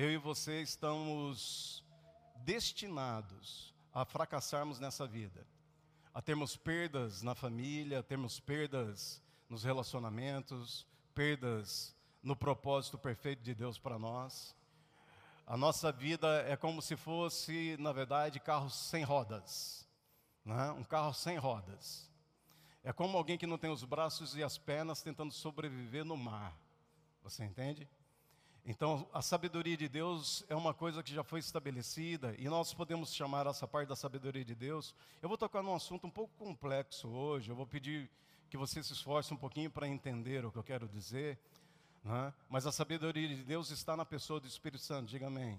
eu 0.00 0.10
e 0.10 0.16
você 0.16 0.62
estamos 0.62 1.84
destinados 2.36 3.74
a 3.92 4.02
fracassarmos 4.02 4.80
nessa 4.80 5.06
vida, 5.06 5.46
a 6.14 6.22
termos 6.22 6.56
perdas 6.56 7.20
na 7.20 7.34
família, 7.34 7.98
a 7.98 8.02
termos 8.02 8.40
perdas 8.40 9.22
nos 9.46 9.62
relacionamentos, 9.62 10.86
perdas 11.14 11.94
no 12.22 12.34
propósito 12.34 12.96
perfeito 12.96 13.42
de 13.42 13.54
Deus 13.54 13.78
para 13.78 13.98
nós. 13.98 14.56
A 15.46 15.54
nossa 15.54 15.92
vida 15.92 16.46
é 16.48 16.56
como 16.56 16.80
se 16.80 16.96
fosse, 16.96 17.76
na 17.78 17.92
verdade, 17.92 18.40
carros 18.40 18.74
sem 18.74 19.04
rodas. 19.04 19.86
Né? 20.46 20.70
Um 20.70 20.84
carro 20.84 21.12
sem 21.12 21.36
rodas. 21.36 22.10
É 22.82 22.90
como 22.90 23.18
alguém 23.18 23.36
que 23.36 23.46
não 23.46 23.58
tem 23.58 23.70
os 23.70 23.84
braços 23.84 24.34
e 24.34 24.42
as 24.42 24.56
pernas 24.56 25.02
tentando 25.02 25.34
sobreviver 25.34 26.06
no 26.06 26.16
mar. 26.16 26.56
Você 27.22 27.44
entende? 27.44 27.86
Então, 28.64 29.08
a 29.12 29.22
sabedoria 29.22 29.76
de 29.76 29.88
Deus 29.88 30.44
é 30.48 30.54
uma 30.54 30.74
coisa 30.74 31.02
que 31.02 31.14
já 31.14 31.24
foi 31.24 31.40
estabelecida 31.40 32.34
e 32.38 32.48
nós 32.48 32.74
podemos 32.74 33.14
chamar 33.14 33.46
essa 33.46 33.66
parte 33.66 33.88
da 33.88 33.96
sabedoria 33.96 34.44
de 34.44 34.54
Deus. 34.54 34.94
Eu 35.22 35.28
vou 35.28 35.38
tocar 35.38 35.62
num 35.62 35.74
assunto 35.74 36.06
um 36.06 36.10
pouco 36.10 36.32
complexo 36.36 37.08
hoje, 37.08 37.50
eu 37.50 37.56
vou 37.56 37.66
pedir 37.66 38.10
que 38.50 38.56
você 38.56 38.82
se 38.82 38.92
esforce 38.92 39.32
um 39.32 39.36
pouquinho 39.36 39.70
para 39.70 39.88
entender 39.88 40.44
o 40.44 40.52
que 40.52 40.58
eu 40.58 40.64
quero 40.64 40.88
dizer. 40.88 41.38
Né? 42.04 42.32
Mas 42.48 42.66
a 42.66 42.72
sabedoria 42.72 43.28
de 43.28 43.42
Deus 43.44 43.70
está 43.70 43.96
na 43.96 44.04
pessoa 44.04 44.40
do 44.40 44.46
Espírito 44.46 44.82
Santo, 44.82 45.08
diga 45.08 45.28
amém. 45.28 45.58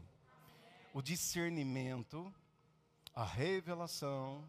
O 0.93 1.01
discernimento, 1.01 2.31
a 3.15 3.23
revelação 3.23 4.43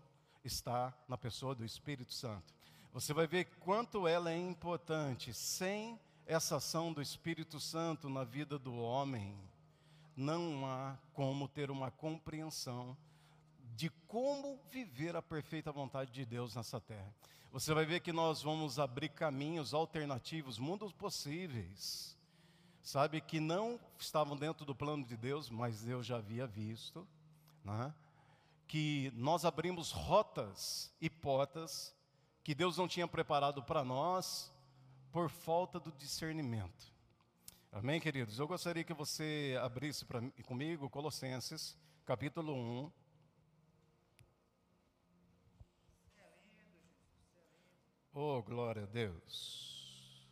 está 0.45 0.93
na 1.09 1.17
pessoa 1.17 1.55
do 1.55 1.65
Espírito 1.65 2.13
Santo. 2.13 2.53
Você 2.93 3.15
vai 3.15 3.27
ver 3.27 3.47
quanto 3.61 4.07
ela 4.07 4.31
é 4.31 4.37
importante 4.37 5.33
sem 5.33 5.99
essa 6.27 6.57
ação 6.57 6.93
do 6.93 7.03
Espírito 7.03 7.59
Santo 7.59 8.09
na 8.09 8.25
vida 8.25 8.59
do 8.59 8.75
homem, 8.75 9.37
não 10.17 10.67
há 10.67 10.97
como 11.13 11.49
ter 11.49 11.71
uma 11.71 11.91
compreensão 11.91 12.97
de 13.75 13.91
como 14.07 14.59
viver 14.71 15.17
a 15.17 15.23
perfeita 15.23 15.73
vontade 15.73 16.13
de 16.13 16.25
Deus 16.25 16.55
nessa 16.55 16.81
terra. 16.81 17.13
Você 17.51 17.75
vai 17.75 17.85
ver 17.85 18.01
que 18.01 18.13
nós 18.13 18.43
vamos 18.43 18.79
abrir 18.79 19.09
caminhos 19.09 19.75
alternativos, 19.75 20.59
mundos 20.59 20.93
possíveis, 20.93 22.17
sabe, 22.83 23.21
que 23.21 23.41
não 23.41 23.81
estavam 23.99 24.37
dentro 24.37 24.65
do 24.65 24.75
plano 24.75 25.05
de 25.05 25.17
Deus, 25.17 25.49
mas 25.49 25.83
Deus 25.83 26.07
já 26.07 26.17
havia 26.17 26.47
visto, 26.47 27.07
né? 27.65 27.93
que 28.67 29.13
nós 29.15 29.45
abrimos 29.45 29.91
rotas 29.91 30.91
e 31.01 31.11
portas 31.11 31.95
que 32.43 32.55
Deus 32.55 32.77
não 32.77 32.89
tinha 32.89 33.07
preparado 33.07 33.63
para 33.63 33.85
nós, 33.85 34.52
por 35.13 35.29
falta 35.29 35.79
do 35.79 35.93
discernimento. 35.93 36.91
Amém, 37.71 38.01
queridos? 38.01 38.39
Eu 38.39 38.49
gostaria 38.49 38.83
que 38.83 38.95
você 38.95 39.59
abrisse 39.63 40.07
pra, 40.07 40.23
comigo 40.47 40.89
Colossenses, 40.89 41.77
capítulo 42.07 42.55
1. 42.55 42.93
Oh, 48.15 48.43
glória 48.43 48.85
a 48.85 48.87
Deus. 48.87 50.27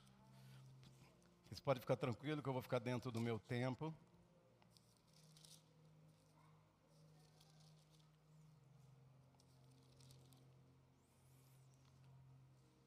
Vocês 1.44 1.60
podem 1.60 1.82
ficar 1.82 1.96
tranquilo 1.96 2.42
que 2.42 2.48
eu 2.48 2.52
vou 2.52 2.62
ficar 2.62 2.78
dentro 2.78 3.12
do 3.12 3.20
meu 3.20 3.38
tempo. 3.38 3.94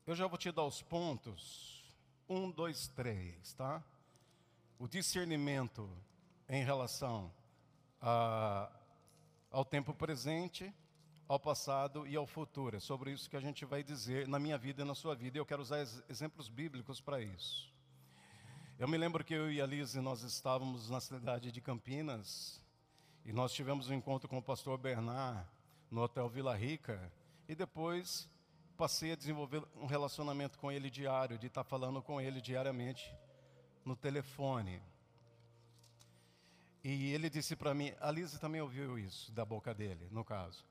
Eu 0.08 0.16
já 0.16 0.26
vou 0.26 0.38
te 0.38 0.52
dar 0.52 0.66
os 0.66 0.82
pontos 0.82 1.83
um, 2.28 2.50
dois, 2.50 2.88
três, 2.90 3.54
tá? 3.54 3.84
O 4.80 4.88
discernimento 4.88 5.90
em 6.50 6.64
relação 6.64 7.31
a, 8.02 8.70
ao 9.52 9.64
tempo 9.64 9.94
presente, 9.94 10.74
ao 11.28 11.40
passado 11.40 12.06
e 12.08 12.16
ao 12.16 12.28
futuro. 12.28 12.78
É 12.78 12.80
sobre 12.80 13.12
isso 13.12 13.30
que 13.30 13.38
a 13.38 13.42
gente 13.42 13.66
vai 13.66 13.84
dizer 13.84 14.28
na 14.28 14.40
minha 14.40 14.58
vida 14.58 14.81
e 14.81 14.86
na 14.86 14.96
sua 14.96 15.16
vida. 15.16 15.38
E 15.38 15.40
eu 15.40 15.46
quero 15.46 15.62
usar 15.62 15.80
exemplos 16.09 16.50
bíblicos 16.50 17.00
para 17.00 17.22
isso. 17.22 17.72
Eu 18.80 18.88
me 18.88 18.97
lembro 18.97 19.24
que 19.24 19.34
eu 19.34 19.52
e 19.52 19.62
a 19.62 19.66
Lise, 19.66 20.02
nós 20.02 20.24
estávamos 20.24 20.90
na 20.90 21.00
cidade 21.00 21.52
de 21.52 21.62
Campinas 21.62 22.62
e 23.24 23.31
nós 23.31 23.53
tivemos 23.53 23.88
um 23.90 23.94
encontro 23.94 24.28
com 24.28 24.38
o 24.40 24.44
pastor 24.44 24.78
Bernard 24.78 25.47
no 25.90 26.02
Hotel 26.02 26.28
Vila 26.28 26.56
Rica 26.56 27.12
e 27.47 27.56
depois 27.56 28.30
passei 28.78 29.11
a 29.13 29.16
desenvolver 29.16 29.63
um 29.75 29.85
relacionamento 29.85 30.57
com 30.57 30.72
ele 30.72 30.89
diário, 30.89 31.38
de 31.38 31.47
estar 31.47 31.63
falando 31.63 32.01
com 32.01 32.19
ele 32.19 32.41
diariamente 32.41 33.13
no 33.85 33.95
telefone. 33.95 34.81
E 36.84 37.11
ele 37.13 37.29
disse 37.29 37.56
para 37.56 37.73
mim, 37.73 37.94
a 38.01 38.11
Lisa 38.11 38.38
também 38.39 38.61
ouviu 38.61 39.00
isso 39.00 39.31
da 39.31 39.45
boca 39.45 39.73
dele, 39.73 40.07
no 40.11 40.23
caso. 40.23 40.66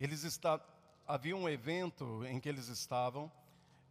Eles 0.00 0.24
está, 0.24 0.60
havia 1.06 1.36
um 1.36 1.48
evento 1.48 2.24
em 2.24 2.40
que 2.40 2.48
eles 2.48 2.68
estavam 2.68 3.30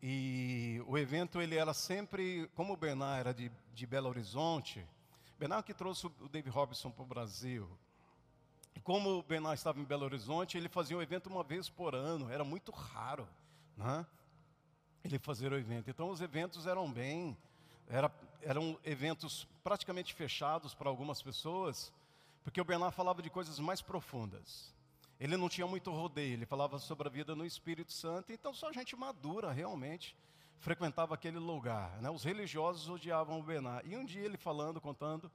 e 0.02 0.82
o 0.88 0.98
evento 0.98 1.42
ele 1.42 1.56
era 1.56 1.74
sempre, 1.74 2.50
como 2.56 2.74
o 2.74 2.78
Bernard 2.78 3.20
era 3.20 3.34
de, 3.34 3.52
de 3.74 3.86
Belo 3.86 4.10
Horizonte, 4.10 4.86
Bernard 5.38 5.66
que 5.66 5.74
trouxe 5.74 6.08
o 6.08 6.30
Dave 6.30 6.50
Robinson 6.50 6.92
para 6.92 7.04
o 7.04 7.08
Brasil, 7.08 7.70
como 8.80 9.20
o 9.20 9.24
Bernard 9.24 9.58
estava 9.58 9.80
em 9.80 9.84
Belo 9.84 10.06
Horizonte, 10.06 10.58
ele 10.58 10.70
fazia 10.70 10.98
um 10.98 11.02
evento 11.02 11.28
uma 11.28 11.44
vez 11.44 11.70
por 11.70 11.96
ano, 11.96 12.30
era 12.30 12.44
muito 12.44 12.72
raro, 12.72 13.28
né? 13.78 14.06
Ele 15.04 15.20
fazer 15.20 15.52
o 15.52 15.58
evento. 15.58 15.90
Então 15.90 16.10
os 16.10 16.22
eventos 16.22 16.68
eram 16.68 16.92
bem, 16.92 17.38
era, 17.88 18.12
eram 18.42 18.78
eventos 18.84 19.48
praticamente 19.64 20.14
fechados 20.14 20.74
para 20.74 20.90
algumas 20.90 21.22
pessoas, 21.22 21.94
porque 22.44 22.60
o 22.60 22.66
Bernard 22.66 22.96
falava 22.96 23.22
de 23.22 23.30
coisas 23.30 23.60
mais 23.60 23.82
profundas. 23.82 24.74
Ele 25.20 25.38
não 25.38 25.48
tinha 25.48 25.66
muito 25.66 25.92
rodeio, 25.92 26.34
ele 26.34 26.46
falava 26.46 26.78
sobre 26.78 27.08
a 27.08 27.12
vida 27.12 27.36
no 27.36 27.46
Espírito 27.46 27.94
Santo, 27.94 28.34
então 28.34 28.54
só 28.54 28.72
gente 28.72 28.96
madura 28.96 29.52
realmente 29.52 30.16
frequentava 30.60 31.14
aquele 31.14 31.40
lugar. 31.40 32.02
Né? 32.02 32.10
Os 32.10 32.24
religiosos 32.24 32.90
odiavam 32.90 33.40
o 33.40 33.44
Bernard. 33.44 33.88
E 33.88 33.96
um 33.96 34.06
dia 34.06 34.24
ele 34.24 34.38
falando, 34.38 34.82
contando 34.82 35.32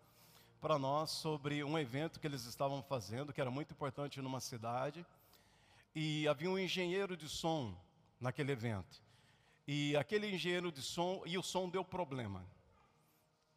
para 0.60 0.78
nós 0.78 1.10
sobre 1.10 1.65
um 1.65 1.78
evento 1.78 2.21
que 2.21 2.26
eles 2.26 2.44
estavam 2.44 2.82
fazendo, 2.82 3.32
que 3.32 3.41
era 3.41 3.50
muito 3.50 3.72
importante 3.72 4.21
numa 4.21 4.41
cidade. 4.41 5.04
E 5.94 6.28
havia 6.28 6.50
um 6.50 6.59
engenheiro 6.59 7.16
de 7.16 7.28
som 7.28 7.75
naquele 8.21 8.53
evento. 8.53 9.03
E 9.66 9.97
aquele 9.97 10.31
engenheiro 10.31 10.70
de 10.70 10.82
som, 10.82 11.22
e 11.25 11.38
o 11.38 11.43
som 11.43 11.69
deu 11.69 11.84
problema. 11.84 12.44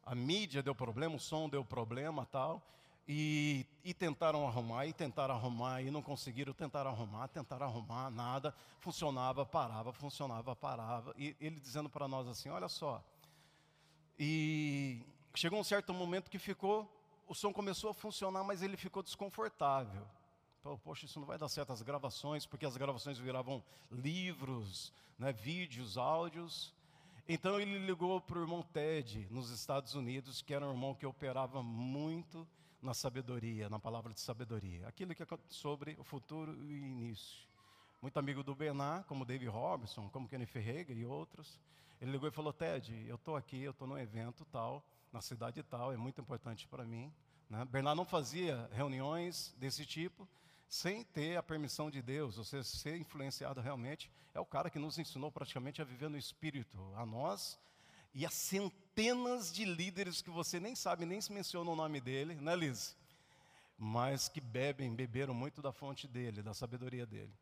A 0.04 0.14
mídia 0.14 0.62
deu 0.62 0.74
problema, 0.74 1.16
o 1.16 1.20
som 1.20 1.48
deu 1.48 1.64
problema 1.64 2.26
tal. 2.26 2.62
E, 3.06 3.66
e, 3.84 3.92
tentaram 3.92 4.46
arrumar, 4.46 4.86
e 4.86 4.92
tentaram 4.94 5.34
arrumar, 5.34 5.82
e 5.82 5.90
não 5.90 6.00
conseguiram, 6.00 6.54
tentaram 6.54 6.90
arrumar, 6.90 7.28
tentaram 7.28 7.66
arrumar, 7.66 8.10
nada, 8.10 8.54
funcionava, 8.80 9.44
parava, 9.44 9.92
funcionava, 9.92 10.56
parava. 10.56 11.14
E 11.18 11.36
ele 11.38 11.60
dizendo 11.60 11.90
para 11.90 12.08
nós 12.08 12.26
assim: 12.26 12.48
olha 12.48 12.68
só. 12.68 13.04
E 14.18 15.04
chegou 15.34 15.58
um 15.58 15.64
certo 15.64 15.92
momento 15.92 16.30
que 16.30 16.38
ficou, 16.38 16.90
o 17.26 17.34
som 17.34 17.52
começou 17.52 17.90
a 17.90 17.94
funcionar, 17.94 18.44
mas 18.44 18.62
ele 18.62 18.76
ficou 18.76 19.02
desconfortável. 19.02 20.06
Poxa, 20.82 21.04
isso 21.04 21.20
não 21.20 21.26
vai 21.26 21.36
dar 21.36 21.48
certo 21.48 21.72
as 21.72 21.82
gravações, 21.82 22.46
porque 22.46 22.64
as 22.64 22.76
gravações 22.76 23.18
viravam 23.18 23.62
livros, 23.90 24.92
né, 25.18 25.32
vídeos, 25.32 25.98
áudios. 25.98 26.72
Então 27.28 27.60
ele 27.60 27.78
ligou 27.78 28.20
para 28.20 28.38
o 28.38 28.42
irmão 28.42 28.62
Ted, 28.62 29.26
nos 29.30 29.50
Estados 29.50 29.94
Unidos, 29.94 30.40
que 30.40 30.54
era 30.54 30.66
um 30.66 30.70
irmão 30.70 30.94
que 30.94 31.04
operava 31.04 31.62
muito 31.62 32.46
na 32.80 32.94
sabedoria, 32.94 33.68
na 33.68 33.78
palavra 33.78 34.12
de 34.12 34.20
sabedoria. 34.20 34.86
Aquilo 34.86 35.14
que 35.14 35.22
é 35.22 35.26
sobre 35.48 35.96
o 35.98 36.04
futuro 36.04 36.52
e 36.64 36.74
o 36.74 36.86
início. 36.86 37.53
Muito 38.04 38.18
amigo 38.18 38.42
do 38.42 38.54
Benar, 38.54 39.04
como 39.04 39.24
David 39.24 39.48
Robinson, 39.48 40.10
como 40.10 40.28
Kenny 40.28 40.44
Ferreira 40.44 40.92
e 40.92 41.06
outros. 41.06 41.58
Ele 42.02 42.10
ligou 42.10 42.28
e 42.28 42.30
falou: 42.30 42.52
Ted, 42.52 42.92
eu 43.08 43.14
estou 43.14 43.34
aqui, 43.34 43.62
eu 43.62 43.70
estou 43.70 43.88
num 43.88 43.96
evento 43.96 44.44
tal 44.52 44.84
na 45.10 45.22
cidade 45.22 45.62
tal, 45.62 45.90
é 45.90 45.96
muito 45.96 46.20
importante 46.20 46.68
para 46.68 46.84
mim. 46.84 47.10
Né? 47.48 47.64
Bernardo 47.64 47.96
não 47.96 48.04
fazia 48.04 48.68
reuniões 48.74 49.54
desse 49.56 49.86
tipo 49.86 50.28
sem 50.68 51.02
ter 51.02 51.38
a 51.38 51.42
permissão 51.42 51.90
de 51.90 52.02
Deus, 52.02 52.36
ou 52.36 52.44
seja, 52.44 52.62
ser 52.64 52.98
influenciado 52.98 53.62
realmente. 53.62 54.10
É 54.34 54.38
o 54.38 54.44
cara 54.44 54.68
que 54.68 54.78
nos 54.78 54.98
ensinou 54.98 55.32
praticamente 55.32 55.80
a 55.80 55.84
viver 55.86 56.10
no 56.10 56.18
Espírito, 56.18 56.76
a 56.96 57.06
nós 57.06 57.58
e 58.12 58.26
a 58.26 58.30
centenas 58.30 59.50
de 59.50 59.64
líderes 59.64 60.20
que 60.20 60.28
você 60.28 60.60
nem 60.60 60.74
sabe, 60.74 61.06
nem 61.06 61.22
se 61.22 61.32
menciona 61.32 61.70
o 61.70 61.74
nome 61.74 62.02
dele, 62.02 62.34
né, 62.34 62.54
Liz? 62.54 62.94
Mas 63.78 64.28
que 64.28 64.42
bebem, 64.42 64.94
beberam 64.94 65.32
muito 65.32 65.62
da 65.62 65.72
fonte 65.72 66.06
dele, 66.06 66.42
da 66.42 66.52
sabedoria 66.52 67.06
dele. 67.06 67.32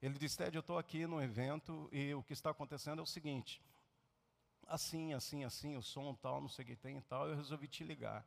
Ele 0.00 0.18
disse: 0.18 0.36
Ted, 0.38 0.56
eu 0.56 0.60
estou 0.60 0.78
aqui 0.78 1.06
no 1.06 1.20
evento 1.20 1.88
e 1.92 2.14
o 2.14 2.22
que 2.22 2.32
está 2.32 2.50
acontecendo 2.50 3.00
é 3.00 3.02
o 3.02 3.06
seguinte: 3.06 3.62
assim, 4.66 5.14
assim, 5.14 5.44
assim, 5.44 5.76
o 5.76 5.82
som 5.82 6.14
tal, 6.14 6.40
não 6.40 6.48
sei 6.48 6.64
o 6.64 6.68
que 6.68 6.76
tem 6.76 6.98
e 6.98 7.02
tal, 7.02 7.28
eu 7.28 7.36
resolvi 7.36 7.66
te 7.66 7.82
ligar. 7.82 8.24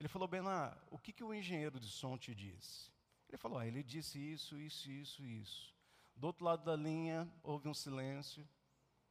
Ele 0.00 0.08
falou, 0.08 0.28
Benar, 0.28 0.76
o 0.90 0.98
que, 0.98 1.12
que 1.12 1.24
o 1.24 1.32
engenheiro 1.32 1.78
de 1.80 1.88
som 1.88 2.18
te 2.18 2.34
disse? 2.34 2.90
Ele 3.28 3.38
falou, 3.38 3.58
ah, 3.58 3.66
ele 3.66 3.82
disse 3.82 4.18
isso, 4.18 4.58
isso, 4.58 4.90
isso, 4.90 5.24
isso. 5.24 5.74
Do 6.14 6.26
outro 6.26 6.44
lado 6.44 6.64
da 6.64 6.76
linha, 6.76 7.28
houve 7.42 7.68
um 7.68 7.74
silêncio. 7.74 8.46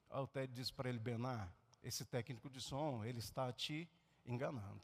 Aí 0.09 0.21
o 0.21 0.27
Ted 0.27 0.51
disse 0.53 0.71
para 0.71 0.89
ele, 0.89 0.99
Benar, 0.99 1.51
esse 1.83 2.05
técnico 2.05 2.49
de 2.49 2.61
som, 2.61 3.03
ele 3.03 3.19
está 3.19 3.51
te 3.51 3.89
enganando. 4.25 4.81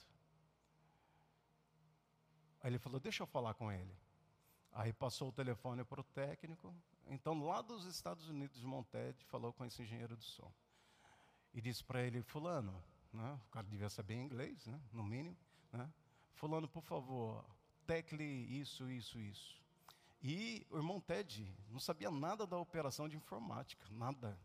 Aí 2.61 2.69
ele 2.69 2.77
falou: 2.77 2.99
Deixa 2.99 3.23
eu 3.23 3.27
falar 3.27 3.53
com 3.55 3.71
ele. 3.71 3.95
Aí 4.71 4.93
passou 4.93 5.29
o 5.29 5.31
telefone 5.31 5.83
para 5.83 5.99
o 5.99 6.03
técnico. 6.03 6.73
Então, 7.13 7.45
lá 7.45 7.61
dos 7.61 7.83
Estados 7.83 8.29
Unidos 8.29 8.63
Monted, 8.63 9.21
falou 9.25 9.51
com 9.51 9.65
esse 9.65 9.81
engenheiro 9.81 10.15
do 10.15 10.23
som. 10.23 10.49
E 11.53 11.59
disse 11.59 11.83
para 11.83 12.01
ele: 12.01 12.21
Fulano, 12.21 12.73
né? 13.11 13.37
o 13.47 13.51
cara 13.51 13.67
devia 13.67 13.89
saber 13.89 14.15
inglês, 14.15 14.65
né? 14.65 14.79
no 14.93 15.03
mínimo. 15.03 15.35
Né? 15.73 15.91
Fulano, 16.35 16.69
por 16.69 16.81
favor, 16.81 17.43
tecle 17.85 18.23
isso, 18.23 18.89
isso, 18.89 19.19
isso. 19.19 19.61
E 20.23 20.65
o 20.69 20.77
irmão 20.77 21.01
Ted 21.01 21.53
não 21.69 21.81
sabia 21.81 22.09
nada 22.09 22.47
da 22.47 22.57
operação 22.57 23.09
de 23.09 23.17
informática, 23.17 23.85
nada. 23.91 24.39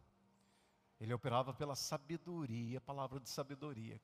Ele 1.00 1.14
operava 1.14 1.54
pela 1.54 1.76
sabedoria, 1.76 2.80
palavra 2.80 3.20
de 3.20 3.28
sabedoria. 3.28 4.00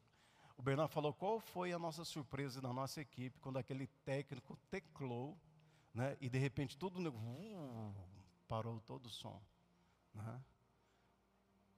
O 0.56 0.62
Bernardo 0.62 0.92
falou 0.92 1.12
qual 1.12 1.40
foi 1.40 1.72
a 1.72 1.80
nossa 1.80 2.04
surpresa 2.04 2.60
na 2.60 2.72
nossa 2.72 3.00
equipe 3.00 3.40
quando 3.40 3.56
aquele 3.56 3.88
técnico 4.04 4.56
teclou, 4.70 5.36
né, 5.92 6.16
e 6.20 6.28
de 6.28 6.38
repente 6.38 6.76
tudo 6.76 7.00
uh, 7.00 7.94
parou 8.48 8.80
todo 8.80 9.06
o 9.06 9.10
som. 9.10 9.40
Né? 10.14 10.40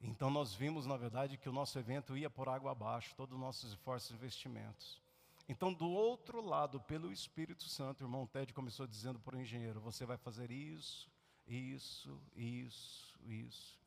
Então 0.00 0.30
nós 0.30 0.54
vimos, 0.54 0.86
na 0.86 0.96
verdade, 0.96 1.38
que 1.38 1.48
o 1.48 1.52
nosso 1.52 1.78
evento 1.78 2.16
ia 2.16 2.28
por 2.28 2.48
água 2.48 2.72
abaixo, 2.72 3.14
todos 3.16 3.34
os 3.34 3.40
nossos 3.40 3.70
esforços 3.70 4.10
e 4.10 4.14
investimentos. 4.14 5.02
Então, 5.48 5.72
do 5.72 5.88
outro 5.88 6.40
lado, 6.40 6.80
pelo 6.80 7.12
Espírito 7.12 7.64
Santo, 7.64 8.00
o 8.00 8.06
irmão 8.06 8.26
Ted 8.26 8.52
começou 8.54 8.86
dizendo 8.86 9.18
para 9.18 9.36
o 9.36 9.40
engenheiro: 9.40 9.80
Você 9.80 10.06
vai 10.06 10.16
fazer 10.16 10.50
isso, 10.50 11.10
isso, 11.46 12.18
isso, 12.34 13.18
isso. 13.24 13.78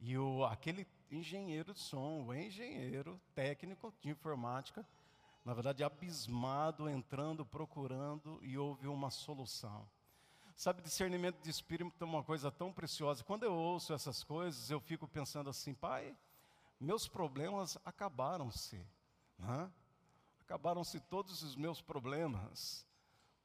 E 0.00 0.16
o, 0.18 0.44
aquele 0.44 0.86
engenheiro 1.10 1.72
de 1.72 1.80
som, 1.80 2.24
o 2.24 2.34
engenheiro 2.34 3.20
técnico 3.34 3.94
de 4.00 4.10
informática, 4.10 4.86
na 5.44 5.54
verdade, 5.54 5.84
abismado, 5.84 6.88
entrando, 6.88 7.44
procurando, 7.44 8.38
e 8.42 8.58
houve 8.58 8.88
uma 8.88 9.10
solução. 9.10 9.88
Sabe, 10.58 10.82
discernimento 10.82 11.40
de 11.40 11.50
espírito 11.50 11.94
é 12.00 12.04
uma 12.04 12.24
coisa 12.24 12.50
tão 12.50 12.72
preciosa. 12.72 13.22
Quando 13.22 13.44
eu 13.44 13.54
ouço 13.54 13.94
essas 13.94 14.24
coisas, 14.24 14.68
eu 14.72 14.80
fico 14.80 15.06
pensando 15.06 15.48
assim, 15.48 15.72
pai, 15.72 16.16
meus 16.80 17.06
problemas 17.06 17.78
acabaram-se. 17.84 18.84
Né? 19.38 19.70
Acabaram-se 20.40 20.98
todos 20.98 21.44
os 21.44 21.54
meus 21.54 21.80
problemas. 21.80 22.84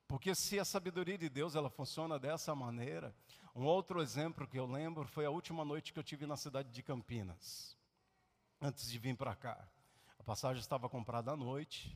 Porque 0.08 0.34
se 0.34 0.60
a 0.60 0.66
sabedoria 0.66 1.16
de 1.16 1.30
Deus 1.30 1.54
ela 1.54 1.70
funciona 1.70 2.18
dessa 2.18 2.56
maneira, 2.56 3.16
um 3.56 3.64
outro 3.64 4.02
exemplo 4.02 4.48
que 4.48 4.58
eu 4.58 4.66
lembro 4.66 5.08
foi 5.08 5.28
a 5.28 5.30
última 5.30 5.64
noite 5.64 5.94
que 5.94 6.00
eu 6.00 6.04
tive 6.04 6.26
na 6.26 6.36
cidade 6.36 6.72
de 6.72 6.82
Campinas, 6.82 7.78
antes 8.60 8.90
de 8.90 8.98
vir 8.98 9.16
para 9.16 9.36
cá. 9.36 9.64
A 10.18 10.24
passagem 10.24 10.60
estava 10.60 10.90
comprada 10.90 11.32
à 11.32 11.38
noite 11.38 11.96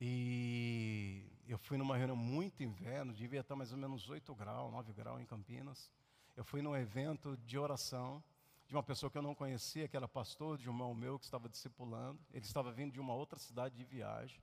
e 0.00 1.35
eu 1.52 1.58
fui 1.58 1.78
numa 1.78 1.96
reunião 1.96 2.16
muito 2.16 2.62
inverno, 2.62 3.12
devia 3.12 3.40
estar 3.40 3.54
mais 3.54 3.72
ou 3.72 3.78
menos 3.78 4.08
8 4.08 4.34
graus, 4.34 4.72
9 4.72 4.92
graus 4.92 5.20
em 5.20 5.24
Campinas. 5.24 5.90
Eu 6.36 6.44
fui 6.44 6.60
num 6.60 6.76
evento 6.76 7.36
de 7.38 7.56
oração 7.56 8.22
de 8.66 8.74
uma 8.74 8.82
pessoa 8.82 9.08
que 9.08 9.16
eu 9.16 9.22
não 9.22 9.34
conhecia, 9.34 9.86
que 9.86 9.96
era 9.96 10.08
pastor 10.08 10.58
de 10.58 10.68
um 10.68 10.72
irmão 10.72 10.94
meu 10.94 11.18
que 11.18 11.24
estava 11.24 11.48
discipulando. 11.48 12.18
Ele 12.32 12.44
estava 12.44 12.72
vindo 12.72 12.92
de 12.92 13.00
uma 13.00 13.14
outra 13.14 13.38
cidade 13.38 13.76
de 13.76 13.84
viagem. 13.84 14.42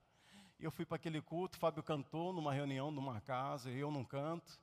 E 0.59 0.63
eu 0.63 0.71
fui 0.71 0.85
para 0.85 0.95
aquele 0.95 1.21
culto, 1.21 1.57
Fábio 1.57 1.83
cantou 1.83 2.31
numa 2.31 2.53
reunião, 2.53 2.89
numa 2.89 3.19
casa, 3.19 3.69
e 3.69 3.77
eu 3.77 3.91
não 3.91 4.05
canto. 4.05 4.57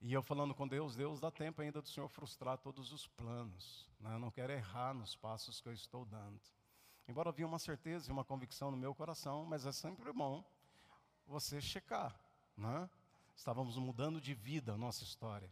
E 0.00 0.12
eu 0.12 0.22
falando 0.22 0.54
com 0.54 0.68
Deus, 0.68 0.94
Deus, 0.94 1.18
dá 1.18 1.32
tempo 1.32 1.62
ainda 1.62 1.82
do 1.82 1.88
Senhor 1.88 2.08
frustrar 2.08 2.58
todos 2.58 2.92
os 2.92 3.08
planos. 3.08 3.90
Né? 3.98 4.14
Eu 4.14 4.20
não 4.20 4.30
quero 4.30 4.52
errar 4.52 4.94
nos 4.94 5.16
passos 5.16 5.60
que 5.60 5.68
eu 5.68 5.72
estou 5.72 6.04
dando. 6.04 6.40
Embora 7.08 7.30
havia 7.30 7.46
uma 7.46 7.58
certeza 7.58 8.08
e 8.08 8.12
uma 8.12 8.24
convicção 8.24 8.70
no 8.70 8.76
meu 8.76 8.94
coração, 8.94 9.44
mas 9.44 9.66
é 9.66 9.72
sempre 9.72 10.12
bom 10.12 10.44
você 11.26 11.60
checar. 11.60 12.18
Né? 12.56 12.88
Estávamos 13.36 13.76
mudando 13.76 14.20
de 14.20 14.34
vida 14.34 14.72
a 14.72 14.76
nossa 14.76 15.04
história. 15.04 15.50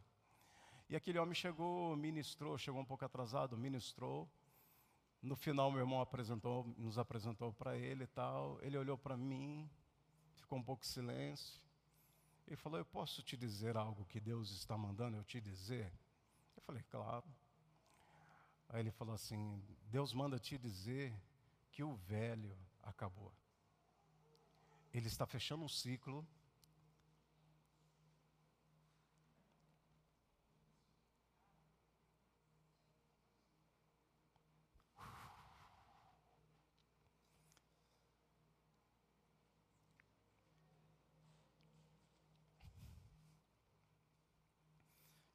E 0.89 0.97
aquele 0.97 1.19
homem 1.19 1.35
chegou, 1.35 1.97
ministrou, 1.97 2.57
chegou 2.59 2.81
um 2.81 2.85
pouco 2.85 3.05
atrasado, 3.05 3.57
ministrou. 3.57 4.29
No 5.21 5.35
final, 5.35 5.71
meu 5.71 5.81
irmão 5.81 6.01
apresentou, 6.01 6.67
nos 6.77 6.99
apresentou 6.99 7.53
para 7.53 7.77
ele 7.77 8.05
e 8.05 8.09
tal. 8.09 8.59
Ele 8.63 8.77
olhou 8.77 8.99
para 8.99 9.17
mim, 9.17 9.69
ficou 10.37 10.59
um 10.59 10.63
pouco 10.63 10.85
silêncio. 10.85 11.61
Ele 12.47 12.57
falou: 12.57 12.79
Eu 12.79 12.85
posso 12.85 13.23
te 13.23 13.37
dizer 13.37 13.77
algo 13.77 14.05
que 14.05 14.21
Deus 14.21 14.51
está 14.51 14.77
mandando 14.77 15.17
eu 15.17 15.25
te 15.25 15.41
dizer? 15.41 15.91
Eu 16.55 16.63
falei: 16.63 16.83
Claro. 16.91 17.25
Aí 18.69 18.81
ele 18.81 18.91
falou 18.91 19.15
assim: 19.15 19.63
Deus 19.91 20.13
manda 20.13 20.39
te 20.39 20.59
dizer 20.59 21.15
que 21.73 21.83
o 21.83 21.95
velho 21.95 22.57
acabou. 22.83 23.33
Ele 24.95 25.09
está 25.09 25.27
fechando 25.27 25.65
um 25.65 25.69
ciclo 25.69 26.27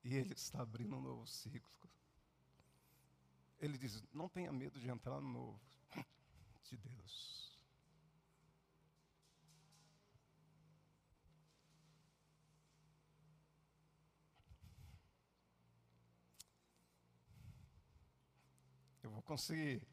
E 0.09 0.15
ele 0.15 0.33
está 0.33 0.63
abrindo 0.63 0.95
um 0.95 1.01
novo 1.01 1.27
ciclo. 1.27 1.87
Ele 3.59 3.77
diz: 3.77 4.03
não 4.11 4.27
tenha 4.27 4.51
medo 4.51 4.79
de 4.79 4.89
entrar 4.89 5.21
no 5.21 5.29
novo 5.29 5.61
de 6.63 6.77
Deus. 6.77 7.48
Conseguir. 19.29 19.87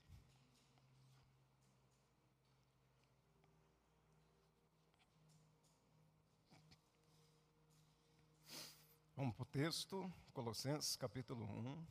Vamos 9.15 9.35
para 9.35 9.43
o 9.43 9.47
texto, 9.47 10.11
Colossenses 10.33 10.97
capítulo 10.97 11.45
1. 11.45 11.87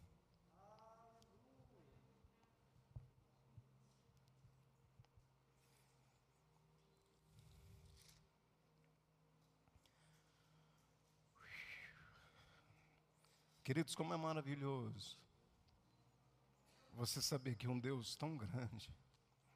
Queridos, 13.64 13.94
como 13.94 14.16
é 14.16 14.18
maravilhoso 14.18 15.25
você 16.96 17.22
saber 17.22 17.56
que 17.56 17.68
um 17.68 17.80
Deus 17.80 18.16
tão 18.16 18.36
grande, 18.36 18.90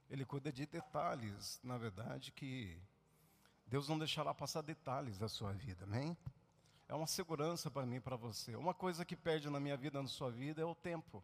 Ele 0.09 0.25
cuida 0.25 0.51
de 0.51 0.65
detalhes, 0.65 1.59
na 1.63 1.77
verdade, 1.77 2.31
que 2.31 2.79
Deus 3.65 3.87
não 3.87 3.97
deixará 3.97 4.33
passar 4.33 4.61
detalhes 4.61 5.17
da 5.17 5.27
sua 5.27 5.51
vida, 5.53 5.85
amém? 5.85 6.15
é 6.89 6.95
uma 6.95 7.05
segurança 7.05 7.69
para 7.69 7.85
mim 7.85 7.97
e 7.97 8.01
para 8.01 8.15
você. 8.15 8.55
Uma 8.55 8.73
coisa 8.73 9.05
que 9.05 9.15
perde 9.15 9.47
na 9.47 9.59
minha 9.59 9.77
vida, 9.77 10.01
na 10.01 10.07
sua 10.07 10.31
vida, 10.31 10.59
é 10.59 10.65
o 10.65 10.73
tempo. 10.73 11.23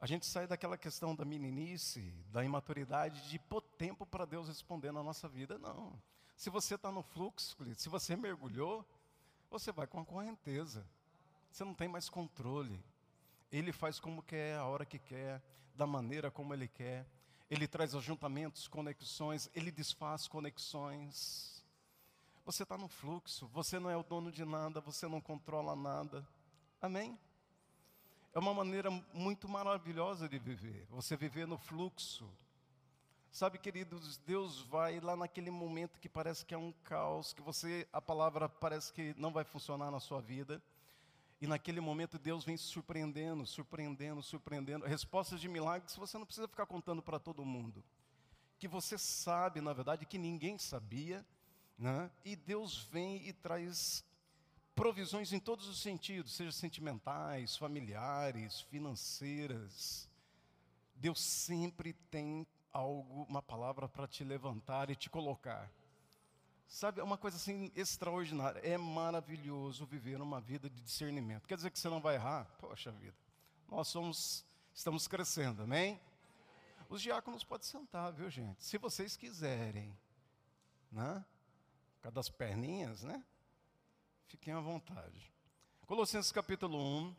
A 0.00 0.06
gente 0.06 0.24
sai 0.24 0.46
daquela 0.46 0.78
questão 0.78 1.16
da 1.16 1.24
meninice, 1.24 2.14
da 2.30 2.44
imaturidade, 2.44 3.28
de 3.28 3.40
pôr 3.40 3.60
tempo 3.60 4.06
para 4.06 4.24
Deus 4.24 4.46
responder 4.46 4.92
na 4.92 5.02
nossa 5.02 5.28
vida. 5.28 5.58
Não. 5.58 6.00
Se 6.36 6.48
você 6.48 6.76
está 6.76 6.92
no 6.92 7.02
fluxo, 7.02 7.56
se 7.74 7.88
você 7.88 8.14
mergulhou, 8.14 8.88
você 9.50 9.72
vai 9.72 9.88
com 9.88 9.98
a 9.98 10.04
correnteza. 10.04 10.86
Você 11.50 11.64
não 11.64 11.74
tem 11.74 11.88
mais 11.88 12.08
controle. 12.08 12.80
Ele 13.50 13.72
faz 13.72 13.98
como 13.98 14.22
quer, 14.22 14.56
a 14.56 14.64
hora 14.64 14.84
que 14.84 14.98
quer, 14.98 15.42
da 15.74 15.86
maneira 15.86 16.30
como 16.30 16.52
ele 16.52 16.68
quer. 16.68 17.06
Ele 17.50 17.66
traz 17.66 17.94
ajuntamentos, 17.94 18.68
conexões, 18.68 19.48
ele 19.54 19.70
desfaz 19.70 20.28
conexões. 20.28 21.64
Você 22.44 22.62
está 22.62 22.76
no 22.76 22.88
fluxo, 22.88 23.46
você 23.48 23.78
não 23.78 23.90
é 23.90 23.96
o 23.96 24.02
dono 24.02 24.30
de 24.30 24.44
nada, 24.44 24.80
você 24.80 25.06
não 25.06 25.20
controla 25.20 25.74
nada. 25.74 26.26
Amém? 26.80 27.18
É 28.34 28.38
uma 28.38 28.52
maneira 28.52 28.90
muito 29.12 29.48
maravilhosa 29.48 30.28
de 30.28 30.38
viver, 30.38 30.86
você 30.90 31.16
viver 31.16 31.46
no 31.46 31.58
fluxo. 31.58 32.28
Sabe, 33.30 33.58
queridos, 33.58 34.18
Deus 34.18 34.60
vai 34.62 35.00
lá 35.00 35.14
naquele 35.14 35.50
momento 35.50 36.00
que 36.00 36.08
parece 36.08 36.44
que 36.44 36.54
é 36.54 36.58
um 36.58 36.72
caos, 36.84 37.32
que 37.32 37.42
você, 37.42 37.86
a 37.92 38.00
palavra 38.00 38.48
parece 38.48 38.92
que 38.92 39.14
não 39.18 39.32
vai 39.32 39.44
funcionar 39.44 39.90
na 39.90 40.00
sua 40.00 40.20
vida. 40.20 40.62
E 41.40 41.46
naquele 41.46 41.80
momento 41.80 42.18
Deus 42.18 42.44
vem 42.44 42.56
surpreendendo, 42.56 43.46
surpreendendo, 43.46 44.22
surpreendendo. 44.22 44.86
Respostas 44.86 45.40
de 45.40 45.48
milagres 45.48 45.94
você 45.96 46.18
não 46.18 46.26
precisa 46.26 46.48
ficar 46.48 46.66
contando 46.66 47.02
para 47.02 47.18
todo 47.18 47.44
mundo. 47.44 47.84
Que 48.58 48.66
você 48.66 48.98
sabe, 48.98 49.60
na 49.60 49.72
verdade, 49.72 50.04
que 50.04 50.18
ninguém 50.18 50.58
sabia 50.58 51.24
né? 51.78 52.10
E 52.24 52.34
Deus 52.34 52.82
vem 52.90 53.28
e 53.28 53.32
traz 53.32 54.04
provisões 54.74 55.32
em 55.32 55.38
todos 55.38 55.68
os 55.68 55.80
sentidos, 55.80 56.34
seja 56.34 56.50
sentimentais, 56.50 57.56
familiares, 57.56 58.60
financeiras. 58.62 60.08
Deus 60.94 61.20
sempre 61.20 61.92
tem 61.92 62.46
algo, 62.72 63.22
uma 63.28 63.40
palavra 63.40 63.88
para 63.88 64.08
te 64.08 64.24
levantar 64.24 64.90
e 64.90 64.96
te 64.96 65.08
colocar. 65.08 65.70
Sabe, 66.68 67.00
é 67.00 67.02
uma 67.02 67.16
coisa 67.16 67.38
assim 67.38 67.72
extraordinária. 67.74 68.60
É 68.60 68.76
maravilhoso 68.76 69.86
viver 69.86 70.20
uma 70.20 70.38
vida 70.38 70.68
de 70.68 70.82
discernimento. 70.82 71.48
Quer 71.48 71.56
dizer 71.56 71.70
que 71.70 71.78
você 71.78 71.88
não 71.88 72.00
vai 72.00 72.16
errar? 72.16 72.44
Poxa 72.60 72.92
vida. 72.92 73.16
Nós 73.66 73.88
somos, 73.88 74.44
estamos 74.74 75.08
crescendo, 75.08 75.62
amém? 75.62 75.98
Os 76.90 77.00
diáconos 77.00 77.42
podem 77.42 77.66
sentar, 77.66 78.12
viu, 78.12 78.28
gente? 78.28 78.62
Se 78.62 78.76
vocês 78.76 79.16
quiserem, 79.16 79.98
né? 80.92 81.24
Por 81.96 82.02
causa 82.02 82.14
das 82.14 82.28
perninhas, 82.28 83.02
né? 83.02 83.24
Fiquem 84.26 84.52
à 84.52 84.60
vontade. 84.60 85.32
Colossenses 85.86 86.30
capítulo 86.30 86.78
1. 86.78 87.16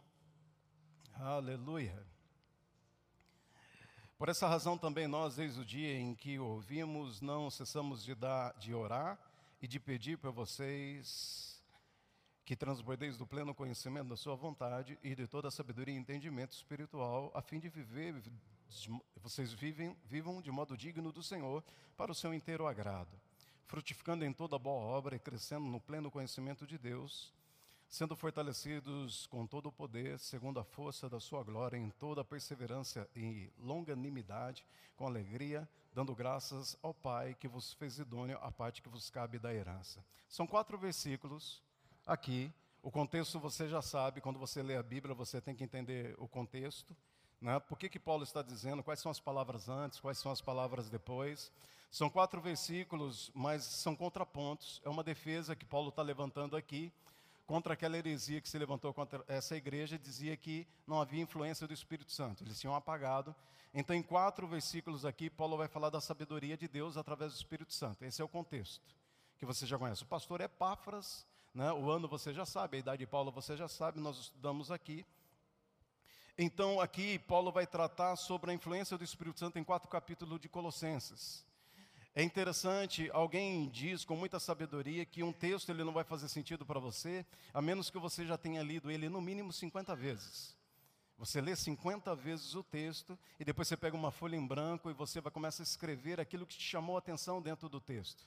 Aleluia. 1.16 2.06
Por 4.16 4.30
essa 4.30 4.48
razão 4.48 4.78
também 4.78 5.08
nós, 5.08 5.38
desde 5.38 5.60
o 5.60 5.66
dia 5.66 5.98
em 5.98 6.14
que 6.14 6.38
ouvimos, 6.38 7.20
não 7.20 7.50
cessamos 7.50 8.04
de, 8.04 8.14
dar, 8.14 8.54
de 8.60 8.74
orar 8.76 9.20
e 9.62 9.68
de 9.68 9.80
pedir 9.80 10.18
para 10.18 10.32
vocês 10.32 11.62
que 12.46 12.56
transbordeis 12.56 13.16
do 13.16 13.28
pleno 13.28 13.54
conhecimento 13.54 14.10
da 14.10 14.18
sua 14.18 14.36
vontade 14.36 14.98
e 15.04 15.14
de 15.14 15.28
toda 15.28 15.50
a 15.50 15.52
sabedoria 15.52 15.94
e 15.94 15.98
entendimento 15.98 16.54
espiritual, 16.54 17.32
a 17.36 17.42
fim 17.44 17.60
de 17.60 17.70
viver, 17.70 18.16
vocês 19.18 19.54
vivem, 19.54 19.96
vivam 20.06 20.42
de 20.42 20.50
modo 20.50 20.76
digno 20.76 21.12
do 21.12 21.22
Senhor, 21.22 21.64
para 21.96 22.12
o 22.12 22.16
seu 22.16 22.34
inteiro 22.34 22.66
agrado, 22.66 23.20
frutificando 23.68 24.26
em 24.26 24.34
toda 24.34 24.58
boa 24.58 24.82
obra 24.82 25.16
e 25.16 25.20
crescendo 25.20 25.68
no 25.68 25.80
pleno 25.80 26.10
conhecimento 26.10 26.66
de 26.66 26.78
Deus, 26.78 27.32
sendo 27.90 28.16
fortalecidos 28.16 29.26
com 29.28 29.48
todo 29.48 29.70
o 29.70 29.72
poder, 29.72 30.20
segundo 30.20 30.60
a 30.60 30.64
força 30.64 31.10
da 31.10 31.20
sua 31.20 31.44
glória, 31.44 31.76
em 31.76 31.90
toda 31.90 32.22
a 32.22 32.24
perseverança 32.24 33.10
e 33.16 33.52
longanimidade, 33.58 34.64
com 34.96 35.08
alegria, 35.08 35.68
dando 35.92 36.14
graças 36.14 36.78
ao 36.84 36.94
Pai 36.94 37.36
que 37.40 37.48
vos 37.48 37.74
fez 37.74 37.98
idôneo 37.98 38.38
a 38.44 38.52
parte 38.52 38.84
que 38.84 38.90
vos 38.90 39.10
cabe 39.10 39.40
da 39.40 39.52
herança. 39.52 40.06
São 40.28 40.46
quatro 40.46 40.78
versículos 40.78 41.64
aqui. 42.06 42.54
O 42.84 42.92
contexto 42.92 43.40
você 43.40 43.68
já 43.68 43.82
sabe, 43.82 44.22
quando 44.22 44.38
você 44.38 44.62
lê 44.62 44.78
a 44.78 44.84
Bíblia, 44.84 45.16
você 45.16 45.42
tem 45.42 45.56
que 45.56 45.64
entender 45.64 46.16
o 46.20 46.28
contexto. 46.28 46.96
Né? 47.42 47.60
Por 47.60 47.78
que, 47.78 47.90
que 47.90 48.00
Paulo 48.00 48.24
está 48.24 48.44
dizendo? 48.44 48.84
Quais 48.84 49.00
são 49.00 49.10
as 49.10 49.20
palavras 49.20 49.68
antes, 49.68 50.00
quais 50.00 50.20
são 50.20 50.32
as 50.32 50.42
palavras 50.42 50.90
depois? 50.90 51.52
São 51.90 52.08
quatro 52.08 52.40
versículos, 52.40 53.32
mas 53.34 53.64
são 53.64 53.96
contrapontos. 53.96 54.80
É 54.86 54.90
uma 54.90 55.04
defesa 55.04 55.56
que 55.56 55.66
Paulo 55.66 55.90
está 55.90 56.04
levantando 56.04 56.56
aqui 56.56 56.94
contra 57.50 57.74
aquela 57.74 57.98
heresia 57.98 58.40
que 58.40 58.48
se 58.48 58.60
levantou 58.60 58.94
contra 58.94 59.26
essa 59.28 59.58
igreja, 59.58 59.98
dizia 59.98 60.38
que 60.38 60.68
não 60.86 61.02
havia 61.02 61.20
influência 61.20 61.68
do 61.68 61.74
Espírito 61.74 62.12
Santo, 62.12 62.44
eles 62.44 62.60
tinham 62.60 62.76
apagado. 62.76 63.36
Então, 63.74 63.96
em 63.96 64.04
quatro 64.04 64.48
versículos 64.48 65.04
aqui, 65.04 65.32
Paulo 65.32 65.58
vai 65.58 65.68
falar 65.68 65.90
da 65.90 66.00
sabedoria 66.00 66.56
de 66.56 66.68
Deus 66.68 66.96
através 66.96 67.34
do 67.34 67.38
Espírito 67.38 67.74
Santo. 67.74 68.06
Esse 68.06 68.22
é 68.22 68.24
o 68.24 68.28
contexto 68.28 68.96
que 69.36 69.48
você 69.48 69.66
já 69.66 69.80
conhece. 69.80 70.04
O 70.04 70.06
pastor 70.06 70.42
Epáfras, 70.42 71.26
né, 71.52 71.74
o 71.74 71.90
ano 71.90 72.08
você 72.08 72.32
já 72.36 72.46
sabe, 72.46 72.78
a 72.78 72.80
idade 72.82 73.00
de 73.00 73.08
Paulo 73.08 73.32
você 73.32 73.58
já 73.58 73.68
sabe, 73.68 74.00
nós 74.00 74.20
estudamos 74.20 74.70
aqui. 74.70 75.04
Então, 76.38 76.80
aqui, 76.80 77.18
Paulo 77.18 77.52
vai 77.52 77.66
tratar 77.66 78.16
sobre 78.16 78.52
a 78.52 78.54
influência 78.54 78.96
do 78.96 79.04
Espírito 79.04 79.40
Santo 79.40 79.58
em 79.58 79.64
quatro 79.64 79.90
capítulos 79.90 80.40
de 80.40 80.48
Colossenses. 80.48 81.44
É 82.16 82.24
interessante, 82.24 83.10
alguém 83.14 83.70
diz 83.70 84.04
com 84.04 84.16
muita 84.16 84.40
sabedoria 84.40 85.06
que 85.06 85.24
um 85.24 85.32
texto 85.32 85.70
ele 85.70 85.84
não 85.84 85.94
vai 85.94 86.04
fazer 86.04 86.28
sentido 86.28 86.66
para 86.66 86.80
você, 86.80 87.26
a 87.54 87.62
menos 87.62 87.90
que 87.90 88.00
você 88.00 88.26
já 88.26 88.38
tenha 88.38 88.64
lido 88.64 88.90
ele 88.90 89.08
no 89.08 89.22
mínimo 89.22 89.54
50 89.54 89.96
vezes. 89.96 90.58
Você 91.20 91.40
lê 91.40 91.56
50 91.56 92.16
vezes 92.16 92.56
o 92.56 92.64
texto 92.64 93.18
e 93.40 93.46
depois 93.46 93.68
você 93.68 93.78
pega 93.78 93.96
uma 93.96 94.10
folha 94.10 94.36
em 94.36 94.48
branco 94.48 94.90
e 94.90 94.94
você 94.94 95.22
vai 95.22 95.32
começar 95.32 95.62
a 95.62 95.66
escrever 95.66 96.20
aquilo 96.20 96.46
que 96.46 96.58
te 96.58 96.64
chamou 96.64 96.96
a 96.96 97.00
atenção 97.00 97.42
dentro 97.42 97.70
do 97.70 97.80
texto. 97.80 98.26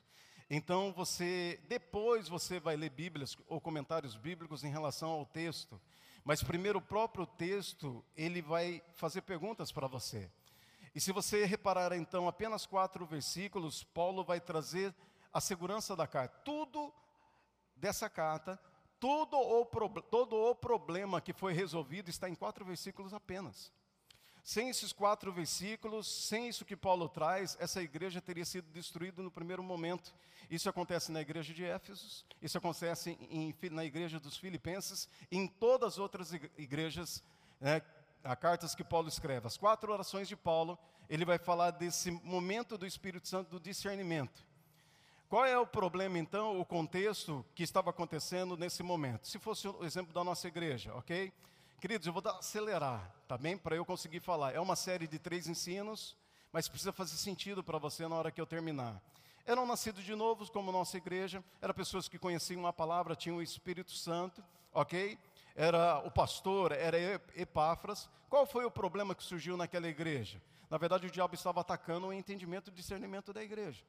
Então 0.49 0.93
você 0.93 1.59
depois 1.69 2.29
você 2.29 2.61
vai 2.61 2.77
ler 2.77 2.91
Bíblias 2.91 3.37
ou 3.49 3.61
comentários 3.61 4.15
bíblicos 4.15 4.63
em 4.63 4.71
relação 4.71 5.09
ao 5.09 5.25
texto, 5.25 5.81
mas 6.23 6.43
primeiro 6.43 6.79
o 6.79 6.83
próprio 6.83 7.27
texto 7.27 8.05
ele 8.15 8.43
vai 8.43 8.83
fazer 8.95 9.23
perguntas 9.23 9.73
para 9.73 9.87
você. 9.87 10.31
E 10.95 11.01
se 11.01 11.13
você 11.13 11.45
reparar 11.45 11.97
então 11.97 12.29
apenas 12.29 12.67
quatro 12.67 13.07
versículos, 13.07 13.83
Paulo 13.83 14.23
vai 14.23 14.41
trazer 14.41 14.95
a 15.33 15.41
segurança 15.41 15.97
da 15.97 16.07
carta. 16.07 16.37
Tudo 16.45 16.93
dessa 17.75 18.11
carta, 18.11 18.61
todo 19.01 19.37
o, 19.37 19.65
todo 20.03 20.37
o 20.37 20.55
problema 20.55 21.21
que 21.21 21.33
foi 21.33 21.53
resolvido 21.53 22.11
está 22.11 22.29
em 22.29 22.35
quatro 22.35 22.65
versículos 22.65 23.15
apenas. 23.15 23.73
Sem 24.45 24.69
esses 24.69 24.93
quatro 24.93 25.33
versículos, 25.33 26.07
sem 26.27 26.49
isso 26.49 26.65
que 26.65 26.77
Paulo 26.77 27.09
traz, 27.09 27.57
essa 27.61 27.81
igreja 27.81 28.21
teria 28.21 28.45
sido 28.45 28.69
destruída 28.71 29.23
no 29.23 29.31
primeiro 29.31 29.63
momento. 29.63 30.13
Isso 30.51 30.69
acontece 30.69 31.13
na 31.13 31.21
igreja 31.21 31.55
de 31.55 31.65
Éfesos, 31.65 32.27
isso 32.43 32.59
acontece 32.59 33.17
em, 33.31 33.55
na 33.71 33.85
igreja 33.85 34.19
dos 34.19 34.37
Filipenses, 34.37 35.09
em 35.31 35.47
todas 35.47 35.95
as 35.95 35.99
outras 35.99 36.33
igrejas 36.59 37.23
né, 37.61 37.81
a 38.25 38.37
cartas 38.37 38.75
que 38.75 38.85
Paulo 38.85 39.09
escreve, 39.09 39.47
as 39.47 39.57
quatro 39.57 39.93
orações 39.93 40.29
de 40.29 40.37
Paulo, 40.37 40.79
ele 41.09 41.25
vai 41.25 41.39
falar 41.39 41.71
desse 41.71 42.11
momento 42.11 42.79
do 42.79 42.87
Espírito 42.87 43.29
Santo 43.29 43.51
do 43.51 43.61
discernimento. 43.61 44.45
Qual 45.29 45.45
é 45.47 45.59
o 45.59 45.67
problema 45.67 46.19
então, 46.19 46.61
o 46.61 46.65
contexto 46.65 47.45
que 47.55 47.63
estava 47.63 47.91
acontecendo 47.91 48.57
nesse 48.57 48.83
momento? 48.83 49.27
Se 49.27 49.39
fosse 49.39 49.67
o 49.67 49.85
exemplo 49.85 50.13
da 50.13 50.23
nossa 50.23 50.47
igreja, 50.47 50.95
ok? 50.95 51.33
Queridos, 51.81 52.07
eu 52.07 52.13
vou 52.13 52.23
acelerar, 52.29 53.11
tá 53.27 53.37
bem? 53.39 53.57
Para 53.57 53.75
eu 53.75 53.85
conseguir 53.85 54.21
falar. 54.21 54.53
É 54.53 54.61
uma 54.61 54.77
série 54.77 55.07
de 55.07 55.19
três 55.19 55.49
ensinos, 55.49 56.15
mas 56.53 56.69
precisa 56.69 56.93
fazer 56.93 57.17
sentido 57.17 57.65
para 57.65 57.79
você 57.79 58.07
na 58.07 58.15
hora 58.15 58.31
que 58.31 58.41
eu 58.41 58.47
terminar. 58.47 59.03
Eram 59.45 59.67
nascidos 59.67 60.05
de 60.05 60.15
novo, 60.15 60.49
como 60.53 60.71
nossa 60.71 60.97
igreja, 60.97 61.43
eram 61.61 61.75
pessoas 61.75 62.09
que 62.09 62.19
conheciam 62.19 62.67
a 62.67 62.73
palavra, 62.73 63.17
tinham 63.17 63.39
o 63.39 63.43
Espírito 63.43 63.91
Santo, 63.91 64.45
ok? 64.73 65.19
Era 65.55 65.99
o 66.01 66.11
pastor, 66.11 66.73
era 66.73 66.99
Epáfras. 67.35 68.09
Qual 68.29 68.47
foi 68.47 68.65
o 68.65 68.71
problema 68.71 69.15
que 69.15 69.23
surgiu 69.23 69.57
naquela 69.57 69.89
igreja? 69.89 70.41
Na 70.71 70.79
verdade, 70.79 71.07
o 71.07 71.11
diabo 71.11 71.35
estava 71.35 71.61
atacando 71.61 72.07
o 72.07 72.13
entendimento 72.13 72.71
e 72.71 72.73
o 72.73 72.75
discernimento 72.75 73.33
da 73.33 73.43
igreja. 73.43 73.85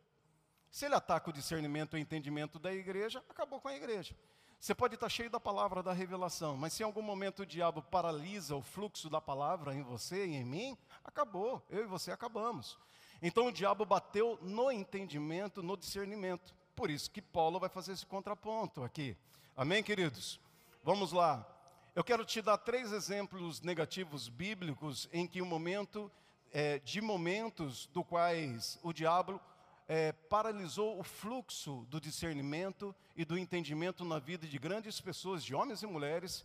Se 0.69 0.85
ele 0.85 0.95
ataca 0.95 1.29
o 1.29 1.33
discernimento 1.33 1.95
e 1.95 1.99
o 1.99 2.01
entendimento 2.01 2.59
da 2.59 2.73
igreja, 2.73 3.23
acabou 3.29 3.61
com 3.61 3.67
a 3.67 3.75
igreja. 3.75 4.15
Você 4.59 4.73
pode 4.73 4.95
estar 4.95 5.09
cheio 5.09 5.29
da 5.29 5.39
palavra 5.39 5.83
da 5.83 5.93
revelação, 5.93 6.57
mas 6.57 6.73
se 6.73 6.83
em 6.83 6.85
algum 6.85 7.01
momento 7.01 7.41
o 7.41 7.45
diabo 7.45 7.81
paralisa 7.81 8.55
o 8.55 8.61
fluxo 8.61 9.09
da 9.09 9.21
palavra 9.21 9.75
em 9.75 9.83
você 9.83 10.25
e 10.25 10.35
em 10.35 10.43
mim, 10.43 10.77
acabou. 11.03 11.61
Eu 11.69 11.83
e 11.83 11.85
você 11.85 12.11
acabamos. 12.11 12.79
Então 13.21 13.47
o 13.47 13.51
diabo 13.51 13.85
bateu 13.85 14.39
no 14.41 14.71
entendimento, 14.71 15.61
no 15.61 15.77
discernimento. 15.77 16.55
Por 16.75 16.89
isso 16.89 17.11
que 17.11 17.21
Paulo 17.21 17.59
vai 17.59 17.69
fazer 17.69 17.91
esse 17.91 18.05
contraponto 18.05 18.83
aqui. 18.83 19.15
Amém, 19.55 19.83
queridos? 19.83 20.39
Vamos 20.83 21.11
lá. 21.11 21.45
Eu 21.95 22.03
quero 22.03 22.25
te 22.25 22.41
dar 22.41 22.57
três 22.57 22.91
exemplos 22.91 23.61
negativos 23.61 24.27
bíblicos 24.27 25.07
em 25.13 25.27
que 25.27 25.43
o 25.43 25.45
momento, 25.45 26.11
é, 26.51 26.79
de 26.79 26.99
momentos 26.99 27.85
do 27.93 28.03
quais 28.03 28.79
o 28.81 28.91
diabo 28.91 29.39
é, 29.87 30.11
paralisou 30.11 30.99
o 30.99 31.03
fluxo 31.03 31.85
do 31.91 32.01
discernimento 32.01 32.95
e 33.15 33.23
do 33.23 33.37
entendimento 33.37 34.03
na 34.03 34.17
vida 34.17 34.47
de 34.47 34.57
grandes 34.57 34.99
pessoas, 34.99 35.43
de 35.43 35.53
homens 35.53 35.83
e 35.83 35.85
mulheres, 35.85 36.43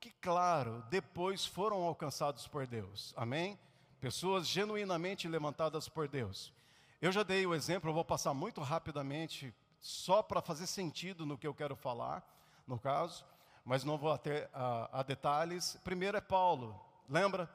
que, 0.00 0.10
claro, 0.12 0.82
depois 0.88 1.44
foram 1.44 1.82
alcançados 1.82 2.48
por 2.48 2.66
Deus. 2.66 3.12
Amém? 3.18 3.58
Pessoas 4.00 4.46
genuinamente 4.46 5.28
levantadas 5.28 5.90
por 5.90 6.08
Deus. 6.08 6.54
Eu 7.02 7.12
já 7.12 7.22
dei 7.22 7.44
o 7.44 7.54
exemplo, 7.54 7.90
eu 7.90 7.94
vou 7.94 8.04
passar 8.04 8.32
muito 8.32 8.62
rapidamente, 8.62 9.54
só 9.78 10.22
para 10.22 10.40
fazer 10.40 10.66
sentido 10.66 11.26
no 11.26 11.36
que 11.36 11.46
eu 11.46 11.52
quero 11.52 11.76
falar, 11.76 12.26
no 12.66 12.78
caso 12.78 13.26
mas 13.64 13.84
não 13.84 13.98
vou 13.98 14.12
até 14.12 14.48
a, 14.52 15.00
a 15.00 15.02
detalhes. 15.02 15.78
Primeiro 15.84 16.16
é 16.16 16.20
Paulo, 16.20 16.78
lembra? 17.08 17.48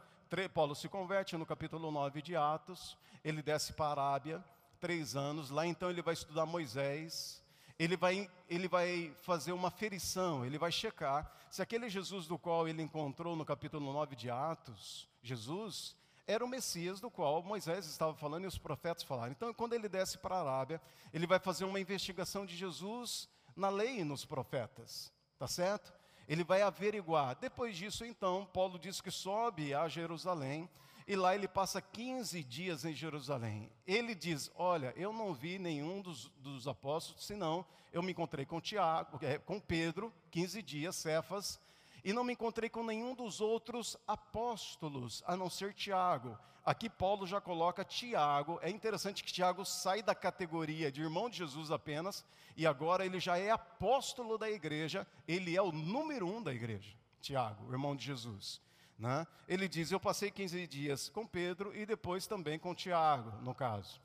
Paulo 0.53 0.75
se 0.75 0.89
converte 0.89 1.37
no 1.37 1.45
capítulo 1.45 1.91
9 1.91 2.21
de 2.21 2.35
Atos, 2.35 2.97
ele 3.23 3.41
desce 3.41 3.73
para 3.73 3.85
a 3.85 3.91
Arábia, 3.91 4.43
três 4.79 5.15
anos, 5.15 5.49
lá 5.49 5.65
então 5.65 5.89
ele 5.89 6.01
vai 6.01 6.13
estudar 6.13 6.45
Moisés, 6.45 7.41
ele 7.79 7.95
vai, 7.95 8.29
ele 8.49 8.67
vai 8.67 9.15
fazer 9.21 9.53
uma 9.53 9.71
ferição, 9.71 10.45
ele 10.45 10.57
vai 10.57 10.71
checar 10.71 11.31
se 11.55 11.61
aquele 11.61 11.89
Jesus 11.89 12.27
do 12.27 12.37
qual 12.37 12.67
ele 12.67 12.81
encontrou 12.81 13.33
no 13.33 13.45
capítulo 13.45 13.93
9 13.93 14.13
de 14.13 14.29
Atos, 14.29 15.07
Jesus, 15.23 15.95
era 16.27 16.43
o 16.43 16.49
Messias 16.49 16.99
do 16.99 17.09
qual 17.09 17.41
Moisés 17.41 17.85
estava 17.85 18.13
falando 18.13 18.43
e 18.43 18.47
os 18.47 18.57
profetas 18.57 19.03
falaram. 19.03 19.31
Então, 19.31 19.53
quando 19.53 19.71
ele 19.71 19.87
desce 19.87 20.17
para 20.17 20.35
a 20.35 20.41
Arábia, 20.41 20.81
ele 21.13 21.25
vai 21.25 21.39
fazer 21.39 21.63
uma 21.63 21.79
investigação 21.79 22.45
de 22.45 22.57
Jesus 22.57 23.29
na 23.55 23.69
lei 23.69 23.99
e 24.01 24.03
nos 24.03 24.25
profetas. 24.25 25.13
Tá 25.37 25.47
certo? 25.47 25.93
Ele 26.27 26.43
vai 26.43 26.61
averiguar. 26.61 27.35
Depois 27.35 27.77
disso, 27.77 28.05
então, 28.05 28.45
Paulo 28.53 28.79
diz 28.79 29.01
que 29.01 29.11
sobe 29.11 29.73
a 29.73 29.87
Jerusalém 29.87 30.69
e 31.07 31.15
lá 31.15 31.35
ele 31.35 31.47
passa 31.47 31.81
15 31.81 32.43
dias 32.43 32.83
em 32.83 32.93
Jerusalém. 32.93 33.71
Ele 33.85 34.15
diz: 34.15 34.51
Olha, 34.55 34.93
eu 34.95 35.13
não 35.13 35.33
vi 35.33 35.59
nenhum 35.59 36.01
dos, 36.01 36.29
dos 36.37 36.67
apóstolos, 36.67 37.25
senão 37.25 37.65
eu 37.93 38.01
me 38.01 38.11
encontrei 38.11 38.45
com 38.45 38.59
Tiago, 38.59 39.19
é, 39.21 39.37
com 39.37 39.59
Pedro, 39.59 40.11
15 40.31 40.61
dias, 40.61 40.95
Cefas, 40.95 41.59
e 42.05 42.13
não 42.13 42.23
me 42.23 42.33
encontrei 42.33 42.69
com 42.69 42.83
nenhum 42.83 43.15
dos 43.15 43.41
outros 43.41 43.97
apóstolos, 44.07 45.23
a 45.25 45.35
não 45.35 45.49
ser 45.49 45.73
Tiago. 45.73 46.37
Aqui 46.63 46.87
Paulo 46.87 47.25
já 47.25 47.41
coloca 47.41 47.83
Tiago. 47.83 48.59
É 48.61 48.69
interessante 48.69 49.23
que 49.23 49.33
Tiago 49.33 49.65
sai 49.65 50.03
da 50.03 50.13
categoria 50.13 50.91
de 50.91 51.01
irmão 51.01 51.27
de 51.27 51.37
Jesus 51.37 51.71
apenas, 51.71 52.23
e 52.55 52.67
agora 52.67 53.07
ele 53.07 53.19
já 53.19 53.39
é 53.39 53.49
apóstolo 53.49 54.37
da 54.37 54.47
igreja, 54.47 55.07
ele 55.27 55.57
é 55.57 55.61
o 55.61 55.71
número 55.71 56.27
um 56.27 56.43
da 56.43 56.53
igreja. 56.53 56.95
Tiago, 57.19 57.71
irmão 57.71 57.95
de 57.95 58.05
Jesus. 58.05 58.61
Né? 58.99 59.25
Ele 59.47 59.67
diz: 59.67 59.91
Eu 59.91 59.99
passei 59.99 60.29
15 60.29 60.67
dias 60.67 61.09
com 61.09 61.25
Pedro 61.25 61.75
e 61.75 61.87
depois 61.87 62.27
também 62.27 62.59
com 62.59 62.75
Tiago, 62.75 63.31
no 63.41 63.55
caso. 63.55 63.99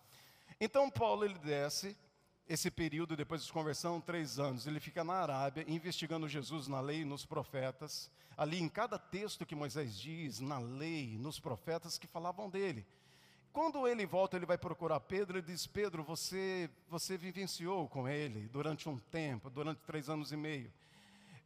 Então 0.59 0.91
Paulo 0.91 1.23
ele 1.23 1.39
desce 1.39 1.95
esse 2.51 2.69
período, 2.69 3.17
depois 3.17 3.45
de 3.45 3.53
conversão, 3.53 4.01
três 4.01 4.41
anos, 4.41 4.67
ele 4.67 4.81
fica 4.81 5.05
na 5.05 5.13
Arábia, 5.13 5.65
investigando 5.69 6.29
Jesus 6.29 6.67
na 6.67 6.81
lei 6.81 7.03
e 7.03 7.05
nos 7.05 7.25
profetas, 7.25 8.11
ali 8.37 8.61
em 8.61 8.69
cada 8.69 8.99
texto 8.99 9.47
que 9.47 9.55
Moisés 9.55 9.97
diz, 9.97 10.41
na 10.41 10.59
lei, 10.59 11.17
nos 11.17 11.39
profetas 11.39 11.97
que 11.97 12.09
falavam 12.09 12.51
dele. 12.51 12.85
Quando 13.53 13.87
ele 13.87 14.05
volta, 14.05 14.37
ele 14.37 14.47
vai 14.47 14.59
procurar 14.59 14.99
Pedro 14.99 15.39
e 15.39 15.43
diz: 15.43 15.65
Pedro, 15.65 16.03
você, 16.03 16.69
você 16.89 17.17
vivenciou 17.17 17.89
com 17.89 18.09
ele 18.09 18.49
durante 18.49 18.89
um 18.89 18.99
tempo, 18.99 19.49
durante 19.49 19.79
três 19.83 20.09
anos 20.09 20.33
e 20.33 20.37
meio. 20.37 20.73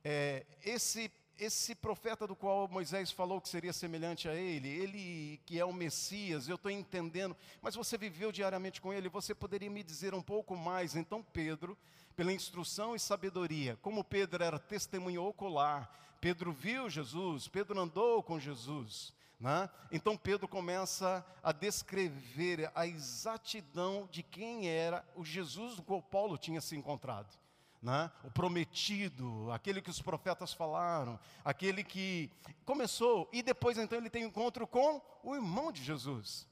É, 0.03 0.47
esse 0.65 1.13
esse 1.39 1.75
profeta 1.75 2.27
do 2.27 2.37
qual 2.37 2.69
Moisés 2.69 3.11
falou 3.11 3.41
que 3.41 3.49
seria 3.49 3.73
semelhante 3.73 4.29
a 4.29 4.35
ele, 4.35 4.69
ele 4.69 5.41
que 5.45 5.59
é 5.59 5.65
o 5.65 5.73
Messias, 5.73 6.49
eu 6.49 6.57
estou 6.57 6.71
entendendo, 6.71 7.37
mas 7.61 7.75
você 7.75 7.99
viveu 7.99 8.31
diariamente 8.31 8.81
com 8.81 8.93
ele, 8.93 9.09
você 9.09 9.35
poderia 9.35 9.71
me 9.71 9.83
dizer 9.83 10.15
um 10.15 10.23
pouco 10.23 10.57
mais? 10.57 10.95
Então, 10.95 11.23
Pedro, 11.23 11.77
pela 12.17 12.33
instrução 12.33 12.95
e 12.95 13.01
sabedoria, 13.01 13.77
como 13.83 14.05
Pedro 14.05 14.43
era 14.43 14.59
testemunho 14.59 15.25
ocular, 15.25 15.91
Pedro 16.21 16.53
viu 16.53 16.89
Jesus, 16.89 17.49
Pedro 17.49 17.79
andou 17.81 18.23
com 18.23 18.39
Jesus, 18.39 19.13
né? 19.39 19.69
então 19.91 20.17
Pedro 20.17 20.47
começa 20.47 21.27
a 21.43 21.53
descrever 21.53 22.71
a 22.75 22.87
exatidão 22.87 24.09
de 24.11 24.23
quem 24.23 24.69
era 24.69 25.05
o 25.15 25.25
Jesus 25.25 25.77
do 25.77 25.83
qual 25.83 26.01
Paulo 26.01 26.39
tinha 26.39 26.61
se 26.61 26.77
encontrado 26.77 27.44
né? 27.85 28.11
o 28.25 28.31
prometido, 28.31 29.51
aquele 29.53 29.83
que 29.83 29.91
os 29.91 30.01
profetas 30.01 30.55
falaram, 30.55 31.21
aquele 31.45 31.85
que 31.85 32.31
começou, 32.65 33.29
e 33.31 33.43
depois 33.43 33.77
então 33.77 33.99
ele 33.99 34.09
tem 34.09 34.25
encontro 34.25 34.67
com 34.67 35.03
o 35.23 35.35
irmão 35.35 35.71
de 35.71 35.85
Jesus. 35.85 36.49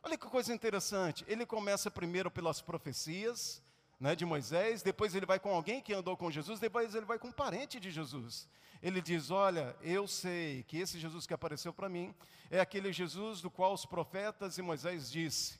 Olha 0.00 0.16
que 0.16 0.28
coisa 0.28 0.54
interessante, 0.54 1.24
ele 1.26 1.44
começa 1.44 1.90
primeiro 1.90 2.30
pelas 2.30 2.62
profecias 2.62 3.60
né, 3.98 4.14
de 4.14 4.24
Moisés, 4.24 4.80
depois 4.80 5.12
ele 5.12 5.26
vai 5.26 5.40
com 5.40 5.52
alguém 5.52 5.80
que 5.82 5.92
andou 5.92 6.16
com 6.16 6.30
Jesus, 6.30 6.60
depois 6.60 6.94
ele 6.94 7.04
vai 7.04 7.18
com 7.18 7.28
um 7.28 7.32
parente 7.32 7.80
de 7.80 7.90
Jesus. 7.90 8.48
Ele 8.80 9.00
diz: 9.00 9.30
Olha, 9.30 9.74
eu 9.80 10.06
sei 10.06 10.62
que 10.64 10.78
esse 10.78 11.00
Jesus 11.00 11.26
que 11.26 11.34
apareceu 11.34 11.72
para 11.72 11.88
mim 11.88 12.14
é 12.48 12.60
aquele 12.60 12.92
Jesus 12.92 13.40
do 13.40 13.50
qual 13.50 13.72
os 13.72 13.84
profetas 13.86 14.58
e 14.58 14.62
Moisés 14.62 15.10
disse 15.10 15.58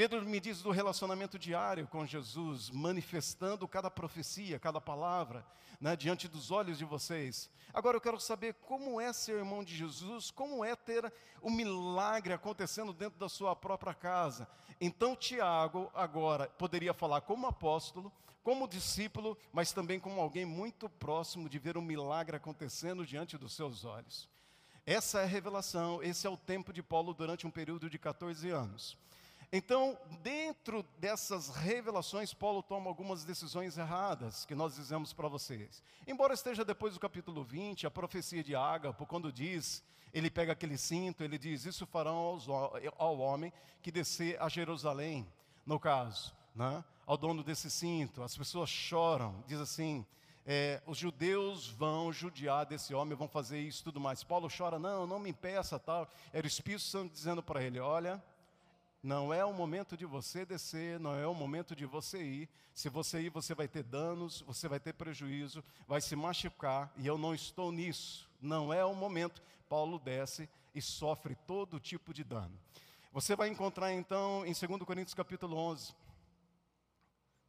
Pedro 0.00 0.24
me 0.24 0.40
diz 0.40 0.62
do 0.62 0.70
relacionamento 0.70 1.38
diário 1.38 1.86
com 1.86 2.06
Jesus, 2.06 2.70
manifestando 2.70 3.68
cada 3.68 3.90
profecia, 3.90 4.58
cada 4.58 4.80
palavra, 4.80 5.44
né, 5.78 5.94
diante 5.94 6.26
dos 6.26 6.50
olhos 6.50 6.78
de 6.78 6.86
vocês. 6.86 7.50
Agora 7.70 7.98
eu 7.98 8.00
quero 8.00 8.18
saber 8.18 8.54
como 8.54 8.98
é 8.98 9.12
ser 9.12 9.36
irmão 9.36 9.62
de 9.62 9.76
Jesus, 9.76 10.30
como 10.30 10.64
é 10.64 10.74
ter 10.74 11.12
o 11.42 11.50
milagre 11.50 12.32
acontecendo 12.32 12.94
dentro 12.94 13.18
da 13.18 13.28
sua 13.28 13.54
própria 13.54 13.92
casa. 13.92 14.48
Então 14.80 15.14
Tiago 15.14 15.90
agora 15.94 16.48
poderia 16.48 16.94
falar 16.94 17.20
como 17.20 17.46
apóstolo, 17.46 18.10
como 18.42 18.66
discípulo, 18.66 19.36
mas 19.52 19.70
também 19.70 20.00
como 20.00 20.18
alguém 20.18 20.46
muito 20.46 20.88
próximo 20.88 21.46
de 21.46 21.58
ver 21.58 21.76
um 21.76 21.82
milagre 21.82 22.34
acontecendo 22.34 23.04
diante 23.04 23.36
dos 23.36 23.52
seus 23.52 23.84
olhos. 23.84 24.30
Essa 24.86 25.20
é 25.20 25.24
a 25.24 25.26
revelação, 25.26 26.02
esse 26.02 26.26
é 26.26 26.30
o 26.30 26.38
tempo 26.38 26.72
de 26.72 26.82
Paulo 26.82 27.12
durante 27.12 27.46
um 27.46 27.50
período 27.50 27.90
de 27.90 27.98
14 27.98 28.48
anos. 28.48 28.96
Então, 29.52 29.98
dentro 30.22 30.84
dessas 30.98 31.48
revelações, 31.48 32.32
Paulo 32.32 32.62
toma 32.62 32.88
algumas 32.88 33.24
decisões 33.24 33.76
erradas 33.76 34.44
que 34.44 34.54
nós 34.54 34.76
dizemos 34.76 35.12
para 35.12 35.26
vocês. 35.26 35.82
Embora 36.06 36.34
esteja 36.34 36.64
depois 36.64 36.94
do 36.94 37.00
capítulo 37.00 37.42
20, 37.42 37.84
a 37.84 37.90
profecia 37.90 38.44
de 38.44 38.54
Ágapo, 38.54 39.04
quando 39.06 39.32
diz, 39.32 39.82
ele 40.14 40.30
pega 40.30 40.52
aquele 40.52 40.78
cinto, 40.78 41.24
ele 41.24 41.36
diz: 41.36 41.64
Isso 41.64 41.84
farão 41.84 42.16
aos, 42.16 42.46
ao 42.96 43.18
homem 43.18 43.52
que 43.82 43.90
descer 43.90 44.40
a 44.40 44.48
Jerusalém, 44.48 45.26
no 45.66 45.80
caso, 45.80 46.32
né? 46.54 46.84
ao 47.04 47.16
dono 47.16 47.42
desse 47.42 47.68
cinto. 47.68 48.22
As 48.22 48.36
pessoas 48.36 48.70
choram, 48.70 49.42
diz 49.48 49.58
assim: 49.58 50.06
é, 50.46 50.80
os 50.86 50.96
judeus 50.96 51.68
vão 51.68 52.12
judiar 52.12 52.66
desse 52.66 52.94
homem, 52.94 53.16
vão 53.16 53.28
fazer 53.28 53.60
isso 53.60 53.82
tudo 53.82 53.98
mais. 53.98 54.22
Paulo 54.22 54.48
chora, 54.48 54.78
não, 54.78 55.08
não 55.08 55.18
me 55.18 55.30
impeça, 55.30 55.76
tal. 55.76 56.08
Era 56.32 56.46
o 56.46 56.48
Espírito 56.48 56.84
Santo 56.84 57.12
dizendo 57.12 57.42
para 57.42 57.62
ele: 57.64 57.80
olha, 57.80 58.22
não 59.02 59.32
é 59.32 59.42
o 59.44 59.52
momento 59.52 59.96
de 59.96 60.04
você 60.04 60.44
descer, 60.44 61.00
não 61.00 61.14
é 61.14 61.26
o 61.26 61.34
momento 61.34 61.74
de 61.74 61.86
você 61.86 62.22
ir. 62.22 62.48
Se 62.74 62.88
você 62.90 63.22
ir, 63.22 63.30
você 63.30 63.54
vai 63.54 63.66
ter 63.66 63.82
danos, 63.82 64.42
você 64.42 64.68
vai 64.68 64.78
ter 64.78 64.92
prejuízo, 64.92 65.64
vai 65.88 66.00
se 66.00 66.14
machucar, 66.14 66.92
e 66.96 67.06
eu 67.06 67.16
não 67.16 67.34
estou 67.34 67.72
nisso. 67.72 68.28
Não 68.40 68.72
é 68.72 68.84
o 68.84 68.94
momento. 68.94 69.42
Paulo 69.68 69.98
desce 69.98 70.48
e 70.74 70.82
sofre 70.82 71.34
todo 71.46 71.80
tipo 71.80 72.12
de 72.12 72.22
dano. 72.22 72.58
Você 73.12 73.34
vai 73.34 73.48
encontrar 73.48 73.92
então 73.92 74.44
em 74.44 74.52
2 74.52 74.82
Coríntios 74.84 75.14
capítulo 75.14 75.56
11. 75.56 75.94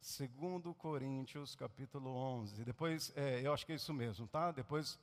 2 0.00 0.76
Coríntios 0.76 1.54
capítulo 1.54 2.10
11. 2.10 2.64
Depois, 2.64 3.12
é, 3.14 3.42
eu 3.44 3.52
acho 3.52 3.66
que 3.66 3.72
é 3.72 3.76
isso 3.76 3.92
mesmo, 3.92 4.26
tá? 4.26 4.50
Depois, 4.50 4.98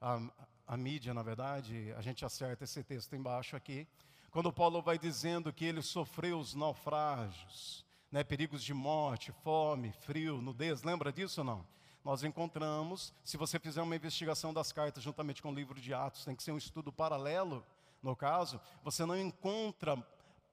a, 0.00 0.20
a 0.66 0.76
mídia, 0.76 1.14
na 1.14 1.22
verdade, 1.22 1.92
a 1.96 2.00
gente 2.02 2.24
acerta 2.24 2.64
esse 2.64 2.82
texto 2.82 3.14
embaixo 3.14 3.56
aqui. 3.56 3.86
Quando 4.30 4.52
Paulo 4.52 4.82
vai 4.82 4.98
dizendo 4.98 5.52
que 5.52 5.64
ele 5.64 5.80
sofreu 5.80 6.38
os 6.38 6.54
naufrágios, 6.54 7.84
né, 8.12 8.22
perigos 8.22 8.62
de 8.62 8.74
morte, 8.74 9.32
fome, 9.32 9.92
frio, 10.00 10.42
nudez, 10.42 10.82
lembra 10.82 11.10
disso 11.12 11.40
ou 11.40 11.44
não? 11.44 11.66
Nós 12.04 12.22
encontramos, 12.22 13.12
se 13.24 13.36
você 13.36 13.58
fizer 13.58 13.82
uma 13.82 13.96
investigação 13.96 14.52
das 14.52 14.70
cartas 14.70 15.02
juntamente 15.02 15.42
com 15.42 15.50
o 15.50 15.54
livro 15.54 15.80
de 15.80 15.94
Atos, 15.94 16.24
tem 16.24 16.36
que 16.36 16.42
ser 16.42 16.52
um 16.52 16.58
estudo 16.58 16.92
paralelo, 16.92 17.64
no 18.02 18.14
caso, 18.14 18.60
você 18.82 19.04
não 19.04 19.16
encontra 19.16 19.96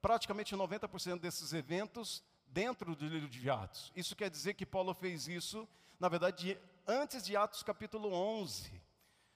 praticamente 0.00 0.56
90% 0.56 1.20
desses 1.20 1.52
eventos 1.52 2.22
dentro 2.46 2.96
do 2.96 3.06
livro 3.06 3.28
de 3.28 3.48
Atos. 3.50 3.92
Isso 3.94 4.16
quer 4.16 4.30
dizer 4.30 4.54
que 4.54 4.64
Paulo 4.64 4.94
fez 4.94 5.28
isso, 5.28 5.68
na 6.00 6.08
verdade, 6.08 6.58
antes 6.86 7.24
de 7.24 7.36
Atos 7.36 7.62
capítulo 7.62 8.12
11. 8.12 8.82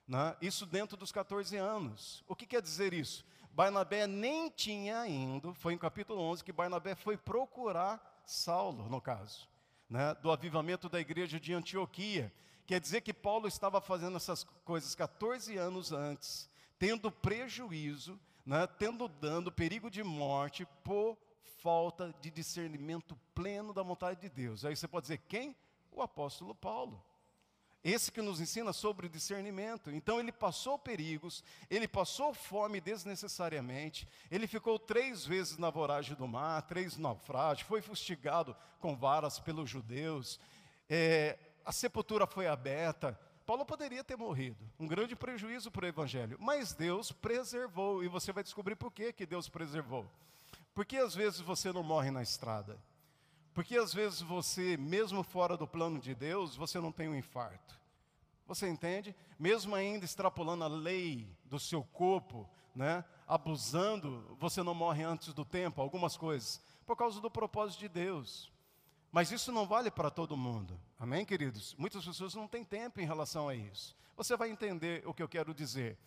Né? 0.08 0.36
Isso 0.40 0.66
dentro 0.66 0.96
dos 0.96 1.12
14 1.12 1.56
anos. 1.56 2.24
O 2.26 2.34
que 2.34 2.46
quer 2.46 2.60
dizer 2.60 2.92
isso? 2.92 3.24
Barnabé 3.52 4.06
nem 4.06 4.48
tinha 4.50 5.06
ido, 5.06 5.52
foi 5.54 5.74
em 5.74 5.78
capítulo 5.78 6.20
11 6.20 6.44
que 6.44 6.52
Barnabé 6.52 6.94
foi 6.94 7.16
procurar 7.16 8.22
Saulo, 8.24 8.88
no 8.88 9.00
caso, 9.00 9.48
né, 9.88 10.14
do 10.16 10.30
avivamento 10.30 10.88
da 10.88 11.00
igreja 11.00 11.40
de 11.40 11.52
Antioquia. 11.52 12.32
Quer 12.66 12.80
dizer 12.80 13.00
que 13.00 13.12
Paulo 13.12 13.48
estava 13.48 13.80
fazendo 13.80 14.16
essas 14.16 14.44
coisas 14.64 14.94
14 14.94 15.56
anos 15.56 15.92
antes, 15.92 16.48
tendo 16.78 17.10
prejuízo, 17.10 18.18
né, 18.46 18.66
tendo 18.66 19.08
dano, 19.08 19.50
perigo 19.50 19.90
de 19.90 20.04
morte, 20.04 20.66
por 20.84 21.18
falta 21.60 22.14
de 22.20 22.30
discernimento 22.30 23.18
pleno 23.34 23.72
da 23.72 23.82
vontade 23.82 24.20
de 24.20 24.28
Deus. 24.28 24.64
Aí 24.64 24.74
você 24.76 24.88
pode 24.88 25.04
dizer, 25.04 25.18
quem? 25.28 25.54
O 25.90 26.00
apóstolo 26.00 26.54
Paulo. 26.54 27.02
Esse 27.82 28.12
que 28.12 28.20
nos 28.20 28.40
ensina 28.40 28.72
sobre 28.72 29.08
discernimento. 29.08 29.90
Então 29.90 30.20
ele 30.20 30.30
passou 30.30 30.78
perigos, 30.78 31.42
ele 31.70 31.88
passou 31.88 32.34
fome 32.34 32.80
desnecessariamente, 32.80 34.06
ele 34.30 34.46
ficou 34.46 34.78
três 34.78 35.24
vezes 35.24 35.56
na 35.56 35.70
voragem 35.70 36.14
do 36.14 36.28
mar, 36.28 36.62
três 36.62 36.98
naufrágios, 36.98 37.66
foi 37.66 37.80
fustigado 37.80 38.54
com 38.80 38.94
varas 38.94 39.38
pelos 39.38 39.70
judeus, 39.70 40.38
é, 40.88 41.38
a 41.64 41.72
sepultura 41.72 42.26
foi 42.26 42.46
aberta. 42.46 43.18
Paulo 43.46 43.64
poderia 43.64 44.04
ter 44.04 44.16
morrido, 44.16 44.58
um 44.78 44.86
grande 44.86 45.16
prejuízo 45.16 45.70
para 45.70 45.86
o 45.86 45.88
evangelho, 45.88 46.36
mas 46.38 46.72
Deus 46.72 47.10
preservou, 47.10 48.04
e 48.04 48.08
você 48.08 48.32
vai 48.32 48.44
descobrir 48.44 48.76
por 48.76 48.92
que, 48.92 49.12
que 49.12 49.26
Deus 49.26 49.48
preservou. 49.48 50.06
Porque 50.74 50.96
às 50.98 51.14
vezes 51.14 51.40
você 51.40 51.72
não 51.72 51.82
morre 51.82 52.10
na 52.10 52.22
estrada. 52.22 52.78
Porque 53.60 53.76
às 53.76 53.92
vezes 53.92 54.22
você, 54.22 54.74
mesmo 54.78 55.22
fora 55.22 55.54
do 55.54 55.66
plano 55.66 55.98
de 55.98 56.14
Deus, 56.14 56.56
você 56.56 56.80
não 56.80 56.90
tem 56.90 57.10
um 57.10 57.14
infarto. 57.14 57.78
Você 58.46 58.66
entende? 58.66 59.14
Mesmo 59.38 59.74
ainda 59.74 60.02
extrapolando 60.02 60.64
a 60.64 60.66
lei 60.66 61.28
do 61.44 61.60
seu 61.60 61.84
corpo, 61.84 62.48
né? 62.74 63.04
abusando, 63.28 64.34
você 64.40 64.62
não 64.62 64.72
morre 64.72 65.02
antes 65.02 65.34
do 65.34 65.44
tempo, 65.44 65.82
algumas 65.82 66.16
coisas, 66.16 66.58
por 66.86 66.96
causa 66.96 67.20
do 67.20 67.30
propósito 67.30 67.80
de 67.80 67.90
Deus. 67.90 68.50
Mas 69.12 69.30
isso 69.30 69.52
não 69.52 69.66
vale 69.66 69.90
para 69.90 70.08
todo 70.08 70.38
mundo. 70.38 70.80
Amém, 70.98 71.26
queridos? 71.26 71.74
Muitas 71.74 72.02
pessoas 72.02 72.34
não 72.34 72.48
têm 72.48 72.64
tempo 72.64 72.98
em 72.98 73.06
relação 73.06 73.46
a 73.46 73.54
isso. 73.54 73.94
Você 74.16 74.38
vai 74.38 74.48
entender 74.48 75.06
o 75.06 75.12
que 75.12 75.22
eu 75.22 75.28
quero 75.28 75.52
dizer. 75.52 75.98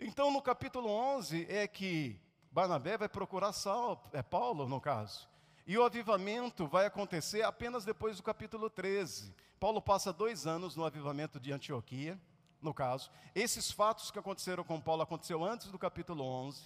Então, 0.00 0.30
no 0.30 0.40
capítulo 0.40 0.88
11 0.88 1.48
é 1.50 1.68
que 1.68 2.18
Barnabé 2.50 2.96
vai 2.96 3.10
procurar 3.10 3.52
Saul, 3.52 4.00
é 4.10 4.22
Paulo 4.22 4.66
no 4.66 4.80
caso. 4.80 5.28
E 5.68 5.76
o 5.76 5.84
avivamento 5.84 6.66
vai 6.66 6.86
acontecer 6.86 7.42
apenas 7.42 7.84
depois 7.84 8.16
do 8.16 8.22
capítulo 8.22 8.70
13. 8.70 9.34
Paulo 9.60 9.82
passa 9.82 10.10
dois 10.10 10.46
anos 10.46 10.74
no 10.74 10.82
avivamento 10.82 11.38
de 11.38 11.52
Antioquia, 11.52 12.18
no 12.62 12.72
caso. 12.72 13.10
Esses 13.34 13.70
fatos 13.70 14.10
que 14.10 14.18
aconteceram 14.18 14.64
com 14.64 14.80
Paulo 14.80 15.02
aconteceu 15.02 15.44
antes 15.44 15.70
do 15.70 15.78
capítulo 15.78 16.24
11. 16.24 16.62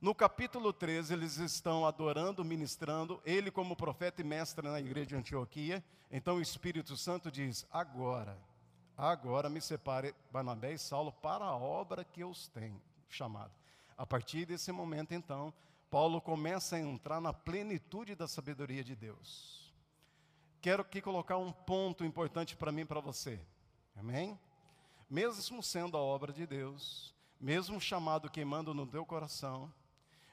No 0.00 0.14
capítulo 0.14 0.72
13, 0.72 1.12
eles 1.12 1.36
estão 1.36 1.84
adorando, 1.84 2.42
ministrando, 2.42 3.20
ele 3.22 3.50
como 3.50 3.76
profeta 3.76 4.22
e 4.22 4.24
mestre 4.24 4.66
na 4.66 4.80
igreja 4.80 5.08
de 5.08 5.16
Antioquia. 5.16 5.84
Então 6.10 6.36
o 6.36 6.40
Espírito 6.40 6.96
Santo 6.96 7.30
diz: 7.30 7.66
Agora, 7.70 8.38
agora 8.96 9.50
me 9.50 9.60
separe 9.60 10.14
Barnabé 10.30 10.72
e 10.72 10.78
Saulo 10.78 11.12
para 11.12 11.44
a 11.44 11.54
obra 11.54 12.02
que 12.02 12.22
eu 12.22 12.30
os 12.30 12.48
tenho 12.48 12.80
chamado. 13.10 13.52
A 13.94 14.06
partir 14.06 14.46
desse 14.46 14.72
momento, 14.72 15.12
então, 15.12 15.52
Paulo 15.92 16.22
começa 16.22 16.76
a 16.76 16.80
entrar 16.80 17.20
na 17.20 17.34
plenitude 17.34 18.14
da 18.14 18.26
sabedoria 18.26 18.82
de 18.82 18.96
Deus. 18.96 19.70
Quero 20.58 20.80
aqui 20.80 21.02
colocar 21.02 21.36
um 21.36 21.52
ponto 21.52 22.02
importante 22.02 22.56
para 22.56 22.72
mim 22.72 22.80
e 22.80 22.86
para 22.86 22.98
você. 22.98 23.38
Amém? 23.94 24.40
Mesmo 25.10 25.62
sendo 25.62 25.98
a 25.98 26.00
obra 26.00 26.32
de 26.32 26.46
Deus, 26.46 27.14
mesmo 27.38 27.78
chamado 27.78 28.30
queimando 28.30 28.72
no 28.72 28.86
teu 28.86 29.04
coração, 29.04 29.70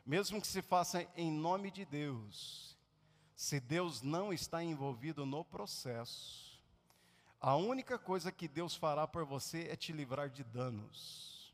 mesmo 0.06 0.40
que 0.40 0.48
se 0.48 0.62
faça 0.62 1.06
em 1.18 1.30
nome 1.30 1.70
de 1.72 1.84
Deus, 1.84 2.78
se 3.36 3.60
Deus 3.60 4.02
não 4.02 4.32
está 4.32 4.64
envolvido 4.64 5.26
no 5.26 5.44
processo, 5.44 6.58
a 7.38 7.58
única 7.58 8.00
coisa 8.00 8.32
que 8.32 8.48
Deus 8.48 8.78
fará 8.78 9.06
por 9.06 9.26
você 9.26 9.68
é 9.70 9.76
te 9.76 9.92
livrar 9.92 10.30
de 10.30 10.42
danos. 10.42 11.54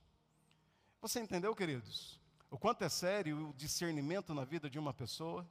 Você 1.02 1.20
entendeu, 1.20 1.56
queridos? 1.56 2.24
O 2.56 2.58
quanto 2.58 2.86
é 2.86 2.88
sério 2.88 3.50
o 3.50 3.54
discernimento 3.54 4.34
na 4.34 4.46
vida 4.46 4.70
de 4.70 4.80
uma 4.80 4.94
pessoa, 4.94 5.46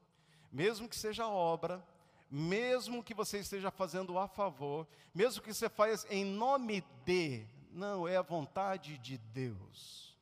mesmo 0.51 0.89
que 0.89 0.97
seja 0.97 1.29
obra, 1.29 1.87
mesmo 2.31 3.05
que 3.05 3.13
você 3.13 3.41
esteja 3.41 3.71
fazendo 3.71 4.19
a 4.19 4.27
favor, 4.27 4.89
mesmo 5.15 5.43
que 5.43 5.53
você 5.53 5.69
faça 5.69 6.09
em 6.09 6.25
nome 6.25 6.83
de, 7.05 7.45
não, 7.71 8.09
é 8.09 8.17
a 8.17 8.23
vontade 8.23 8.97
de 8.97 9.19
Deus. 9.19 10.17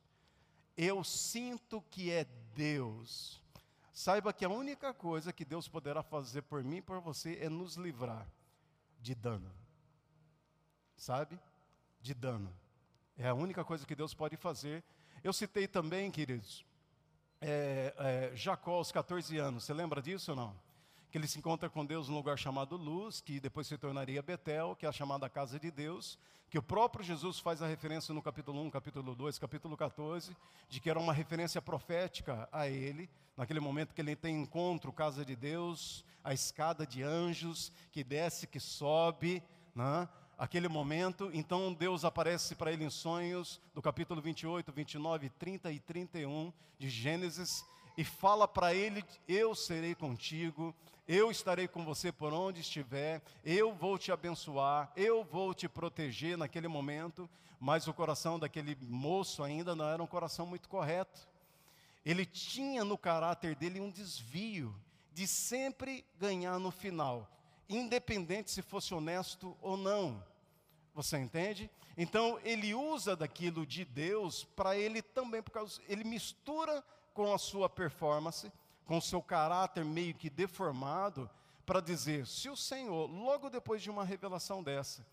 Eu 0.75 1.05
sinto 1.05 1.81
que 1.89 2.11
é 2.11 2.25
Deus. 2.53 3.41
Saiba 3.93 4.33
que 4.33 4.43
a 4.43 4.49
única 4.49 4.93
coisa 4.93 5.31
que 5.31 5.45
Deus 5.45 5.69
poderá 5.69 6.03
fazer 6.03 6.41
por 6.41 6.65
mim 6.65 6.79
e 6.79 6.81
por 6.81 6.99
você 6.99 7.37
é 7.39 7.47
nos 7.47 7.77
livrar 7.77 8.27
de 8.99 9.15
dano. 9.15 9.49
Sabe? 10.97 11.39
De 12.01 12.13
dano. 12.13 12.53
É 13.17 13.29
a 13.29 13.33
única 13.33 13.63
coisa 13.63 13.85
que 13.85 13.95
Deus 13.95 14.13
pode 14.13 14.35
fazer. 14.35 14.83
Eu 15.23 15.31
citei 15.31 15.65
também, 15.65 16.11
queridos, 16.11 16.65
é, 17.43 17.93
é, 17.97 18.35
Jacó 18.35 18.75
aos 18.75 18.91
14 18.91 19.37
anos. 19.37 19.63
Você 19.63 19.73
lembra 19.73 20.01
disso 20.01 20.31
ou 20.31 20.37
não? 20.37 20.55
Que 21.11 21.17
ele 21.17 21.27
se 21.27 21.37
encontra 21.37 21.69
com 21.69 21.85
Deus 21.85 22.09
num 22.09 22.15
lugar 22.15 22.37
chamado 22.37 22.75
Luz, 22.75 23.21
que 23.21 23.39
depois 23.39 23.67
se 23.67 23.77
tornaria 23.77 24.21
Betel, 24.21 24.75
que 24.75 24.85
é 24.85 24.89
a 24.89 24.91
chamada 24.91 25.29
casa 25.29 25.59
de 25.59 25.69
Deus 25.69 26.17
que 26.53 26.59
o 26.59 26.61
próprio 26.61 27.03
Jesus 27.03 27.39
faz 27.39 27.63
a 27.63 27.67
referência 27.67 28.13
no 28.13 28.21
capítulo 28.21 28.61
1, 28.61 28.69
capítulo 28.69 29.15
2, 29.15 29.39
capítulo 29.39 29.75
14, 29.75 30.37
de 30.69 30.79
que 30.79 30.87
era 30.87 30.99
uma 30.99 31.11
referência 31.11 31.59
profética 31.59 32.47
a 32.51 32.67
ele, 32.67 33.09
naquele 33.35 33.59
momento 33.59 33.91
que 33.91 33.99
ele 33.99 34.15
tem 34.15 34.39
encontro, 34.39 34.93
casa 34.93 35.25
de 35.25 35.35
Deus, 35.35 36.05
a 36.23 36.31
escada 36.31 36.85
de 36.85 37.01
anjos, 37.01 37.71
que 37.91 38.03
desce, 38.03 38.45
que 38.45 38.59
sobe, 38.59 39.41
né? 39.73 40.07
Aquele 40.37 40.67
momento, 40.67 41.29
então 41.33 41.73
Deus 41.73 42.03
aparece 42.03 42.55
para 42.55 42.71
ele 42.71 42.83
em 42.83 42.89
sonhos, 42.89 43.61
do 43.73 43.81
capítulo 43.81 44.21
28, 44.21 44.71
29, 44.71 45.29
30 45.29 45.71
e 45.71 45.79
31 45.79 46.51
de 46.77 46.89
Gênesis, 46.89 47.65
e 47.97 48.03
fala 48.03 48.47
para 48.47 48.73
ele: 48.73 49.03
Eu 49.27 49.53
serei 49.55 49.95
contigo, 49.95 50.73
eu 51.07 51.29
estarei 51.29 51.67
com 51.67 51.83
você 51.83 52.11
por 52.11 52.33
onde 52.33 52.61
estiver, 52.61 53.21
eu 53.43 53.73
vou 53.73 53.97
te 53.97 54.11
abençoar, 54.11 54.91
eu 54.95 55.23
vou 55.23 55.53
te 55.53 55.67
proteger 55.67 56.37
naquele 56.37 56.67
momento. 56.67 57.29
Mas 57.59 57.87
o 57.87 57.93
coração 57.93 58.37
daquele 58.37 58.77
moço 58.81 59.41
ainda 59.41 59.73
não 59.73 59.87
era 59.87 60.03
um 60.03 60.07
coração 60.07 60.45
muito 60.45 60.67
correto. 60.67 61.25
Ele 62.05 62.25
tinha 62.25 62.83
no 62.83 62.97
caráter 62.97 63.55
dele 63.55 63.79
um 63.79 63.89
desvio 63.89 64.75
de 65.13 65.25
sempre 65.25 66.03
ganhar 66.19 66.59
no 66.59 66.71
final, 66.71 67.29
independente 67.69 68.51
se 68.51 68.61
fosse 68.61 68.93
honesto 68.93 69.57
ou 69.61 69.77
não. 69.77 70.23
Você 70.93 71.17
entende? 71.17 71.69
Então 71.97 72.39
ele 72.43 72.73
usa 72.73 73.15
daquilo 73.15 73.65
de 73.65 73.85
Deus 73.85 74.43
para 74.43 74.77
ele 74.77 75.01
também, 75.01 75.41
por 75.41 75.51
causa 75.51 75.81
ele 75.87 76.03
mistura 76.03 76.83
com 77.13 77.33
a 77.33 77.37
sua 77.37 77.69
performance, 77.69 78.51
com 78.85 78.97
o 78.97 79.01
seu 79.01 79.21
caráter 79.21 79.85
meio 79.85 80.13
que 80.13 80.29
deformado, 80.29 81.29
para 81.65 81.79
dizer: 81.79 82.27
se 82.27 82.49
o 82.49 82.55
Senhor, 82.55 83.09
logo 83.09 83.49
depois 83.49 83.81
de 83.81 83.89
uma 83.89 84.03
revelação 84.03 84.63
dessa, 84.63 85.05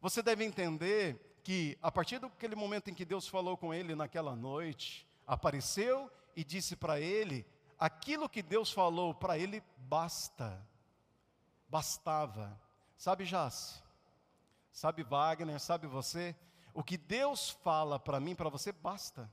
você 0.00 0.22
deve 0.22 0.44
entender 0.44 1.38
que, 1.42 1.76
a 1.82 1.90
partir 1.90 2.18
daquele 2.18 2.54
momento 2.54 2.88
em 2.88 2.94
que 2.94 3.04
Deus 3.04 3.28
falou 3.28 3.56
com 3.56 3.72
ele 3.72 3.94
naquela 3.94 4.34
noite, 4.34 5.06
apareceu 5.26 6.10
e 6.34 6.44
disse 6.44 6.76
para 6.76 7.00
ele: 7.00 7.46
aquilo 7.78 8.28
que 8.28 8.42
Deus 8.42 8.72
falou 8.72 9.14
para 9.14 9.38
ele 9.38 9.62
basta, 9.76 10.60
bastava. 11.72 12.60
Sabe, 12.98 13.24
Jace? 13.24 13.82
Sabe, 14.70 15.02
Wagner? 15.02 15.58
Sabe 15.58 15.86
você? 15.86 16.36
O 16.74 16.84
que 16.84 16.98
Deus 16.98 17.48
fala 17.48 17.98
para 17.98 18.20
mim, 18.20 18.34
para 18.34 18.50
você, 18.50 18.72
basta. 18.72 19.32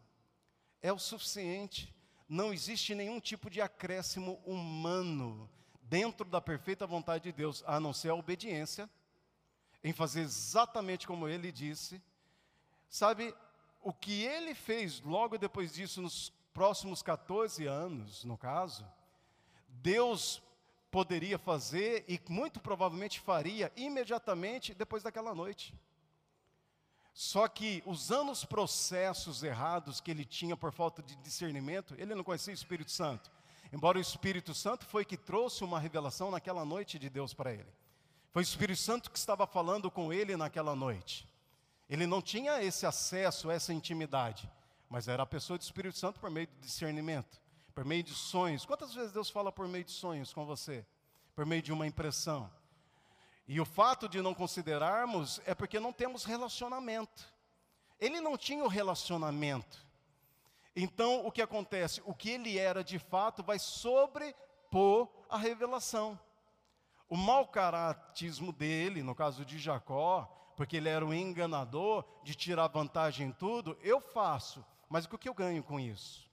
É 0.82 0.94
o 0.94 0.98
suficiente 0.98 1.94
não 2.30 2.54
existe 2.54 2.94
nenhum 2.94 3.20
tipo 3.20 3.50
de 3.50 3.60
acréscimo 3.60 4.40
humano 4.46 5.50
dentro 5.82 6.24
da 6.24 6.40
perfeita 6.40 6.86
vontade 6.86 7.24
de 7.24 7.32
Deus, 7.32 7.64
a 7.66 7.80
não 7.80 7.92
ser 7.92 8.10
a 8.10 8.16
obediência, 8.16 8.88
em 9.84 9.92
fazer 9.92 10.22
exatamente 10.22 11.08
como 11.08 11.28
ele 11.28 11.52
disse. 11.52 12.00
Sabe, 12.88 13.36
o 13.82 13.92
que 13.92 14.24
ele 14.24 14.54
fez 14.54 15.02
logo 15.02 15.40
depois 15.40 15.74
disso, 15.74 16.02
nos 16.04 16.30
próximos 16.54 17.02
14 17.02 17.66
anos, 17.66 18.24
no 18.24 18.38
caso, 18.38 18.86
Deus 19.68 20.42
poderia 20.92 21.38
fazer 21.38 22.04
e 22.08 22.20
muito 22.30 22.60
provavelmente 22.60 23.20
faria 23.20 23.72
imediatamente 23.76 24.74
depois 24.74 25.04
daquela 25.04 25.34
noite. 25.34 25.74
Só 27.14 27.48
que, 27.48 27.84
usando 27.86 28.32
os 28.32 28.46
processos 28.46 29.44
errados 29.44 30.00
que 30.00 30.10
ele 30.10 30.24
tinha 30.24 30.56
por 30.56 30.72
falta 30.72 31.04
de 31.04 31.16
discernimento, 31.18 31.94
ele 31.98 32.16
não 32.16 32.24
conhecia 32.24 32.54
o 32.54 32.56
Espírito 32.56 32.92
Santo. 32.92 33.30
Embora 33.74 33.98
o 33.98 34.02
Espírito 34.02 34.54
Santo 34.54 34.86
foi 34.86 35.04
que 35.04 35.18
trouxe 35.18 35.64
uma 35.64 35.80
revelação 35.80 36.32
naquela 36.32 36.64
noite 36.64 36.98
de 36.98 37.10
Deus 37.10 37.34
para 37.34 37.54
ele. 37.54 37.68
Foi 38.32 38.42
o 38.42 38.44
Espírito 38.44 38.80
Santo 38.80 39.12
que 39.12 39.18
estava 39.18 39.46
falando 39.46 39.92
com 39.92 40.14
ele 40.14 40.38
naquela 40.38 40.76
noite. 40.76 41.28
Ele 41.90 42.08
não 42.08 42.22
tinha 42.22 42.64
esse 42.64 42.86
acesso, 42.86 43.50
essa 43.50 43.74
intimidade, 43.74 44.50
mas 44.90 45.08
era 45.08 45.24
a 45.24 45.26
pessoa 45.26 45.58
do 45.58 45.62
Espírito 45.62 45.98
Santo 45.98 46.20
por 46.20 46.30
meio 46.30 46.48
do 46.48 46.60
discernimento, 46.62 47.42
por 47.80 47.86
meio 47.86 48.04
de 48.04 48.14
sonhos. 48.14 48.66
Quantas 48.66 48.94
vezes 48.94 49.14
Deus 49.14 49.30
fala 49.30 49.54
por 49.54 49.66
meio 49.66 49.86
de 49.86 49.92
sonhos 49.92 50.34
com 50.34 50.46
você? 50.46 50.86
Por 51.34 51.46
meio 51.46 51.62
de 51.62 51.72
uma 51.72 51.88
impressão. 51.88 52.52
E 53.48 53.58
o 53.62 53.64
fato 53.64 54.10
de 54.10 54.22
não 54.22 54.34
considerarmos 54.34 55.40
é 55.46 55.56
porque 55.56 55.80
não 55.80 55.94
temos 55.94 56.26
relacionamento. 56.26 57.34
Ele 57.98 58.20
não 58.20 58.38
tinha 58.38 58.66
o 58.66 58.68
relacionamento. 58.68 59.88
Então, 60.76 61.26
o 61.26 61.32
que 61.32 61.42
acontece? 61.42 62.02
O 62.06 62.14
que 62.14 62.32
ele 62.32 62.58
era 62.58 62.84
de 62.84 63.00
fato 63.00 63.42
vai 63.42 63.58
sobrepor 63.58 65.08
a 65.30 65.38
revelação. 65.38 66.20
O 67.08 67.16
mau 67.16 67.48
caratismo 67.48 68.52
dele, 68.52 69.02
no 69.02 69.16
caso 69.16 69.46
de 69.46 69.58
Jacó, 69.58 70.26
porque 70.58 70.76
ele 70.76 70.90
era 70.90 71.06
um 71.06 71.14
enganador 71.14 72.04
de 72.24 72.36
tirar 72.36 72.68
vantagem 72.68 73.30
em 73.30 73.32
tudo, 73.32 73.78
eu 73.82 74.02
faço, 74.02 74.66
mas 74.90 75.06
o 75.06 75.18
que 75.18 75.30
eu 75.30 75.34
ganho 75.34 75.64
com 75.64 75.80
isso? 75.80 76.29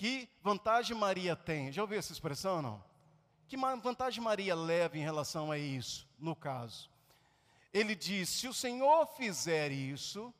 Que 0.00 0.26
vantagem 0.42 0.96
Maria 0.96 1.36
tem? 1.36 1.70
Já 1.70 1.82
ouviu 1.82 1.98
essa 1.98 2.10
expressão 2.10 2.56
ou 2.56 2.62
não? 2.62 2.84
Que 3.46 3.54
vantagem 3.82 4.24
Maria 4.24 4.54
leva 4.54 4.96
em 4.96 5.02
relação 5.02 5.52
a 5.52 5.58
isso, 5.58 6.08
no 6.18 6.34
caso? 6.34 6.88
Ele 7.70 7.94
diz: 7.94 8.30
se 8.30 8.48
o 8.48 8.54
Senhor 8.54 9.04
fizer 9.08 9.70
isso, 9.70 10.32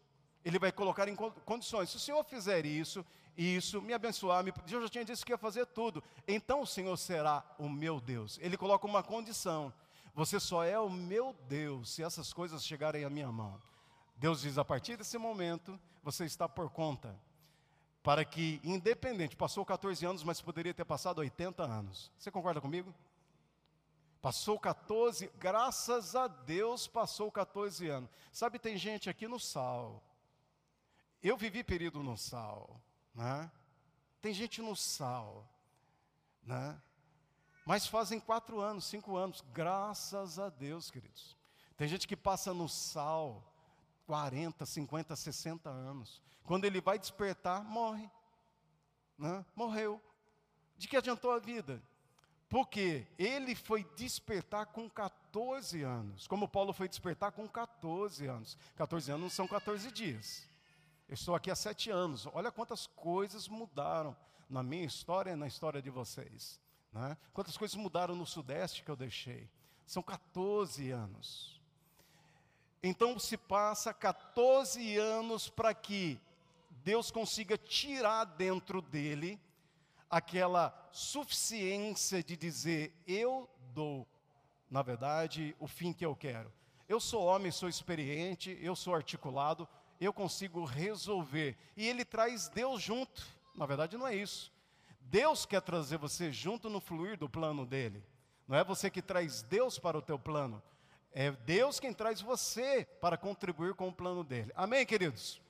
ele 0.43 0.59
vai 0.59 0.73
colocar 0.73 1.09
em 1.09 1.15
condições. 1.15 1.91
Se 1.91 1.97
o 1.97 2.01
Senhor 2.01 2.25
fizer 2.25 2.65
isso, 2.65 3.05
isso, 3.37 3.83
me 3.83 3.93
abençoar, 3.93 4.43
me, 4.43 4.51
Deus 4.65 4.85
já 4.85 4.89
tinha 4.89 5.05
dito 5.05 5.27
que 5.27 5.31
ia 5.31 5.37
fazer 5.37 5.67
tudo. 5.67 6.03
Então 6.27 6.63
o 6.63 6.67
Senhor 6.67 6.97
será 6.97 7.45
o 7.59 7.69
meu 7.69 8.01
Deus. 8.01 8.39
Ele 8.41 8.57
coloca 8.57 8.87
uma 8.87 9.03
condição. 9.03 9.71
Você 10.15 10.41
só 10.41 10.65
é 10.65 10.79
o 10.79 10.89
meu 10.89 11.37
Deus 11.47 11.91
se 11.91 12.03
essas 12.03 12.33
coisas 12.33 12.65
chegarem 12.65 13.05
à 13.05 13.11
minha 13.11 13.31
mão. 13.31 13.61
Deus 14.17 14.41
diz: 14.41 14.57
a 14.57 14.65
partir 14.65 14.97
desse 14.97 15.19
momento, 15.19 15.79
você 16.03 16.25
está 16.25 16.49
por 16.49 16.71
conta. 16.71 17.15
Para 18.03 18.25
que, 18.25 18.61
independente, 18.65 19.37
passou 19.37 19.65
14 19.65 20.05
anos, 20.07 20.25
mas 20.25 20.41
poderia 20.41 20.73
ter 20.73 20.85
passado 20.85 21.19
80 21.19 21.63
anos. 21.63 22.11
Você 22.19 22.31
concorda 22.31 22.61
comigo? 22.61 22.95
Passou 24.23 24.59
14, 24.59 25.31
graças 25.39 26.15
a 26.15 26.27
Deus 26.27 26.87
passou 26.87 27.31
14 27.31 27.89
anos. 27.89 28.11
Sabe, 28.33 28.59
tem 28.59 28.77
gente 28.77 29.09
aqui 29.09 29.27
no 29.27 29.41
sal. 29.41 30.03
Eu 31.23 31.37
vivi 31.37 31.63
período 31.63 32.03
no 32.03 32.17
sal, 32.17 32.81
né? 33.15 33.51
Tem 34.21 34.33
gente 34.33 34.61
no 34.61 34.77
sal, 34.77 35.49
né? 36.43 36.81
Mas 37.65 37.87
fazem 37.87 38.21
quatro 38.21 38.61
anos, 38.61 38.85
cinco 38.85 39.17
anos, 39.17 39.43
graças 39.53 40.39
a 40.39 40.49
Deus, 40.49 40.91
queridos. 40.91 41.37
Tem 41.77 41.89
gente 41.89 42.07
que 42.07 42.17
passa 42.17 42.53
no 42.53 42.69
sal 42.69 43.50
40, 44.11 44.67
50, 44.67 45.15
60 45.15 45.71
anos. 45.71 46.21
Quando 46.43 46.65
ele 46.65 46.81
vai 46.81 46.99
despertar, 46.99 47.63
morre. 47.63 48.11
Né? 49.17 49.47
Morreu. 49.55 50.03
De 50.77 50.89
que 50.89 50.97
adiantou 50.97 51.31
a 51.31 51.39
vida? 51.39 51.81
Porque 52.49 53.07
ele 53.17 53.55
foi 53.55 53.85
despertar 53.95 54.67
com 54.67 54.91
14 54.91 55.85
anos, 55.85 56.27
como 56.27 56.49
Paulo 56.49 56.73
foi 56.73 56.89
despertar 56.89 57.31
com 57.31 57.49
14 57.49 58.27
anos. 58.27 58.59
14 58.75 59.13
anos 59.13 59.23
não 59.23 59.31
são 59.31 59.47
14 59.47 59.93
dias. 59.93 60.45
Eu 61.09 61.15
estou 61.15 61.37
aqui 61.37 61.49
há 61.49 61.55
sete 61.55 61.89
anos. 61.89 62.27
Olha 62.33 62.51
quantas 62.51 62.89
coisas 62.89 63.47
mudaram 63.47 64.17
na 64.49 64.61
minha 64.61 64.87
história 64.87 65.31
e 65.31 65.37
na 65.37 65.47
história 65.47 65.81
de 65.81 65.89
vocês. 65.89 66.61
Né? 66.93 67.17
Quantas 67.33 67.57
coisas 67.57 67.77
mudaram 67.77 68.17
no 68.17 68.27
Sudeste 68.27 68.83
que 68.83 68.91
eu 68.91 68.97
deixei. 68.97 69.49
São 69.87 70.03
14 70.03 70.91
anos. 70.91 71.60
Então 72.83 73.19
se 73.19 73.37
passa 73.37 73.93
14 73.93 74.97
anos 74.97 75.49
para 75.49 75.75
que 75.75 76.19
Deus 76.83 77.11
consiga 77.11 77.59
tirar 77.59 78.25
dentro 78.25 78.81
dele 78.81 79.39
aquela 80.09 80.75
suficiência 80.91 82.23
de 82.23 82.37
dizer: 82.37 82.93
Eu 83.07 83.49
dou, 83.75 84.07
na 84.71 84.83
verdade, 84.83 85.55
o 85.59 85.67
fim 85.67 85.93
que 85.93 86.05
eu 86.05 86.17
quero. 86.17 86.53
Eu 86.89 86.99
sou 86.99 87.25
homem, 87.25 87.53
sou 87.53 87.69
experiente, 87.69 88.59
eu 88.61 88.75
sou 88.75 88.95
articulado, 88.95 89.69
eu 90.01 90.13
consigo 90.13 90.65
resolver. 90.65 91.57
E 91.77 91.87
ele 91.87 92.05
traz 92.05 92.49
Deus 92.49 92.83
junto. 92.83 93.25
Na 93.55 93.67
verdade, 93.67 93.97
não 93.97 94.07
é 94.07 94.17
isso. 94.17 94.53
Deus 95.03 95.45
quer 95.45 95.61
trazer 95.61 95.99
você 95.99 96.33
junto 96.33 96.71
no 96.71 96.81
fluir 96.81 97.19
do 97.19 97.29
plano 97.29 97.67
dele. 97.67 98.03
Não 98.49 98.57
é 98.57 98.65
você 98.65 98.91
que 98.91 99.03
traz 99.03 99.43
Deus 99.43 99.79
para 99.79 99.99
o 99.99 100.03
teu 100.03 100.19
plano. 100.19 100.61
É 101.13 101.31
Deus 101.31 101.81
quem 101.81 101.93
traz 101.93 102.21
você 102.21 102.87
para 103.01 103.17
contribuir 103.17 103.75
com 103.75 103.89
o 103.89 103.93
plano 103.93 104.23
dele. 104.23 104.53
Amém, 104.55 104.87
queridos? 104.87 105.41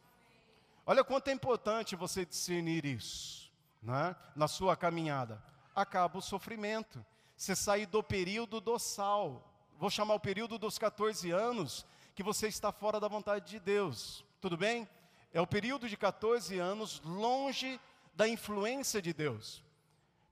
Olha 0.87 1.05
quanto 1.05 1.29
é 1.29 1.33
importante 1.33 1.95
você 1.95 2.25
discernir 2.25 2.85
isso 2.85 3.51
né, 3.83 4.17
na 4.35 4.49
sua 4.49 4.77
caminhada? 4.77 5.43
Acaba 5.75 6.19
o 6.19 6.23
sofrimento. 6.23 7.05
Você 7.37 7.55
sai 7.55 7.87
do 7.87 8.03
período 8.03 8.61
do 8.61 8.79
sal. 8.79 9.47
Vou 9.79 9.91
chamar 9.91 10.15
o 10.15 10.21
período 10.21 10.59
dos 10.59 10.79
14 10.79 11.31
anos 11.31 11.87
que 12.15 12.23
você 12.23 12.49
está 12.49 12.73
fora 12.73 12.99
da 12.99 13.09
vontade 13.09 13.51
de 13.51 13.61
Deus. 13.61 14.25
Tudo 14.41 14.57
bem? 14.57 14.89
É 15.33 15.41
o 15.41 15.47
período 15.47 15.89
de 15.89 15.97
14 15.97 16.59
anos 16.59 17.01
longe 17.05 17.81
da 18.15 18.27
influência 18.27 19.01
de 19.01 19.13
Deus. 19.13 19.63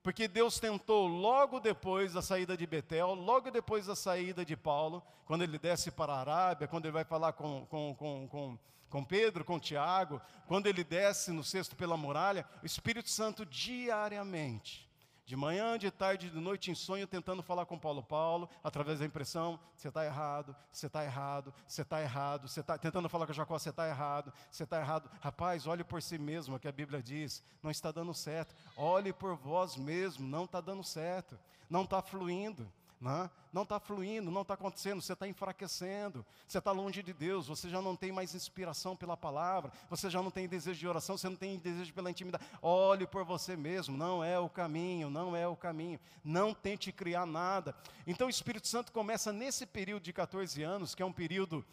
Porque 0.02 0.28
Deus 0.28 0.58
tentou 0.58 1.06
logo 1.06 1.60
depois 1.60 2.12
da 2.12 2.22
saída 2.22 2.56
de 2.56 2.66
Betel, 2.66 3.14
logo 3.14 3.50
depois 3.50 3.86
da 3.86 3.96
saída 3.96 4.44
de 4.44 4.56
Paulo, 4.56 5.02
quando 5.26 5.42
ele 5.42 5.58
desce 5.58 5.90
para 5.90 6.12
a 6.12 6.20
Arábia, 6.20 6.68
quando 6.68 6.86
ele 6.86 6.92
vai 6.92 7.04
falar 7.04 7.32
com, 7.32 7.66
com, 7.66 7.94
com, 7.94 8.28
com 8.28 8.58
com 8.88 9.04
Pedro, 9.04 9.44
com 9.44 9.58
Tiago, 9.58 10.20
quando 10.46 10.66
ele 10.66 10.82
desce 10.82 11.30
no 11.30 11.44
cesto 11.44 11.76
pela 11.76 11.96
muralha, 11.96 12.48
o 12.62 12.66
Espírito 12.66 13.10
Santo 13.10 13.44
diariamente, 13.44 14.87
de 15.28 15.36
manhã, 15.36 15.76
de 15.76 15.90
tarde, 15.90 16.30
de 16.30 16.40
noite, 16.40 16.70
em 16.70 16.74
sonho, 16.74 17.06
tentando 17.06 17.42
falar 17.42 17.66
com 17.66 17.78
Paulo. 17.78 18.02
Paulo, 18.02 18.48
através 18.64 19.00
da 19.00 19.04
impressão, 19.04 19.60
você 19.76 19.88
está 19.88 20.02
errado, 20.02 20.56
você 20.72 20.86
está 20.86 21.04
errado, 21.04 21.52
você 21.66 21.82
está 21.82 22.00
errado, 22.00 22.48
você 22.48 22.60
está 22.60 22.78
tentando 22.78 23.10
falar 23.10 23.26
com 23.26 23.34
Jacó, 23.34 23.58
você 23.58 23.68
está 23.68 23.86
errado, 23.86 24.32
você 24.50 24.64
está 24.64 24.80
errado. 24.80 25.10
Rapaz, 25.20 25.66
olhe 25.66 25.84
por 25.84 26.00
si 26.00 26.16
mesmo, 26.16 26.54
é 26.54 26.56
o 26.56 26.58
que 26.58 26.66
a 26.66 26.72
Bíblia 26.72 27.02
diz, 27.02 27.44
não 27.62 27.70
está 27.70 27.92
dando 27.92 28.14
certo. 28.14 28.54
Olhe 28.74 29.12
por 29.12 29.36
vós 29.36 29.76
mesmo, 29.76 30.26
não 30.26 30.44
está 30.44 30.62
dando 30.62 30.82
certo, 30.82 31.38
não 31.68 31.82
está 31.82 32.00
fluindo. 32.00 32.66
Não 33.00 33.62
está 33.62 33.78
fluindo, 33.78 34.30
não 34.30 34.42
está 34.42 34.54
acontecendo, 34.54 35.00
você 35.00 35.12
está 35.12 35.28
enfraquecendo, 35.28 36.26
você 36.46 36.58
está 36.58 36.72
longe 36.72 37.02
de 37.02 37.12
Deus, 37.12 37.46
você 37.46 37.68
já 37.70 37.80
não 37.80 37.94
tem 37.94 38.10
mais 38.10 38.34
inspiração 38.34 38.96
pela 38.96 39.16
palavra, 39.16 39.72
você 39.88 40.10
já 40.10 40.20
não 40.20 40.30
tem 40.30 40.48
desejo 40.48 40.80
de 40.80 40.88
oração, 40.88 41.16
você 41.16 41.28
não 41.28 41.36
tem 41.36 41.58
desejo 41.58 41.94
pela 41.94 42.10
intimidade. 42.10 42.44
Olhe 42.60 43.06
por 43.06 43.24
você 43.24 43.56
mesmo, 43.56 43.96
não 43.96 44.22
é 44.22 44.38
o 44.38 44.48
caminho, 44.48 45.08
não 45.08 45.36
é 45.36 45.46
o 45.46 45.56
caminho. 45.56 46.00
Não 46.24 46.52
tente 46.52 46.90
criar 46.90 47.24
nada. 47.24 47.74
Então 48.06 48.26
o 48.26 48.30
Espírito 48.30 48.66
Santo 48.66 48.90
começa 48.90 49.32
nesse 49.32 49.64
período 49.64 50.02
de 50.02 50.12
14 50.12 50.62
anos, 50.62 50.94
que 50.94 51.02
é 51.02 51.06
um 51.06 51.12
período 51.12 51.64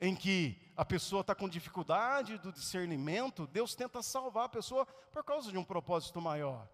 em 0.00 0.14
que 0.14 0.56
a 0.76 0.84
pessoa 0.84 1.22
está 1.22 1.34
com 1.34 1.48
dificuldade 1.48 2.38
do 2.38 2.52
discernimento, 2.52 3.48
Deus 3.48 3.74
tenta 3.74 4.00
salvar 4.00 4.44
a 4.44 4.48
pessoa 4.48 4.86
por 5.12 5.24
causa 5.24 5.50
de 5.50 5.58
um 5.58 5.64
propósito 5.64 6.20
maior. 6.20 6.68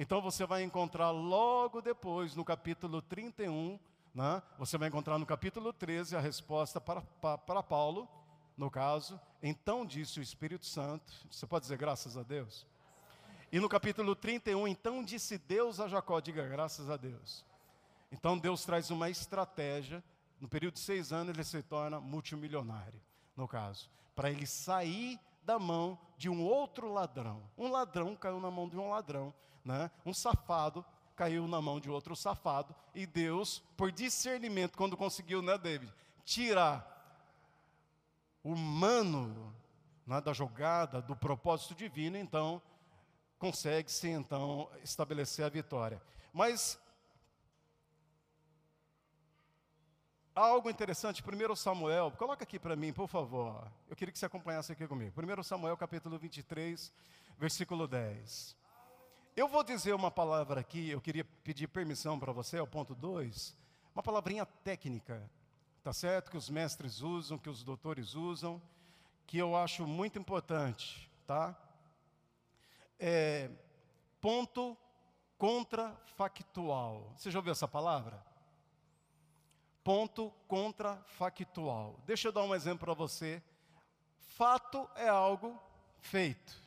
Então 0.00 0.22
você 0.22 0.46
vai 0.46 0.62
encontrar 0.62 1.10
logo 1.10 1.82
depois, 1.82 2.36
no 2.36 2.44
capítulo 2.44 3.02
31, 3.02 3.80
né, 4.14 4.40
você 4.56 4.78
vai 4.78 4.86
encontrar 4.86 5.18
no 5.18 5.26
capítulo 5.26 5.72
13 5.72 6.14
a 6.14 6.20
resposta 6.20 6.80
para, 6.80 7.00
para, 7.00 7.36
para 7.36 7.62
Paulo, 7.64 8.08
no 8.56 8.70
caso, 8.70 9.20
então 9.42 9.84
disse 9.84 10.20
o 10.20 10.22
Espírito 10.22 10.66
Santo, 10.66 11.12
você 11.28 11.44
pode 11.48 11.64
dizer 11.64 11.76
graças 11.76 12.16
a 12.16 12.22
Deus? 12.22 12.64
E 13.50 13.58
no 13.58 13.68
capítulo 13.68 14.14
31, 14.14 14.68
então 14.68 15.02
disse 15.02 15.36
Deus 15.36 15.80
a 15.80 15.88
Jacó, 15.88 16.20
diga 16.20 16.46
graças 16.46 16.88
a 16.88 16.96
Deus. 16.96 17.44
Então 18.12 18.38
Deus 18.38 18.64
traz 18.64 18.92
uma 18.92 19.10
estratégia, 19.10 20.02
no 20.40 20.48
período 20.48 20.74
de 20.74 20.80
seis 20.80 21.12
anos 21.12 21.34
ele 21.34 21.42
se 21.42 21.60
torna 21.60 21.98
multimilionário, 21.98 23.00
no 23.36 23.48
caso, 23.48 23.90
para 24.14 24.30
ele 24.30 24.46
sair 24.46 25.18
da 25.42 25.58
mão 25.58 25.98
de 26.16 26.28
um 26.28 26.40
outro 26.44 26.92
ladrão. 26.92 27.42
Um 27.58 27.68
ladrão 27.68 28.14
caiu 28.14 28.38
na 28.38 28.50
mão 28.50 28.68
de 28.68 28.76
um 28.76 28.90
ladrão, 28.90 29.34
né? 29.68 29.90
um 30.04 30.14
safado 30.14 30.82
caiu 31.14 31.46
na 31.46 31.60
mão 31.60 31.78
de 31.78 31.90
outro 31.90 32.16
safado, 32.16 32.74
e 32.94 33.04
Deus, 33.04 33.62
por 33.76 33.92
discernimento, 33.92 34.78
quando 34.78 34.96
conseguiu, 34.96 35.42
né, 35.42 35.58
David, 35.58 35.92
tirar 36.24 36.94
o 38.42 38.52
humano 38.52 39.54
né, 40.06 40.20
da 40.20 40.32
jogada, 40.32 41.02
do 41.02 41.16
propósito 41.16 41.74
divino, 41.74 42.16
então 42.16 42.62
consegue-se 43.36 44.08
então 44.08 44.70
estabelecer 44.82 45.44
a 45.44 45.48
vitória. 45.48 46.00
Mas 46.32 46.78
algo 50.34 50.70
interessante, 50.70 51.22
1 51.22 51.56
Samuel, 51.56 52.12
coloca 52.12 52.44
aqui 52.44 52.60
para 52.60 52.76
mim, 52.76 52.92
por 52.92 53.08
favor. 53.08 53.70
Eu 53.90 53.96
queria 53.96 54.12
que 54.12 54.18
você 54.18 54.26
acompanhasse 54.26 54.70
aqui 54.70 54.86
comigo. 54.86 55.12
1 55.20 55.42
Samuel, 55.42 55.76
capítulo 55.76 56.16
23, 56.16 56.92
versículo 57.36 57.88
10. 57.88 58.56
Eu 59.38 59.46
vou 59.46 59.62
dizer 59.62 59.94
uma 59.94 60.10
palavra 60.10 60.60
aqui, 60.60 60.90
eu 60.90 61.00
queria 61.00 61.24
pedir 61.44 61.68
permissão 61.68 62.18
para 62.18 62.32
você, 62.32 62.56
é 62.56 62.60
o 62.60 62.66
ponto 62.66 62.92
2, 62.92 63.56
uma 63.94 64.02
palavrinha 64.02 64.44
técnica, 64.44 65.30
tá 65.80 65.92
certo? 65.92 66.28
Que 66.28 66.36
os 66.36 66.50
mestres 66.50 67.02
usam, 67.02 67.38
que 67.38 67.48
os 67.48 67.62
doutores 67.62 68.16
usam, 68.16 68.60
que 69.28 69.38
eu 69.38 69.54
acho 69.54 69.86
muito 69.86 70.18
importante, 70.18 71.08
tá? 71.24 71.56
É, 72.98 73.48
ponto 74.20 74.76
contrafactual. 75.38 77.12
Você 77.16 77.30
já 77.30 77.38
ouviu 77.38 77.52
essa 77.52 77.68
palavra? 77.68 78.20
ponto 79.84 80.32
contrafactual. 80.48 82.00
Deixa 82.04 82.26
eu 82.26 82.32
dar 82.32 82.42
um 82.42 82.56
exemplo 82.56 82.86
para 82.86 82.94
você. 82.94 83.40
Fato 84.18 84.90
é 84.96 85.06
algo 85.08 85.56
feito. 86.00 86.60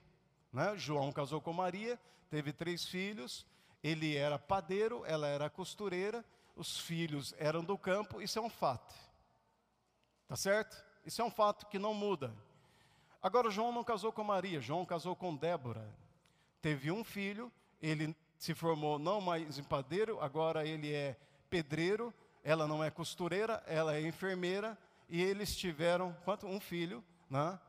Né? 0.54 0.78
João 0.78 1.12
casou 1.12 1.42
com 1.42 1.52
Maria, 1.52 2.00
teve 2.32 2.54
três 2.54 2.86
filhos, 2.86 3.46
ele 3.84 4.16
era 4.16 4.40
padeiro, 4.40 5.04
ela 5.06 5.28
era 5.28 5.50
costureira, 5.50 6.24
os 6.56 6.80
filhos 6.80 7.36
eram 7.38 7.62
do 7.62 7.78
campo, 7.78 8.22
isso 8.22 8.40
é 8.40 8.42
um 8.42 8.50
fato. 8.50 8.96
Tá 10.30 10.38
certo? 10.38 10.82
Isso 11.06 11.22
é 11.22 11.26
um 11.26 11.30
fato 11.30 11.66
que 11.66 11.78
não 11.78 11.94
muda. 11.94 12.34
Agora, 13.22 13.52
João 13.52 13.74
não 13.74 13.84
casou 13.84 14.14
com 14.14 14.24
Maria, 14.24 14.62
João 14.62 14.86
casou 14.86 15.14
com 15.14 15.36
Débora. 15.36 15.86
Teve 16.62 16.90
um 16.90 17.04
filho, 17.04 17.52
ele 17.82 18.16
se 18.38 18.56
formou 18.56 18.98
não 18.98 19.20
mais 19.20 19.60
em 19.60 19.64
padeiro, 19.64 20.22
agora 20.22 20.66
ele 20.66 20.94
é 20.94 21.18
pedreiro, 21.50 22.14
ela 22.44 22.66
não 22.66 22.82
é 22.82 22.90
costureira, 22.90 23.62
ela 23.68 23.96
é 23.96 24.02
enfermeira, 24.02 24.78
e 25.10 25.22
eles 25.22 25.54
tiveram, 25.54 26.16
quanto? 26.24 26.48
Um 26.48 26.62
filho, 26.62 27.04
né? 27.30 27.60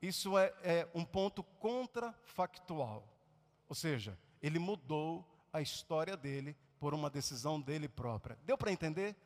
Isso 0.00 0.38
é, 0.38 0.54
é 0.62 0.88
um 0.94 1.04
ponto 1.04 1.42
contrafactual. 1.42 3.15
Ou 3.68 3.74
seja, 3.74 4.18
ele 4.42 4.58
mudou 4.58 5.26
a 5.52 5.60
história 5.60 6.16
dele 6.16 6.56
por 6.78 6.94
uma 6.94 7.10
decisão 7.10 7.60
dele 7.60 7.88
própria. 7.88 8.38
Deu 8.44 8.56
para 8.56 8.72
entender? 8.72 9.16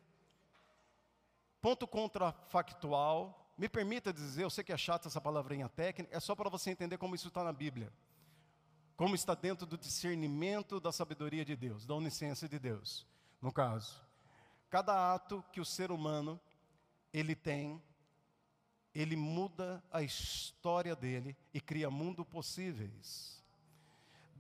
Ponto 1.61 1.87
contrafactual. 1.87 3.37
Me 3.59 3.69
permita 3.69 4.13
dizer, 4.13 4.45
eu 4.45 4.51
sei 4.51 4.65
que 4.65 4.73
é 4.73 4.77
chato 4.77 5.07
essa 5.07 5.21
palavrinha 5.21 5.69
técnica, 5.69 6.17
é 6.17 6.19
só 6.19 6.35
para 6.35 6.49
você 6.49 6.71
entender 6.71 6.97
como 6.97 7.15
isso 7.15 7.29
está 7.29 7.45
na 7.45 7.53
Bíblia. 7.53 7.93
Como 8.97 9.15
está 9.15 9.35
dentro 9.35 9.67
do 9.67 9.77
discernimento 9.77 10.81
da 10.81 10.93
sabedoria 10.93 11.45
de 11.45 11.57
Deus, 11.57 11.85
da 11.85 11.95
onisciência 11.95 12.49
de 12.49 12.59
Deus, 12.59 13.07
no 13.41 13.53
caso. 13.53 14.01
Cada 14.71 15.15
ato 15.15 15.45
que 15.53 15.61
o 15.61 15.65
ser 15.65 15.91
humano 15.91 16.41
ele 17.13 17.35
tem, 17.35 17.83
ele 18.95 19.17
muda 19.17 19.83
a 19.91 20.03
história 20.03 20.95
dele 20.95 21.37
e 21.53 21.61
cria 21.61 21.91
mundo 21.91 22.25
possíveis. 22.25 23.40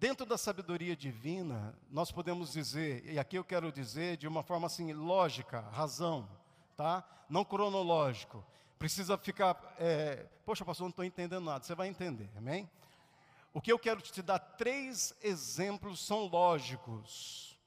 Dentro 0.00 0.24
da 0.24 0.38
sabedoria 0.38 0.96
divina, 0.96 1.78
nós 1.90 2.10
podemos 2.10 2.54
dizer, 2.54 3.04
e 3.04 3.18
aqui 3.18 3.36
eu 3.36 3.44
quero 3.44 3.70
dizer 3.70 4.16
de 4.16 4.26
uma 4.26 4.42
forma 4.42 4.66
assim 4.66 4.94
lógica, 4.94 5.60
razão, 5.72 6.26
tá? 6.74 7.04
Não 7.28 7.44
cronológico. 7.44 8.42
precisa 8.78 9.18
ficar, 9.18 9.62
é, 9.78 10.26
poxa, 10.46 10.64
pastor, 10.64 10.86
não 10.86 10.88
estou 10.90 11.04
entendendo 11.04 11.44
nada. 11.44 11.62
Você 11.62 11.74
vai 11.74 11.86
entender, 11.86 12.30
amém? 12.34 12.66
O 13.52 13.60
que 13.60 13.70
eu 13.70 13.78
quero 13.78 14.00
te 14.00 14.22
dar 14.22 14.38
três 14.38 15.14
exemplos 15.22 16.00
são 16.00 16.24
lógicos, 16.28 17.58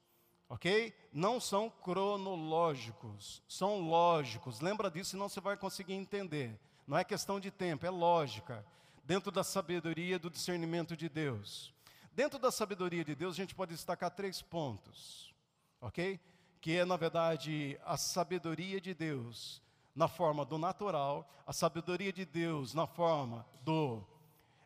ok? 0.50 0.92
Não 1.14 1.40
são 1.40 1.70
cronológicos, 1.70 3.44
são 3.48 3.80
lógicos. 3.80 4.60
Lembra 4.60 4.90
disso, 4.90 5.12
senão 5.12 5.30
você 5.30 5.40
vai 5.40 5.56
conseguir 5.56 5.94
entender. 5.94 6.60
Não 6.88 6.98
é 6.98 7.04
questão 7.04 7.40
de 7.40 7.52
tempo, 7.52 7.86
é 7.86 7.92
lógica. 7.92 8.66
Dentro 9.04 9.32
da 9.32 9.44
sabedoria 9.44 10.18
do 10.18 10.32
discernimento 10.32 10.98
de 10.98 11.08
Deus. 11.08 11.73
Dentro 12.16 12.38
da 12.38 12.52
sabedoria 12.52 13.04
de 13.04 13.16
Deus, 13.16 13.34
a 13.34 13.38
gente 13.38 13.56
pode 13.56 13.74
destacar 13.74 14.12
três 14.12 14.40
pontos, 14.40 15.34
ok? 15.82 16.20
Que 16.62 16.78
é, 16.78 16.86
na 16.86 16.96
verdade, 16.96 17.80
a 17.84 17.98
sabedoria 17.98 18.80
de 18.80 18.94
Deus 18.94 19.64
na 19.96 20.08
forma 20.08 20.46
do 20.46 20.60
natural, 20.60 21.28
a 21.46 21.52
sabedoria 21.52 22.14
de 22.14 22.24
Deus 22.24 22.76
na 22.76 22.86
forma 22.86 23.44
do 23.64 24.04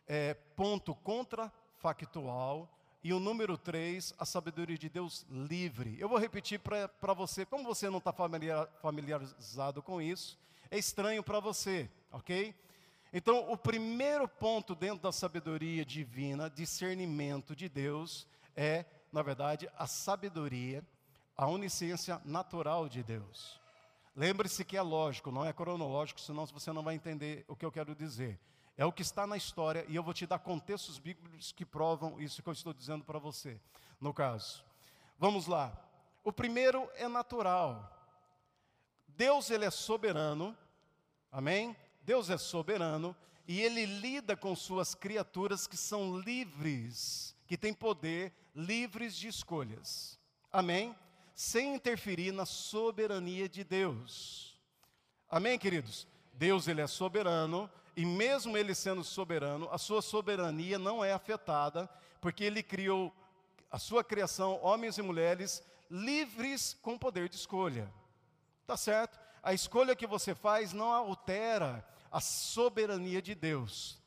é, 0.05 0.33
ponto 0.33 0.93
contrafactual, 0.93 2.69
e 3.01 3.13
o 3.13 3.19
número 3.19 3.57
três, 3.57 4.13
a 4.19 4.25
sabedoria 4.25 4.77
de 4.77 4.89
Deus 4.89 5.25
livre. 5.29 5.95
Eu 5.97 6.09
vou 6.09 6.17
repetir 6.17 6.59
para 6.59 7.13
você, 7.13 7.45
como 7.45 7.63
você 7.63 7.89
não 7.89 7.99
está 7.99 8.11
familiar, 8.11 8.67
familiarizado 8.81 9.81
com 9.81 10.01
isso, 10.01 10.37
é 10.69 10.77
estranho 10.77 11.23
para 11.23 11.39
você, 11.39 11.89
ok? 12.11 12.53
Então, 13.13 13.51
o 13.51 13.57
primeiro 13.57 14.27
ponto 14.27 14.75
dentro 14.75 14.99
da 14.99 15.11
sabedoria 15.11 15.85
divina, 15.85 16.49
discernimento 16.49 17.55
de 17.55 17.69
Deus, 17.69 18.27
é, 18.55 18.85
na 19.11 19.21
verdade, 19.21 19.69
a 19.77 19.87
sabedoria, 19.87 20.83
a 21.35 21.47
onisciência 21.47 22.21
natural 22.25 22.89
de 22.89 23.03
Deus. 23.03 23.59
Lembre-se 24.15 24.65
que 24.65 24.75
é 24.75 24.81
lógico, 24.81 25.31
não 25.31 25.45
é 25.45 25.53
cronológico, 25.53 26.19
senão 26.19 26.45
você 26.47 26.71
não 26.71 26.83
vai 26.83 26.95
entender 26.95 27.45
o 27.47 27.55
que 27.55 27.65
eu 27.65 27.71
quero 27.71 27.95
dizer. 27.95 28.39
É 28.75 28.85
o 28.85 28.91
que 28.91 29.01
está 29.01 29.25
na 29.25 29.37
história 29.37 29.85
e 29.87 29.95
eu 29.95 30.03
vou 30.03 30.13
te 30.13 30.27
dar 30.27 30.39
contextos 30.39 30.99
bíblicos 30.99 31.51
que 31.51 31.65
provam 31.65 32.19
isso 32.19 32.43
que 32.43 32.49
eu 32.49 32.53
estou 32.53 32.73
dizendo 32.73 33.03
para 33.03 33.19
você, 33.19 33.59
no 34.01 34.13
caso. 34.13 34.63
Vamos 35.17 35.47
lá. 35.47 35.75
O 36.23 36.31
primeiro 36.31 36.89
é 36.95 37.07
natural. 37.07 37.91
Deus 39.07 39.49
ele 39.49 39.65
é 39.65 39.71
soberano. 39.71 40.55
Amém? 41.31 41.75
Deus 42.07 42.29
é 42.29 42.37
soberano 42.37 43.13
e 43.45 43.59
ele 43.59 43.85
lida 43.85 44.37
com 44.37 44.55
suas 44.55 44.95
criaturas 44.95 45.67
que 45.67 45.75
são 45.75 46.17
livres, 46.17 47.35
que 47.45 47.57
têm 47.57 47.73
poder, 47.73 48.31
livres 48.55 49.13
de 49.13 49.27
escolhas. 49.27 50.17
Amém? 50.49 50.95
Sem 51.35 51.75
interferir 51.75 52.31
na 52.31 52.45
soberania 52.45 53.49
de 53.49 53.61
Deus. 53.61 54.57
Amém, 55.29 55.59
queridos? 55.59 56.07
Deus 56.33 56.69
ele 56.69 56.79
é 56.79 56.87
soberano 56.87 57.69
e 57.93 58.05
mesmo 58.05 58.57
ele 58.57 58.73
sendo 58.73 59.03
soberano, 59.03 59.67
a 59.69 59.77
sua 59.77 60.01
soberania 60.01 60.79
não 60.79 61.03
é 61.03 61.11
afetada, 61.11 61.89
porque 62.21 62.45
ele 62.45 62.63
criou 62.63 63.13
a 63.69 63.77
sua 63.77 64.01
criação, 64.01 64.57
homens 64.63 64.97
e 64.97 65.01
mulheres, 65.01 65.61
livres 65.91 66.73
com 66.81 66.97
poder 66.97 67.27
de 67.27 67.35
escolha. 67.35 67.91
Tá 68.65 68.77
certo? 68.77 69.19
A 69.43 69.53
escolha 69.53 69.93
que 69.93 70.07
você 70.07 70.33
faz 70.33 70.71
não 70.71 70.93
altera 70.93 71.85
a 72.11 72.19
soberania 72.19 73.21
de 73.21 73.35
Deus. 73.35 74.01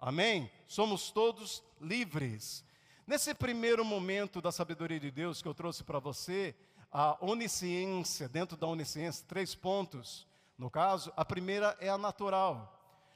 Amém? 0.00 0.50
Somos 0.66 1.10
todos 1.10 1.62
livres. 1.80 2.64
Nesse 3.06 3.34
primeiro 3.34 3.84
momento 3.84 4.40
da 4.40 4.50
sabedoria 4.50 4.98
de 4.98 5.10
Deus 5.10 5.40
que 5.40 5.48
eu 5.48 5.54
trouxe 5.54 5.84
para 5.84 5.98
você, 5.98 6.54
a 6.92 7.16
onisciência, 7.20 8.28
dentro 8.28 8.56
da 8.56 8.66
onisciência, 8.66 9.24
três 9.28 9.54
pontos. 9.54 10.26
No 10.56 10.70
caso, 10.70 11.12
a 11.16 11.24
primeira 11.24 11.76
é 11.80 11.88
a 11.88 11.98
natural. 11.98 12.72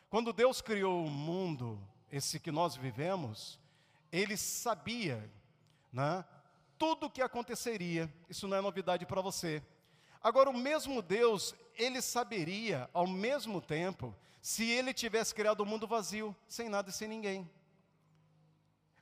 Quando 0.09 0.33
Deus 0.33 0.61
criou 0.61 1.05
o 1.05 1.11
mundo, 1.11 1.81
esse 2.11 2.39
que 2.39 2.51
nós 2.51 2.77
vivemos, 2.77 3.59
Ele 4.13 4.37
sabia 4.37 5.31
né, 5.93 6.25
tudo 6.79 7.07
o 7.07 7.11
que 7.11 7.23
aconteceria. 7.23 8.13
Isso 8.29 8.47
não 8.49 8.57
é 8.57 8.61
novidade 8.61 9.07
para 9.07 9.21
você. 9.21 9.63
Agora, 10.23 10.51
o 10.51 10.59
mesmo 10.59 11.01
Deus, 11.01 11.55
Ele 11.75 12.03
saberia, 12.03 12.91
ao 12.93 13.07
mesmo 13.07 13.61
tempo, 13.61 14.15
se 14.41 14.69
Ele 14.71 14.95
tivesse 14.95 15.35
criado 15.35 15.61
o 15.61 15.63
um 15.65 15.67
mundo 15.67 15.87
vazio, 15.87 16.35
sem 16.49 16.69
nada 16.69 16.91
e 16.91 16.93
sem 16.93 17.09
ninguém. 17.09 17.51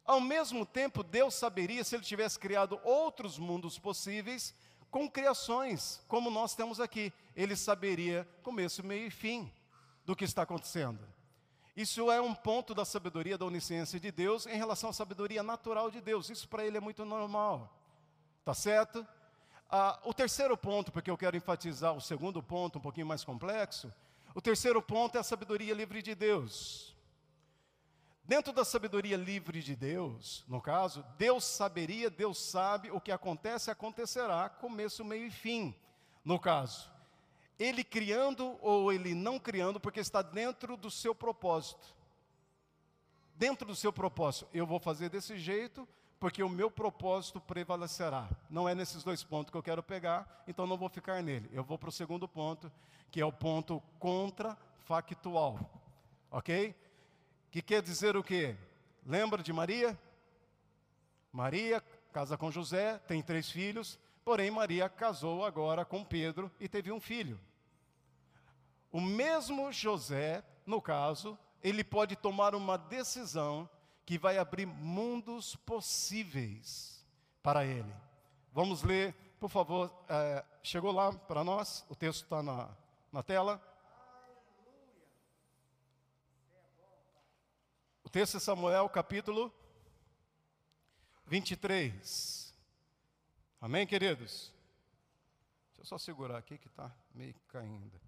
Ao 0.05 0.21
mesmo 0.21 0.65
tempo, 0.65 1.03
Deus 1.03 1.35
saberia 1.35 1.85
se 1.85 1.95
Ele 1.95 2.05
tivesse 2.05 2.39
criado 2.39 2.81
outros 2.83 3.39
mundos 3.39 3.79
possíveis, 3.79 4.55
com 4.91 5.09
criações, 5.09 6.03
como 6.09 6.31
nós 6.31 6.55
temos 6.55 6.81
aqui. 6.81 7.13
Ele 7.37 7.55
saberia 7.55 8.27
começo, 8.43 8.85
meio 8.85 9.07
e 9.07 9.11
fim 9.11 9.53
do 10.05 10.17
que 10.17 10.25
está 10.25 10.43
acontecendo. 10.43 11.07
Isso 11.77 12.11
é 12.11 12.21
um 12.21 12.35
ponto 12.35 12.75
da 12.75 12.85
sabedoria, 12.85 13.39
da 13.39 13.45
onisciência 13.45 14.01
de 14.01 14.11
Deus 14.11 14.47
em 14.47 14.57
relação 14.57 14.91
à 14.91 14.93
sabedoria 14.93 15.43
natural 15.43 15.91
de 15.91 16.01
Deus. 16.01 16.29
Isso 16.29 16.49
para 16.49 16.65
ele 16.65 16.77
é 16.77 16.81
muito 16.81 17.05
normal. 17.05 17.73
Tá 18.45 18.53
certo? 18.53 19.07
Ah, 19.71 20.01
o 20.03 20.15
terceiro 20.15 20.57
ponto, 20.57 20.91
porque 20.91 21.11
eu 21.11 21.17
quero 21.19 21.37
enfatizar 21.37 21.93
o 21.93 22.01
segundo 22.01 22.43
ponto, 22.43 22.79
um 22.79 22.83
pouquinho 22.83 23.07
mais 23.07 23.23
complexo. 23.23 23.93
O 24.39 24.41
terceiro 24.41 24.81
ponto 24.81 25.17
é 25.17 25.19
a 25.19 25.25
sabedoria 25.25 25.75
livre 25.75 26.01
de 26.01 26.15
Deus. 26.15 26.97
Dentro 28.23 28.53
da 28.53 28.65
sabedoria 28.65 29.17
livre 29.17 29.61
de 29.61 29.75
Deus, 29.75 30.45
no 30.47 30.61
caso, 30.61 31.05
Deus 31.19 31.43
saberia, 31.43 32.09
Deus 32.09 32.39
sabe 32.39 32.89
o 32.93 33.01
que 33.01 33.11
acontece, 33.11 33.69
acontecerá, 33.69 34.49
começo, 34.49 35.05
meio 35.05 35.27
e 35.27 35.31
fim. 35.33 35.75
No 36.25 36.39
caso, 36.39 36.89
ele 37.59 37.83
criando 37.83 38.57
ou 38.63 38.93
ele 38.93 39.13
não 39.13 39.41
criando, 39.41 39.81
porque 39.81 39.99
está 39.99 40.23
dentro 40.23 40.77
do 40.77 40.89
seu 40.89 41.17
propósito. 41.17 41.93
Dentro 43.35 43.67
do 43.67 43.75
seu 43.75 43.93
propósito, 43.93 44.47
eu 44.55 44.65
vou 44.65 44.79
fazer 44.79 45.09
desse 45.09 45.37
jeito, 45.37 45.89
porque 46.21 46.45
o 46.45 46.49
meu 46.49 46.71
propósito 46.71 47.41
prevalecerá. 47.41 48.29
Não 48.49 48.69
é 48.69 48.75
nesses 48.75 49.03
dois 49.03 49.25
pontos 49.25 49.51
que 49.51 49.57
eu 49.57 49.65
quero 49.65 49.83
pegar, 49.83 50.45
então 50.47 50.65
não 50.65 50.77
vou 50.77 50.89
ficar 50.89 51.25
nele. 51.25 51.51
Eu 51.53 51.65
vou 51.65 51.77
para 51.77 51.89
o 51.89 51.93
segundo 51.93 52.29
ponto, 52.29 52.71
que 53.11 53.21
é 53.21 53.25
o 53.25 53.33
ponto 53.33 53.83
contrafactual. 53.99 55.59
Ok? 56.31 56.75
Que 57.51 57.63
quer 57.63 57.83
dizer 57.83 58.17
o 58.17 58.23
quê? 58.23 58.57
Lembra 59.05 59.43
de 59.43 59.53
Maria? 59.53 59.99
Maria 61.33 61.83
casa 62.13 62.37
com 62.37 62.51
José, 62.51 62.99
tem 63.07 63.23
três 63.23 63.51
filhos, 63.51 63.99
porém 64.25 64.51
Maria 64.51 64.89
casou 64.89 65.45
agora 65.45 65.85
com 65.85 66.05
Pedro 66.05 66.51
e 66.59 66.69
teve 66.69 66.91
um 66.91 67.01
filho. 67.01 67.39
O 68.91 69.01
mesmo 69.01 69.71
José, 69.71 70.43
no 70.67 70.81
caso, 70.81 71.39
ele 71.63 71.85
pode 71.85 72.17
tomar 72.17 72.55
uma 72.55 72.77
decisão 72.77 73.69
que 74.05 74.19
vai 74.19 74.39
abrir 74.39 74.67
mundos 74.67 75.55
possíveis 75.57 77.05
para 77.43 77.65
ele. 77.65 77.95
Vamos 78.53 78.83
ler, 78.83 79.15
por 79.39 79.51
favor. 79.51 79.93
É, 80.09 80.45
chegou 80.63 80.91
lá 80.91 81.13
para 81.13 81.45
nós? 81.45 81.85
O 81.89 81.95
texto 81.95 82.25
está 82.25 82.43
na, 82.43 82.69
na 83.13 83.23
tela. 83.23 83.61
O 88.05 88.11
texto 88.11 88.37
é 88.37 88.41
Samuel, 88.41 88.89
capítulo 88.89 89.53
23. 91.27 92.55
Amém, 93.61 93.87
queridos? 93.87 94.53
Deixa 95.69 95.83
eu 95.83 95.85
só 95.85 95.99
segurar 95.99 96.39
aqui 96.39 96.59
que 96.59 96.69
está 96.69 96.91
meio 97.15 97.35
caindo. 97.49 98.01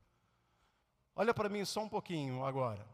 Olha 1.14 1.34
para 1.34 1.48
mim 1.48 1.64
só 1.64 1.82
um 1.82 1.88
pouquinho 1.88 2.44
agora. 2.44 2.86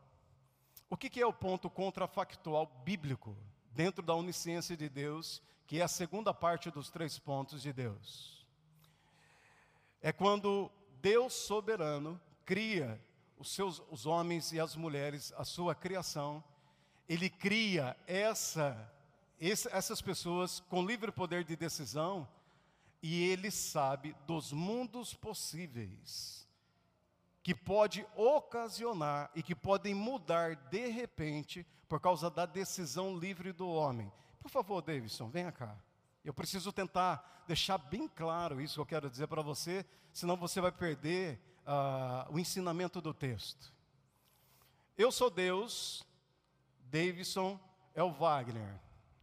O 0.89 0.97
que, 0.97 1.11
que 1.11 1.21
é 1.21 1.27
o 1.27 1.33
ponto 1.33 1.69
contrafactual 1.69 2.67
bíblico 2.85 3.37
dentro 3.73 4.03
da 4.03 4.15
onisciência 4.15 4.77
de 4.77 4.89
Deus, 4.89 5.43
que 5.67 5.81
é 5.81 5.83
a 5.83 5.89
segunda 5.89 6.33
parte 6.33 6.71
dos 6.71 6.91
três 6.91 7.19
pontos 7.19 7.63
de 7.63 7.73
Deus? 7.73 8.47
É 10.01 10.13
quando 10.13 10.71
Deus 11.07 11.35
soberano 11.35 12.21
cria 12.45 13.01
os 13.39 13.53
seus 13.53 13.81
os 13.93 14.07
homens 14.07 14.51
e 14.51 14.59
as 14.59 14.75
mulheres, 14.75 15.33
a 15.37 15.45
sua 15.45 15.73
criação, 15.73 16.43
ele 17.09 17.31
cria 17.31 17.97
essa, 18.09 18.93
essa 19.41 19.71
essas 19.71 20.03
pessoas 20.03 20.59
com 20.69 20.85
livre 20.85 21.13
poder 21.13 21.45
de 21.45 21.55
decisão 21.55 22.29
e 23.01 23.23
ele 23.23 23.53
sabe 23.53 24.17
dos 24.27 24.53
mundos 24.53 25.15
possíveis 25.15 26.45
que 27.41 27.55
pode 27.55 28.05
ocasionar 28.17 29.31
e 29.33 29.45
que 29.45 29.55
podem 29.55 29.95
mudar 29.95 30.57
de 30.57 30.89
repente 30.89 31.65
por 31.89 32.01
causa 32.01 32.29
da 32.29 32.45
decisão 32.45 33.17
livre 33.17 33.53
do 33.53 33.69
homem. 33.69 34.13
Por 34.41 34.51
favor, 34.51 34.83
Davidson, 34.83 35.29
venha 35.29 35.53
cá. 35.53 35.79
Eu 36.27 36.35
preciso 36.35 36.73
tentar 36.73 37.45
deixar 37.47 37.79
bem 37.79 38.09
claro 38.09 38.61
isso 38.61 38.75
que 38.75 38.81
eu 38.81 38.87
quero 38.87 39.09
dizer 39.09 39.29
para 39.29 39.43
você, 39.43 39.87
senão 40.13 40.37
você 40.37 40.61
vai 40.61 40.73
perder 40.73 41.41
uh, 41.63 42.35
o 42.35 42.37
ensinamento 42.37 43.01
do 43.01 43.15
texto. 43.15 43.73
Eu 44.99 45.13
sou 45.13 45.31
Deus, 45.31 46.05
Davidson 46.81 47.61
é 47.95 48.03
o 48.03 48.11
Wagner. 48.11 48.75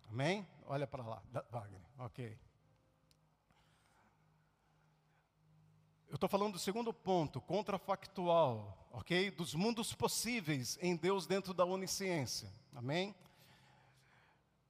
Amém? 0.10 0.48
Olha 0.66 0.88
para 0.88 1.04
lá, 1.04 1.22
Wagner, 1.52 1.82
ok. 2.00 2.40
Eu 6.08 6.16
estou 6.16 6.30
falando 6.30 6.54
do 6.54 6.60
segundo 6.60 6.94
ponto, 6.94 7.42
contrafactual, 7.42 8.88
ok? 8.94 9.30
Dos 9.30 9.54
mundos 9.54 9.94
possíveis 9.94 10.80
em 10.82 10.96
Deus 10.96 11.28
dentro 11.28 11.54
da 11.54 11.66
onisciência. 11.66 12.50
Amém? 12.74 13.14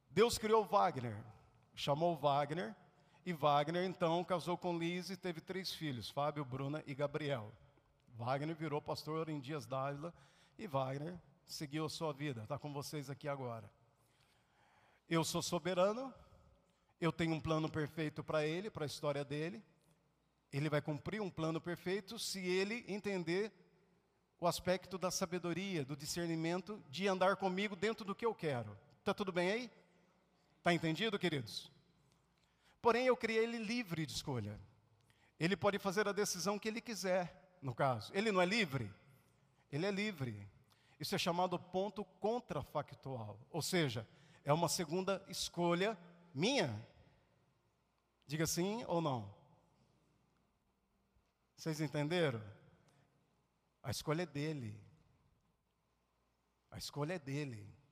Deus 0.10 0.40
criou 0.40 0.66
Wagner, 0.66 1.24
chamou 1.76 2.16
Wagner, 2.16 2.76
e 3.26 3.32
Wagner 3.32 3.84
então 3.86 4.24
casou 4.24 4.58
com 4.58 4.78
Liz 4.78 5.10
e 5.10 5.16
teve 5.16 5.40
três 5.40 5.74
filhos, 5.74 6.10
Fábio, 6.10 6.44
Bruna 6.44 6.84
e 6.86 6.94
Gabriel. 6.94 7.52
Wagner 8.16 8.56
virou 8.56 8.82
pastor 8.82 9.30
em 9.30 9.40
Dias 9.40 9.66
d'Ávila 9.66 10.14
e 10.58 10.68
Wagner 10.68 11.18
seguiu 11.46 11.86
a 11.86 11.90
sua 11.90 12.12
vida, 12.12 12.44
está 12.44 12.58
com 12.58 12.74
vocês 12.74 13.10
aqui 13.10 13.28
agora. 13.28 13.70
Eu 15.10 15.24
sou 15.24 15.42
soberano, 15.42 16.14
eu 17.00 17.12
tenho 17.12 17.34
um 17.34 17.40
plano 17.40 17.70
perfeito 17.70 18.24
para 18.24 18.46
ele, 18.46 18.70
para 18.70 18.86
a 18.86 18.88
história 18.88 19.24
dele. 19.24 19.64
Ele 20.52 20.70
vai 20.70 20.82
cumprir 20.82 21.22
um 21.22 21.30
plano 21.30 21.60
perfeito 21.60 22.20
se 22.20 22.40
ele 22.40 22.86
entender 22.88 23.52
o 24.40 24.48
aspecto 24.48 24.98
da 24.98 25.10
sabedoria, 25.10 25.86
do 25.86 25.96
discernimento, 25.96 26.84
de 26.90 27.08
andar 27.08 27.38
comigo 27.38 27.76
dentro 27.76 28.06
do 28.06 28.14
que 28.14 28.26
eu 28.26 28.36
quero. 28.36 28.78
Está 29.00 29.14
tudo 29.14 29.32
bem 29.32 29.52
aí? 29.52 29.72
Está 30.64 30.74
entendido, 30.74 31.20
queridos? 31.20 31.70
Porém, 32.82 33.06
eu 33.06 33.18
criei 33.18 33.44
ele 33.44 33.58
livre 33.58 34.06
de 34.06 34.14
escolha. 34.14 34.58
Ele 35.38 35.58
pode 35.58 35.78
fazer 35.78 36.08
a 36.08 36.14
decisão 36.14 36.58
que 36.58 36.70
ele 36.70 36.80
quiser, 36.80 37.58
no 37.62 37.76
caso. 37.76 38.14
Ele 38.16 38.32
não 38.32 38.42
é 38.42 38.46
livre? 38.46 38.90
Ele 39.70 39.86
é 39.86 39.92
livre. 39.92 40.50
Isso 40.98 41.14
é 41.16 41.18
chamado 41.18 41.60
ponto 41.60 42.06
contrafactual. 42.22 43.38
Ou 43.52 43.62
seja, 43.62 44.08
é 44.46 44.54
uma 44.54 44.70
segunda 44.70 45.22
escolha 45.28 45.98
minha. 46.34 46.74
Diga 48.26 48.48
sim 48.48 48.86
ou 48.88 49.02
não. 49.02 49.36
Vocês 51.58 51.82
entenderam? 51.82 52.42
A 53.84 53.92
escolha 53.92 54.22
é 54.22 54.26
dele. 54.26 54.82
A 56.72 56.78
escolha 56.78 57.16
é 57.16 57.20
dele. 57.20 57.83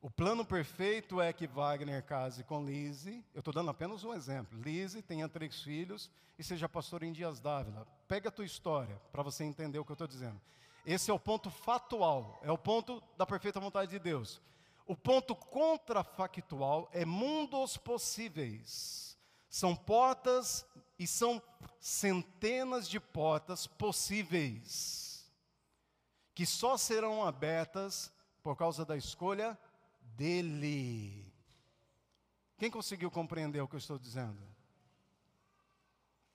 O 0.00 0.10
plano 0.10 0.44
perfeito 0.44 1.20
é 1.20 1.32
que 1.32 1.46
Wagner 1.46 2.04
case 2.04 2.44
com 2.44 2.64
Lise. 2.64 3.24
Eu 3.34 3.40
estou 3.40 3.52
dando 3.52 3.70
apenas 3.70 4.04
um 4.04 4.14
exemplo. 4.14 4.60
Lise 4.60 5.02
tenha 5.02 5.28
três 5.28 5.62
filhos 5.62 6.10
e 6.38 6.44
seja 6.44 6.68
pastor 6.68 7.02
em 7.02 7.12
Dias 7.12 7.40
Dávila. 7.40 7.86
Pega 8.06 8.28
a 8.28 8.32
tua 8.32 8.44
história 8.44 9.00
para 9.10 9.22
você 9.22 9.44
entender 9.44 9.78
o 9.78 9.84
que 9.84 9.90
eu 9.90 9.94
estou 9.94 10.06
dizendo. 10.06 10.40
Esse 10.84 11.10
é 11.10 11.14
o 11.14 11.18
ponto 11.18 11.50
fatual, 11.50 12.38
é 12.42 12.52
o 12.52 12.58
ponto 12.58 13.02
da 13.16 13.26
perfeita 13.26 13.58
vontade 13.58 13.90
de 13.90 13.98
Deus. 13.98 14.40
O 14.86 14.94
ponto 14.94 15.34
contrafactual 15.34 16.88
é 16.92 17.04
mundos 17.04 17.76
possíveis. 17.76 19.18
São 19.48 19.74
portas 19.74 20.64
e 20.98 21.06
são 21.06 21.42
centenas 21.80 22.88
de 22.88 23.00
portas 23.00 23.66
possíveis 23.66 25.06
que 26.36 26.44
só 26.44 26.76
serão 26.76 27.24
abertas 27.24 28.12
por 28.42 28.54
causa 28.56 28.84
da 28.84 28.94
escolha 28.94 29.58
dele. 30.16 31.32
Quem 32.58 32.70
conseguiu 32.70 33.10
compreender 33.10 33.60
o 33.60 33.68
que 33.68 33.74
eu 33.74 33.78
estou 33.78 33.98
dizendo? 33.98 34.42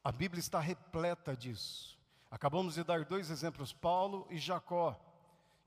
A 0.04 0.12
Bíblia 0.12 0.40
está 0.40 0.60
repleta 0.60 1.36
disso. 1.36 2.00
Acabamos 2.30 2.76
de 2.76 2.84
dar 2.84 3.04
dois 3.06 3.30
exemplos, 3.30 3.74
Paulo 3.74 4.26
e 4.30 4.38
Jacó, 4.38 5.00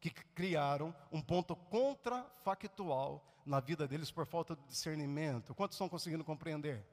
que 0.01 0.11
criaram 0.11 0.95
um 1.12 1.21
ponto 1.21 1.55
contrafactual 1.55 3.23
na 3.45 3.61
vida 3.61 3.87
deles 3.87 4.11
por 4.11 4.27
falta 4.27 4.57
de 4.57 4.62
discernimento. 4.65 5.55
Quantos 5.55 5.75
estão 5.75 5.89
conseguindo 5.89 6.25
compreender? 6.25 6.85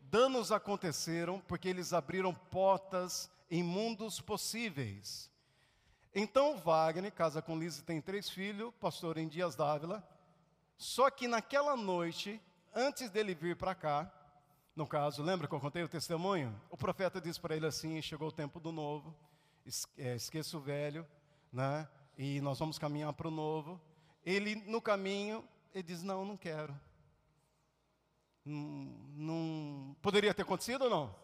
Danos 0.00 0.52
aconteceram 0.52 1.40
porque 1.40 1.68
eles 1.68 1.92
abriram 1.92 2.34
portas 2.34 3.30
em 3.50 3.62
mundos 3.62 4.20
possíveis. 4.20 5.30
Então 6.14 6.56
Wagner 6.56 7.12
casa 7.12 7.42
com 7.42 7.58
Lise, 7.58 7.82
tem 7.82 8.00
três 8.00 8.28
filhos, 8.28 8.72
pastor 8.80 9.18
em 9.18 9.28
Dias 9.28 9.54
Dávila, 9.54 10.06
só 10.80 11.10
que 11.10 11.28
naquela 11.28 11.76
noite, 11.76 12.40
antes 12.74 13.10
dele 13.10 13.34
vir 13.34 13.54
para 13.54 13.74
cá, 13.74 14.10
no 14.74 14.86
caso, 14.86 15.22
lembra 15.22 15.46
que 15.46 15.54
eu 15.54 15.60
contei 15.60 15.82
o 15.82 15.88
testemunho? 15.88 16.58
O 16.70 16.76
profeta 16.76 17.20
disse 17.20 17.38
para 17.38 17.54
ele 17.54 17.66
assim: 17.66 18.00
chegou 18.00 18.28
o 18.28 18.32
tempo 18.32 18.58
do 18.58 18.72
novo, 18.72 19.14
é, 19.98 20.16
esqueça 20.16 20.56
o 20.56 20.60
velho, 20.60 21.06
né? 21.52 21.86
E 22.16 22.40
nós 22.40 22.58
vamos 22.58 22.78
caminhar 22.78 23.12
para 23.12 23.28
o 23.28 23.30
novo. 23.30 23.78
Ele, 24.24 24.54
no 24.54 24.80
caminho, 24.80 25.44
ele 25.74 25.82
diz: 25.82 26.02
Não, 26.02 26.24
não 26.24 26.34
quero. 26.34 26.74
Não, 28.42 28.58
não, 29.14 29.96
poderia 30.00 30.32
ter 30.32 30.42
acontecido 30.42 30.84
ou 30.84 30.90
não? 30.90 31.14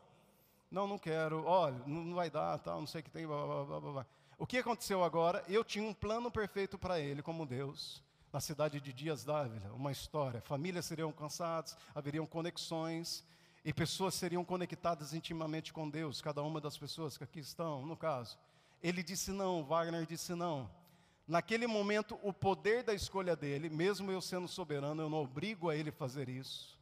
Não, 0.71 0.87
não 0.87 0.99
quero. 0.99 1.47
Olha, 1.47 1.79
não 1.87 2.15
vai 2.15 2.29
dar, 2.29 2.59
tal, 2.59 2.79
não 2.81 2.87
sei 2.87 3.01
o 3.01 3.05
que 3.05 3.11
tem. 3.11 3.27
Blá, 3.27 3.65
blá, 3.65 3.81
blá, 3.81 4.07
o 4.37 4.47
que 4.47 4.59
aconteceu 4.59 5.03
agora? 5.03 5.43
Eu 5.49 5.65
tinha 5.65 5.89
um 5.89 5.95
plano 5.95 6.31
perfeito 6.31 6.77
para 6.77 7.01
ele, 7.01 7.23
como 7.23 7.47
Deus 7.47 8.05
na 8.37 8.41
cidade 8.41 8.83
de 8.83 8.93
Dias 8.93 9.25
Dávila, 9.25 9.73
uma 9.73 9.91
história. 9.91 10.43
Famílias 10.43 10.85
seriam 10.85 11.09
alcançadas, 11.09 11.75
haveriam 11.95 12.27
conexões 12.27 13.25
e 13.65 13.73
pessoas 13.73 14.13
seriam 14.15 14.45
conectadas 14.45 15.15
intimamente 15.15 15.73
com 15.73 15.89
Deus, 15.89 16.21
cada 16.21 16.43
uma 16.43 16.61
das 16.61 16.77
pessoas 16.77 17.17
que 17.17 17.25
aqui 17.25 17.41
estão, 17.41 17.87
no 17.87 17.97
caso. 17.97 18.37
Ele 18.83 19.03
disse 19.03 19.31
não, 19.31 19.65
Wagner 19.65 20.05
disse 20.05 20.35
não. 20.35 20.71
Naquele 21.27 21.67
momento, 21.67 22.19
o 22.23 22.31
poder 22.31 22.83
da 22.83 22.93
escolha 22.93 23.35
dele, 23.35 23.71
mesmo 23.71 24.13
eu 24.13 24.21
sendo 24.21 24.47
soberano, 24.47 25.01
eu 25.01 25.09
não 25.09 25.23
obrigo 25.23 25.71
a 25.71 25.75
ele 25.75 25.91
fazer 25.91 26.29
isso. 26.29 26.79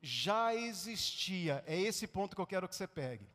Já 0.00 0.54
existia, 0.54 1.62
é 1.66 1.78
esse 1.78 2.06
ponto 2.06 2.34
que 2.34 2.40
eu 2.40 2.46
quero 2.46 2.66
que 2.66 2.74
você 2.74 2.86
pegue. 2.86 3.26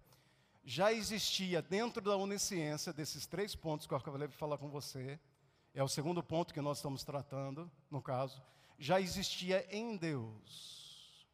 Já 0.65 0.91
existia 0.91 1.61
dentro 1.61 2.01
da 2.01 2.17
onisciência, 2.17 2.91
desses 2.91 3.27
três 3.27 3.53
pontos 3.53 3.85
que 3.85 3.93
eu 3.93 3.97
acabei 3.99 4.27
de 4.27 4.35
falar 4.35 4.57
com 4.57 4.69
você, 4.69 5.19
é 5.78 5.84
o 5.84 5.88
segundo 5.88 6.23
ponto 6.23 6.55
que 6.55 6.59
nós 6.59 6.80
estamos 6.80 7.03
tratando, 7.03 7.71
no 7.91 8.01
caso, 8.01 8.41
já 8.80 8.99
existia 8.99 9.63
em 9.69 9.95
Deus 9.95 11.28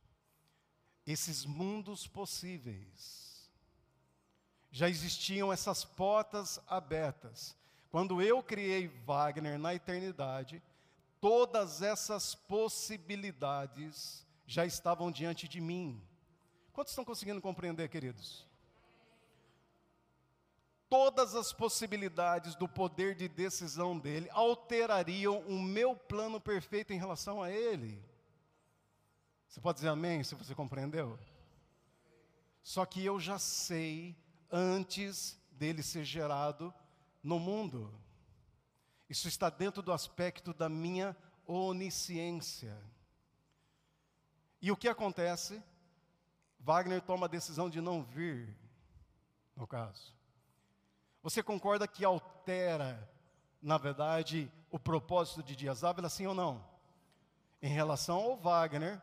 esses 1.07 1.45
mundos 1.45 2.07
possíveis. 2.07 3.49
Já 4.69 4.89
existiam 4.89 5.53
essas 5.53 5.85
portas 5.85 6.59
abertas. 6.67 7.55
Quando 7.89 8.21
eu 8.21 8.43
criei 8.43 8.89
Wagner 9.05 9.57
na 9.57 9.73
eternidade, 9.75 10.61
todas 11.21 11.81
essas 11.81 12.35
possibilidades 12.35 14.27
já 14.45 14.65
estavam 14.65 15.09
diante 15.09 15.47
de 15.47 15.61
mim. 15.61 16.05
Quantos 16.73 16.91
estão 16.91 17.05
conseguindo 17.05 17.39
compreender, 17.39 17.87
queridos? 17.87 18.45
Todas 20.93 21.33
as 21.33 21.51
possibilidades 21.51 22.53
do 22.53 22.67
poder 22.67 23.15
de 23.15 23.27
decisão 23.27 23.97
dele 23.97 24.29
alterariam 24.31 25.39
o 25.47 25.59
meu 25.59 25.95
plano 25.95 26.39
perfeito 26.39 26.93
em 26.93 26.99
relação 26.99 27.41
a 27.41 27.49
ele. 27.49 27.99
Você 29.47 29.59
pode 29.59 29.77
dizer 29.77 29.87
amém 29.87 30.23
se 30.23 30.35
você 30.35 30.53
compreendeu? 30.53 31.17
Só 32.61 32.85
que 32.85 33.03
eu 33.03 33.19
já 33.19 33.39
sei 33.39 34.15
antes 34.51 35.35
dele 35.53 35.81
ser 35.81 36.03
gerado 36.03 36.71
no 37.23 37.39
mundo. 37.39 37.91
Isso 39.09 39.27
está 39.27 39.49
dentro 39.49 39.81
do 39.81 39.91
aspecto 39.91 40.53
da 40.53 40.69
minha 40.69 41.17
onisciência. 41.47 42.79
E 44.61 44.71
o 44.71 44.77
que 44.77 44.87
acontece? 44.87 45.59
Wagner 46.59 47.01
toma 47.01 47.25
a 47.25 47.29
decisão 47.29 47.67
de 47.67 47.81
não 47.81 48.03
vir, 48.03 48.55
no 49.55 49.65
caso. 49.65 50.13
Você 51.23 51.41
concorda 51.41 51.87
que 51.87 52.03
altera, 52.03 53.09
na 53.61 53.77
verdade, 53.77 54.51
o 54.69 54.77
propósito 54.77 55.41
de 55.41 55.55
Dias 55.55 55.81
Ávila, 55.81 56.09
sim 56.09 56.27
ou 56.27 56.35
não? 56.35 56.63
Em 57.61 57.69
relação 57.69 58.17
ao 58.17 58.35
Wagner, 58.35 59.01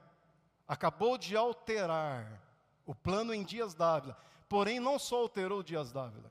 acabou 0.68 1.16
de 1.16 1.34
alterar 1.34 2.42
o 2.84 2.94
plano 2.94 3.32
em 3.32 3.42
Dias 3.42 3.72
Dávila, 3.72 4.18
porém 4.50 4.78
não 4.78 4.98
só 4.98 5.16
alterou 5.16 5.62
Dias 5.62 5.92
Dávila, 5.92 6.30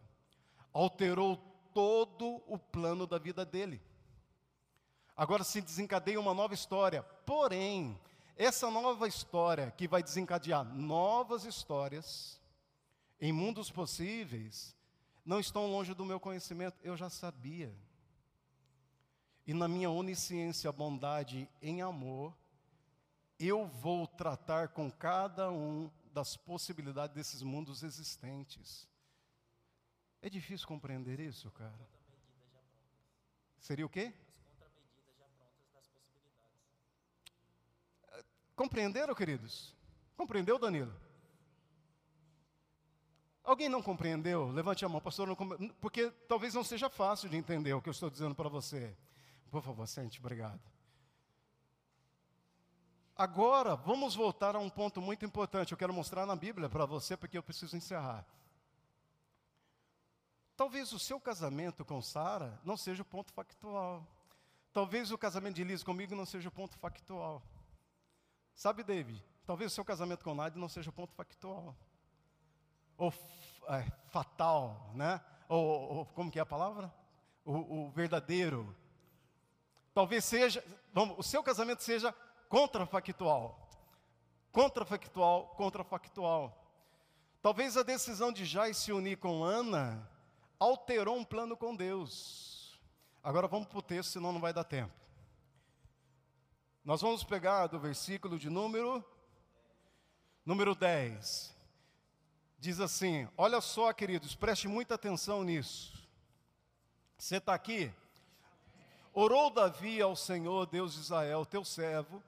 alterou 0.71 1.37
todo 1.73 2.41
o 2.45 2.59
plano 2.59 3.07
da 3.07 3.17
vida 3.17 3.43
dele. 3.43 3.81
Agora 5.17 5.43
se 5.43 5.59
desencadeia 5.59 6.19
uma 6.19 6.33
nova 6.35 6.53
história, 6.53 7.01
porém, 7.25 7.99
essa 8.37 8.69
nova 8.69 9.07
história 9.07 9.71
que 9.71 9.87
vai 9.87 10.03
desencadear 10.03 10.63
novas 10.63 11.45
histórias 11.45 12.39
em 13.19 13.33
mundos 13.33 13.71
possíveis, 13.71 14.77
não 15.29 15.39
estão 15.39 15.67
longe 15.67 15.93
do 15.93 16.03
meu 16.03 16.19
conhecimento, 16.19 16.79
eu 16.81 16.97
já 16.97 17.07
sabia. 17.07 17.71
E 19.45 19.53
na 19.53 19.67
minha 19.67 19.87
onisciência, 19.87 20.71
bondade 20.71 21.47
em 21.61 21.83
amor, 21.83 22.35
eu 23.39 23.67
vou 23.67 24.07
tratar 24.07 24.69
com 24.69 24.89
cada 24.89 25.51
um 25.51 25.87
das 26.11 26.35
possibilidades 26.35 27.15
desses 27.15 27.43
mundos 27.43 27.83
existentes. 27.83 28.87
É 30.19 30.31
difícil 30.31 30.67
compreender 30.67 31.19
isso, 31.19 31.51
cara. 31.51 31.87
Seria 33.59 33.85
o 33.85 33.89
quê? 33.89 34.11
Compreenderam, 38.55 39.13
queridos? 39.13 39.75
Compreendeu, 40.17 40.57
Danilo? 40.57 41.08
Alguém 43.49 43.67
não 43.67 43.81
compreendeu? 43.81 44.51
Levante 44.51 44.85
a 44.85 44.87
mão, 44.87 45.01
pastor, 45.01 45.25
não 45.25 45.35
porque 45.81 46.11
talvez 46.27 46.53
não 46.53 46.63
seja 46.63 46.87
fácil 46.87 47.27
de 47.27 47.35
entender 47.35 47.73
o 47.73 47.81
que 47.81 47.89
eu 47.89 47.91
estou 47.91 48.07
dizendo 48.07 48.35
para 48.35 48.47
você. 48.47 48.95
Por 49.49 49.63
favor, 49.63 49.87
sente, 49.87 50.19
obrigado. 50.19 50.61
Agora, 53.15 53.75
vamos 53.75 54.13
voltar 54.13 54.55
a 54.55 54.59
um 54.59 54.69
ponto 54.69 55.01
muito 55.01 55.25
importante. 55.25 55.71
Eu 55.71 55.79
quero 55.79 55.91
mostrar 55.91 56.27
na 56.27 56.35
Bíblia 56.35 56.69
para 56.69 56.85
você, 56.85 57.17
porque 57.17 57.39
eu 57.39 57.41
preciso 57.41 57.75
encerrar. 57.75 58.23
Talvez 60.55 60.93
o 60.93 60.99
seu 60.99 61.19
casamento 61.19 61.83
com 61.83 62.03
Sara 62.03 62.61
não 62.63 62.77
seja 62.77 63.01
o 63.01 63.05
ponto 63.05 63.33
factual. 63.33 64.05
Talvez 64.71 65.09
o 65.11 65.17
casamento 65.17 65.55
de 65.55 65.63
Liz 65.63 65.81
comigo 65.81 66.13
não 66.13 66.27
seja 66.27 66.49
o 66.49 66.51
ponto 66.51 66.77
factual. 66.77 67.41
Sabe, 68.53 68.83
David? 68.83 69.25
Talvez 69.43 69.71
o 69.71 69.73
seu 69.73 69.83
casamento 69.83 70.23
com 70.23 70.35
Nádia 70.35 70.61
não 70.61 70.69
seja 70.69 70.91
o 70.91 70.93
ponto 70.93 71.15
factual. 71.15 71.75
Ou 72.99 73.13
é, 73.69 73.89
fatal, 74.09 74.91
né? 74.93 75.19
Ou, 75.47 75.97
ou, 75.97 76.05
como 76.07 76.29
que 76.29 76.37
é 76.37 76.41
a 76.41 76.45
palavra? 76.45 76.93
O, 77.45 77.85
o 77.85 77.89
verdadeiro. 77.89 78.75
Talvez 79.93 80.25
seja, 80.25 80.63
vamos, 80.93 81.17
o 81.17 81.23
seu 81.23 81.41
casamento 81.41 81.81
seja 81.81 82.13
contrafactual. 82.47 83.67
Contrafactual, 84.51 85.47
contrafactual. 85.55 86.55
Talvez 87.41 87.77
a 87.77 87.83
decisão 87.83 88.31
de 88.31 88.45
Jai 88.45 88.73
se 88.73 88.91
unir 88.91 89.17
com 89.17 89.43
Ana 89.43 90.07
alterou 90.59 91.15
um 91.15 91.23
plano 91.23 91.55
com 91.55 91.75
Deus. 91.75 92.79
Agora 93.23 93.47
vamos 93.47 93.67
para 93.67 93.79
o 93.79 93.81
texto, 93.81 94.11
senão 94.11 94.33
não 94.33 94.41
vai 94.41 94.51
dar 94.51 94.65
tempo. 94.65 94.93
Nós 96.83 97.01
vamos 97.01 97.23
pegar 97.23 97.67
do 97.67 97.79
versículo 97.79 98.37
de 98.37 98.49
número 98.49 99.03
número 100.45 100.73
10. 100.73 101.58
Diz 102.59 102.79
assim: 102.81 103.27
Olha 103.37 103.61
só, 103.61 103.93
queridos, 103.93 104.35
preste 104.35 104.67
muita 104.67 104.95
atenção 104.95 105.43
nisso. 105.43 105.93
Você 107.17 107.37
está 107.37 107.53
aqui? 107.53 107.91
Orou 109.13 109.49
Davi 109.49 110.01
ao 110.01 110.15
Senhor, 110.15 110.65
Deus 110.67 110.93
de 110.93 110.99
Israel, 110.99 111.45
teu 111.45 111.63
servo. 111.63 112.21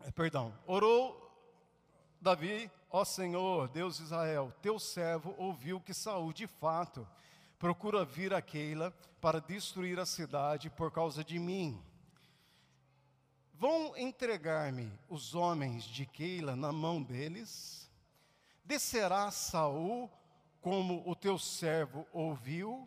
É, 0.00 0.10
perdão. 0.10 0.54
Orou 0.66 1.28
Davi, 2.20 2.70
ó 2.90 3.04
Senhor, 3.04 3.68
Deus 3.68 3.98
de 3.98 4.04
Israel, 4.04 4.52
teu 4.62 4.78
servo 4.78 5.34
ouviu 5.38 5.80
que 5.80 5.92
Saul, 5.92 6.32
de 6.32 6.46
fato, 6.46 7.06
procura 7.58 8.04
vir 8.04 8.32
a 8.32 8.40
Keila 8.40 8.90
para 9.20 9.40
destruir 9.40 10.00
a 10.00 10.06
cidade 10.06 10.70
por 10.70 10.90
causa 10.90 11.22
de 11.22 11.38
mim. 11.38 11.82
Vão 13.54 13.96
entregar-me 13.96 14.90
os 15.08 15.34
homens 15.34 15.84
de 15.84 16.06
Keila 16.06 16.56
na 16.56 16.72
mão 16.72 17.02
deles? 17.02 17.87
Descerá 18.68 19.30
Saul 19.30 20.10
como 20.60 21.02
o 21.08 21.16
teu 21.16 21.38
servo 21.38 22.06
ouviu? 22.12 22.86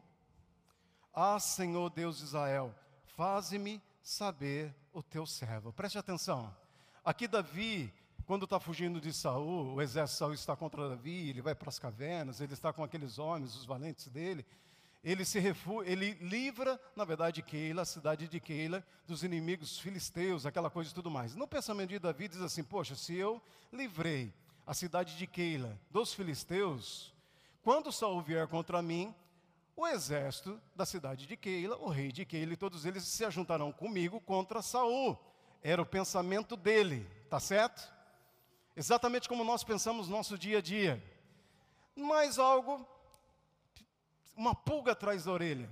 Ah, 1.11 1.39
Senhor 1.39 1.89
Deus 1.89 2.19
de 2.19 2.25
Israel, 2.25 2.71
faze-me 3.17 3.81
saber 3.99 4.75
o 4.93 5.01
teu 5.01 5.25
servo. 5.25 5.73
Preste 5.73 5.97
atenção. 5.97 6.55
Aqui 7.03 7.27
Davi, 7.27 7.91
quando 8.27 8.43
está 8.43 8.59
fugindo 8.59 9.01
de 9.01 9.11
Saul, 9.11 9.73
o 9.73 9.81
exército 9.81 10.13
de 10.13 10.19
Saul 10.19 10.33
está 10.35 10.55
contra 10.55 10.87
Davi, 10.87 11.29
ele 11.31 11.41
vai 11.41 11.55
para 11.55 11.69
as 11.69 11.79
cavernas, 11.79 12.39
ele 12.39 12.53
está 12.53 12.71
com 12.71 12.83
aqueles 12.83 13.17
homens, 13.17 13.55
os 13.55 13.65
valentes 13.65 14.07
dele. 14.07 14.45
Ele 15.03 15.25
se 15.25 15.39
refu 15.39 15.81
ele 15.81 16.13
livra, 16.21 16.79
na 16.95 17.03
verdade, 17.03 17.41
Keila, 17.41 17.81
a 17.81 17.85
cidade 17.85 18.27
de 18.27 18.39
Keila, 18.39 18.85
dos 19.07 19.23
inimigos 19.23 19.79
filisteus, 19.79 20.45
aquela 20.45 20.69
coisa 20.69 20.91
e 20.91 20.93
tudo 20.93 21.09
mais. 21.09 21.35
No 21.35 21.47
pensamento 21.47 21.89
de 21.89 21.97
Davi 21.97 22.27
diz 22.27 22.39
assim: 22.39 22.63
Poxa, 22.63 22.95
se 22.95 23.15
eu 23.15 23.41
livrei 23.73 24.31
a 24.65 24.73
cidade 24.73 25.17
de 25.17 25.27
Keila 25.27 25.79
dos 25.89 26.13
filisteus, 26.13 27.13
quando 27.63 27.91
Saul 27.91 28.21
vier 28.21 28.47
contra 28.47 28.81
mim, 28.81 29.13
o 29.75 29.87
exército 29.87 30.59
da 30.75 30.85
cidade 30.85 31.25
de 31.25 31.35
Keila, 31.35 31.77
o 31.77 31.89
rei 31.89 32.11
de 32.11 32.25
Keila 32.25 32.53
e 32.53 32.57
todos 32.57 32.85
eles 32.85 33.03
se 33.03 33.25
ajuntarão 33.25 33.71
comigo 33.71 34.19
contra 34.19 34.61
Saul. 34.61 35.17
Era 35.63 35.81
o 35.81 35.85
pensamento 35.85 36.55
dele, 36.55 37.07
tá 37.29 37.39
certo? 37.39 37.91
Exatamente 38.75 39.27
como 39.27 39.43
nós 39.43 39.63
pensamos 39.63 40.07
no 40.07 40.15
nosso 40.15 40.37
dia 40.37 40.59
a 40.59 40.61
dia. 40.61 41.03
Mas 41.95 42.39
algo, 42.39 42.85
uma 44.35 44.55
pulga 44.55 44.93
atrás 44.93 45.25
da 45.25 45.31
orelha. 45.31 45.69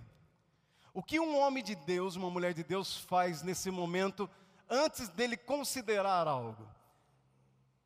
O 0.93 1.01
que 1.01 1.19
um 1.19 1.37
homem 1.37 1.63
de 1.63 1.75
Deus, 1.75 2.15
uma 2.15 2.29
mulher 2.29 2.53
de 2.53 2.63
Deus 2.63 2.97
faz 2.97 3.41
nesse 3.41 3.71
momento, 3.71 4.29
antes 4.69 5.07
dele 5.09 5.37
considerar 5.37 6.27
algo? 6.27 6.67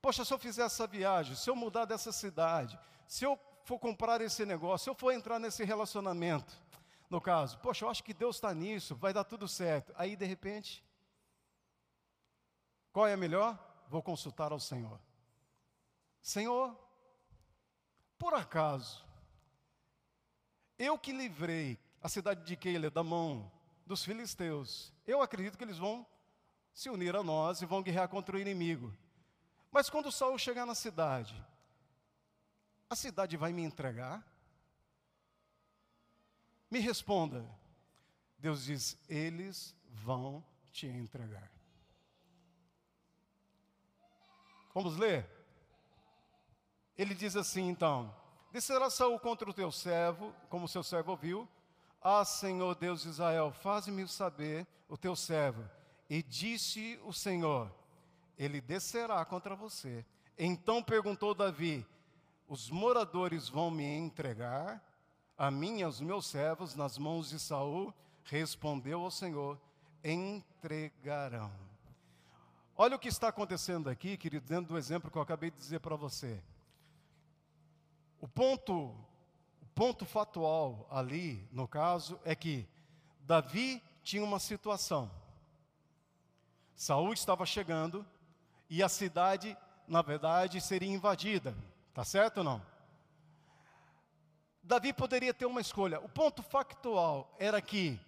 Poxa, 0.04 0.26
se 0.26 0.34
eu 0.34 0.38
fizer 0.38 0.66
essa 0.66 0.86
viagem, 0.86 1.34
se 1.34 1.50
eu 1.50 1.56
mudar 1.56 1.86
dessa 1.86 2.12
cidade, 2.12 2.78
se 3.08 3.24
eu 3.24 3.40
for 3.64 3.80
comprar 3.80 4.20
esse 4.20 4.46
negócio, 4.46 4.84
se 4.84 4.90
eu 4.90 4.96
for 4.96 5.14
entrar 5.14 5.40
nesse 5.40 5.64
relacionamento, 5.64 6.62
no 7.10 7.22
caso, 7.22 7.58
poxa, 7.60 7.86
eu 7.86 7.90
acho 7.90 8.04
que 8.04 8.14
Deus 8.14 8.36
está 8.36 8.54
nisso, 8.54 8.98
vai 8.98 9.14
dar 9.14 9.24
tudo 9.24 9.48
certo. 9.48 9.94
Aí, 9.96 10.18
de 10.18 10.26
repente, 10.26 10.84
qual 12.92 13.08
é 13.08 13.14
a 13.14 13.18
melhor? 13.18 13.58
Vou 13.88 14.04
consultar 14.04 14.52
ao 14.52 14.60
Senhor. 14.60 15.00
Senhor, 16.22 16.78
por 18.20 18.34
acaso, 18.34 19.06
eu 20.78 21.00
que 21.00 21.14
livrei 21.14 21.80
a 22.02 22.10
cidade 22.10 22.44
de 22.44 22.58
Keila 22.58 22.90
da 22.90 23.04
mão 23.04 23.50
dos 23.86 24.04
filisteus, 24.04 24.92
eu 25.08 25.22
acredito 25.22 25.58
que 25.58 25.64
eles 25.64 25.78
vão 25.78 26.06
se 26.74 26.90
unir 26.90 27.16
a 27.16 27.24
nós 27.24 27.62
e 27.62 27.66
vão 27.66 27.82
guerrear 27.82 28.10
contra 28.10 28.36
o 28.36 28.40
inimigo. 28.40 28.94
Mas 29.74 29.90
quando 29.90 30.12
Saul 30.12 30.38
chegar 30.38 30.68
na 30.68 30.76
cidade, 30.76 31.36
a 32.88 32.96
cidade 32.96 33.36
vai 33.36 33.52
me 33.52 33.64
entregar? 33.64 34.24
Me 36.70 36.80
responda. 36.80 37.44
Deus 38.38 38.66
diz: 38.66 38.96
eles 39.10 39.76
vão 39.90 40.46
te 40.72 40.86
entregar. 40.86 41.52
Vamos 44.76 44.96
ler? 44.96 45.28
Ele 46.96 47.16
diz 47.16 47.36
assim 47.36 47.68
então: 47.68 48.16
Descerá 48.52 48.92
Saul 48.92 49.20
contra 49.20 49.50
o 49.50 49.54
teu 49.54 49.72
servo, 49.72 50.32
como 50.50 50.66
o 50.66 50.70
seu 50.70 50.84
servo 50.84 51.12
ouviu. 51.12 51.50
Ah, 52.00 52.24
Senhor 52.24 52.76
Deus 52.76 53.02
de 53.02 53.10
Israel, 53.10 53.52
faz-me 53.52 54.08
saber 54.08 54.68
o 54.88 54.96
teu 54.96 55.16
servo. 55.16 55.68
E 56.08 56.22
disse 56.22 57.00
o 57.04 57.12
Senhor: 57.12 57.74
Ele 58.38 58.60
descerá 58.60 59.24
contra 59.26 59.56
você. 59.56 60.06
Então 60.38 60.82
perguntou 60.82 61.34
Davi: 61.34 61.86
Os 62.48 62.70
moradores 62.70 63.48
vão 63.48 63.70
me 63.70 63.84
entregar 63.84 64.84
a 65.38 65.52
mim 65.52 65.80
e 65.80 65.84
aos 65.84 66.00
meus 66.00 66.28
servos 66.28 66.76
nas 66.76 66.98
mãos 66.98 67.30
de 67.30 67.40
Saul? 67.40 67.94
Respondeu 68.24 69.02
ao 69.02 69.12
Senhor: 69.12 69.60
Entregarão. 70.04 71.52
Olha 72.76 72.96
o 72.96 73.00
que 73.00 73.08
está 73.08 73.28
acontecendo 73.28 73.90
aqui, 73.90 74.18
querido, 74.18 74.48
dentro 74.48 74.74
do 74.74 74.78
exemplo 74.78 75.12
que 75.12 75.18
eu 75.18 75.22
acabei 75.22 75.52
de 75.52 75.58
dizer 75.58 75.80
para 75.80 75.96
você. 75.96 76.42
O 78.20 78.28
ponto, 78.28 78.74
o 79.62 79.66
ponto 79.76 80.06
fatual 80.06 80.88
ali, 80.90 81.48
no 81.52 81.68
caso, 81.68 82.20
é 82.24 82.34
que 82.34 82.68
Davi 83.22 83.84
tinha 84.02 84.24
uma 84.24 84.40
situação. 84.40 85.12
Saul 86.76 87.14
estava 87.14 87.46
chegando 87.46 88.06
e 88.74 88.82
a 88.82 88.90
cidade, 88.90 89.56
na 89.88 90.02
verdade, 90.02 90.60
seria 90.60 90.90
invadida. 90.90 91.56
Tá 91.94 92.04
certo 92.04 92.40
ou 92.40 92.44
não? 92.44 92.66
Davi 94.64 94.92
poderia 94.92 95.32
ter 95.32 95.46
uma 95.46 95.62
escolha. 95.62 96.00
O 96.00 96.10
ponto 96.10 96.42
factual 96.42 97.32
era 97.38 97.62
que 97.62 98.00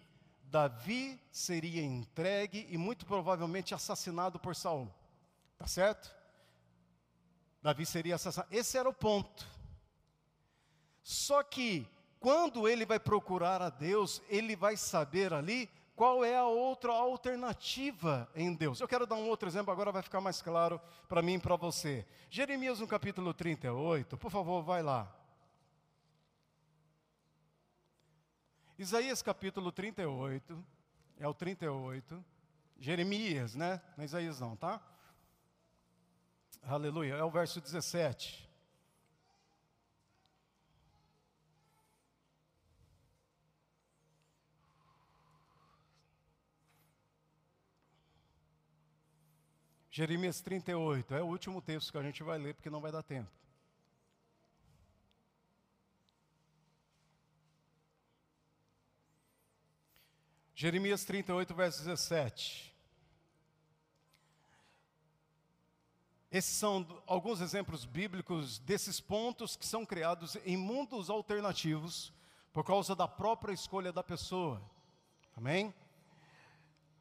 Davi 0.45 1.21
seria 1.31 1.83
entregue 1.83 2.65
e 2.67 2.79
muito 2.79 3.05
provavelmente 3.05 3.75
assassinado 3.75 4.39
por 4.39 4.55
Saul. 4.55 4.91
Tá 5.55 5.67
certo? 5.67 6.11
Davi 7.61 7.85
seria 7.85 8.15
assassinado. 8.15 8.49
Esse 8.51 8.75
era 8.75 8.89
o 8.89 8.93
ponto. 8.93 9.45
Só 11.03 11.43
que 11.43 11.87
quando 12.19 12.67
ele 12.67 12.87
vai 12.87 12.99
procurar 12.99 13.61
a 13.61 13.69
Deus, 13.69 14.19
ele 14.27 14.55
vai 14.55 14.75
saber 14.75 15.31
ali 15.31 15.69
qual 15.95 16.25
é 16.25 16.35
a 16.35 16.45
outra 16.45 16.91
alternativa 16.91 18.29
em 18.35 18.53
Deus. 18.53 18.81
Eu 18.81 18.87
quero 18.87 19.07
dar 19.07 19.15
um 19.15 19.27
outro 19.29 19.47
exemplo, 19.47 19.71
agora 19.71 19.91
vai 19.91 20.01
ficar 20.01 20.19
mais 20.19 20.41
claro 20.41 20.79
para 21.07 21.21
mim 21.21 21.35
e 21.35 21.39
para 21.39 21.55
você. 21.55 22.05
Jeremias 22.29 22.79
no 22.79 22.87
capítulo 22.87 23.33
38, 23.33 24.17
por 24.17 24.29
favor, 24.29 24.61
vai 24.61 24.83
lá. 24.83 25.09
Isaías 28.77 29.21
capítulo 29.21 29.71
38, 29.71 30.65
é 31.17 31.27
o 31.27 31.33
38. 31.33 32.25
Jeremias, 32.77 33.55
né? 33.55 33.81
Não 33.95 34.01
é 34.01 34.05
Isaías 34.05 34.41
não, 34.41 34.53
tá? 34.57 34.81
Aleluia, 36.61 37.13
é 37.13 37.23
o 37.23 37.31
verso 37.31 37.61
17. 37.61 38.44
Jeremias 49.97 50.41
38, 50.41 51.15
é 51.15 51.21
o 51.21 51.27
último 51.27 51.61
texto 51.61 51.89
que 51.89 51.97
a 51.97 52.03
gente 52.03 52.21
vai 52.21 52.37
ler, 52.37 52.53
porque 52.53 52.69
não 52.69 52.81
vai 52.81 52.91
dar 52.91 53.01
tempo. 53.01 53.31
Jeremias 60.53 61.05
38, 61.05 61.55
verso 61.55 61.79
17. 61.79 62.75
Esses 66.29 66.57
são 66.57 66.85
alguns 67.07 67.39
exemplos 67.39 67.85
bíblicos 67.85 68.59
desses 68.59 68.99
pontos 68.99 69.55
que 69.55 69.65
são 69.65 69.85
criados 69.85 70.35
em 70.45 70.57
mundos 70.57 71.09
alternativos 71.09 72.11
por 72.51 72.65
causa 72.65 72.97
da 72.97 73.07
própria 73.07 73.53
escolha 73.53 73.93
da 73.93 74.03
pessoa. 74.03 74.61
Amém? 75.37 75.73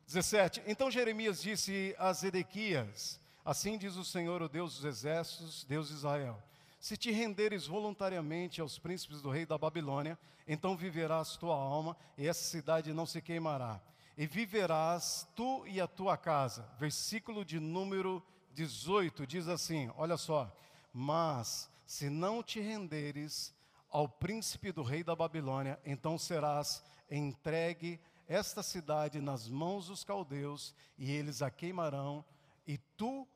17. 0.07 0.62
Então 0.66 0.90
Jeremias 0.90 1.42
disse 1.42 1.94
a 1.98 2.12
Zedequias: 2.12 3.20
Assim 3.44 3.76
diz 3.78 3.96
o 3.96 4.05
Senhor, 4.05 4.42
o 4.42 4.48
Deus 4.48 4.76
dos 4.76 4.84
exércitos, 4.84 5.64
Deus 5.64 5.88
de 5.88 5.94
Israel: 5.94 6.42
Se 6.80 6.96
te 6.96 7.11
renderes 7.11 7.66
voluntariamente 7.66 8.61
aos 8.61 8.78
príncipes 8.78 9.20
do 9.20 9.30
rei 9.30 9.46
da 9.46 9.59
Babilônia, 9.59 10.18
então 10.46 10.76
viverás 10.76 11.36
tua 11.36 11.57
alma, 11.57 11.96
e 12.16 12.26
essa 12.26 12.44
cidade 12.44 12.92
não 12.92 13.07
se 13.07 13.20
queimará. 13.20 13.80
E 14.16 14.26
viverás 14.26 15.26
tu 15.34 15.66
e 15.66 15.80
a 15.80 15.86
tua 15.86 16.16
casa. 16.16 16.68
Versículo 16.78 17.44
de 17.44 17.59
número 17.59 18.22
18 18.52 19.26
diz 19.26 19.48
assim: 19.48 19.90
Olha 19.96 20.16
só. 20.16 20.55
Mas 20.92 21.68
se 21.84 22.09
não 22.09 22.42
te 22.42 22.61
renderes 22.61 23.52
ao 23.90 24.09
príncipe 24.09 24.70
do 24.70 24.82
rei 24.82 25.02
da 25.02 25.16
Babilônia, 25.16 25.78
então 25.84 26.16
serás 26.16 26.82
entregue 27.11 28.00
esta 28.29 28.62
cidade 28.62 29.20
nas 29.20 29.49
mãos 29.49 29.89
dos 29.89 30.05
caldeus, 30.05 30.75
e 30.97 31.11
eles 31.11 31.43
a 31.43 31.51
queimarão, 31.51 32.25
e 32.66 32.79
tu 32.97 33.27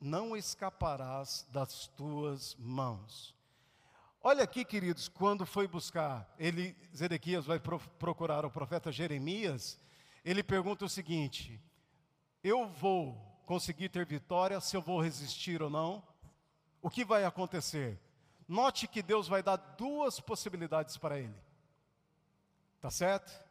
não 0.00 0.36
escaparás 0.36 1.46
das 1.50 1.86
tuas 1.88 2.54
mãos. 2.56 3.34
Olha 4.22 4.44
aqui, 4.44 4.64
queridos, 4.64 5.08
quando 5.08 5.44
foi 5.44 5.68
buscar, 5.68 6.34
ele, 6.38 6.76
Zedequias 6.96 7.44
vai 7.44 7.60
pro, 7.60 7.78
procurar 7.98 8.44
o 8.44 8.50
profeta 8.50 8.90
Jeremias, 8.90 9.78
ele 10.24 10.42
pergunta 10.42 10.84
o 10.84 10.88
seguinte: 10.88 11.60
Eu 12.42 12.66
vou 12.66 13.14
conseguir 13.44 13.90
ter 13.90 14.06
vitória 14.06 14.60
se 14.60 14.76
eu 14.76 14.80
vou 14.80 15.00
resistir 15.00 15.62
ou 15.62 15.68
não? 15.68 16.02
O 16.80 16.88
que 16.88 17.04
vai 17.04 17.24
acontecer? 17.24 18.00
Note 18.48 18.88
que 18.88 19.02
Deus 19.02 19.28
vai 19.28 19.42
dar 19.42 19.56
duas 19.56 20.20
possibilidades 20.20 20.96
para 20.96 21.18
ele. 21.18 21.36
Tá 22.80 22.90
certo? 22.90 23.43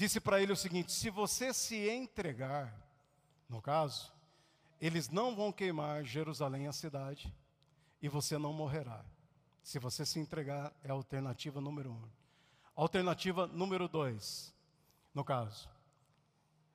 Disse 0.00 0.18
para 0.18 0.40
ele 0.40 0.50
o 0.50 0.56
seguinte: 0.56 0.92
se 0.92 1.10
você 1.10 1.52
se 1.52 1.76
entregar, 1.90 2.74
no 3.46 3.60
caso, 3.60 4.10
eles 4.80 5.10
não 5.10 5.36
vão 5.36 5.52
queimar 5.52 6.04
Jerusalém, 6.04 6.66
a 6.66 6.72
cidade, 6.72 7.30
e 8.00 8.08
você 8.08 8.38
não 8.38 8.50
morrerá. 8.50 9.04
Se 9.62 9.78
você 9.78 10.06
se 10.06 10.18
entregar, 10.18 10.72
é 10.82 10.88
a 10.88 10.94
alternativa 10.94 11.60
número 11.60 11.92
um. 11.92 12.08
Alternativa 12.74 13.46
número 13.46 13.88
dois, 13.88 14.54
no 15.12 15.22
caso, 15.22 15.68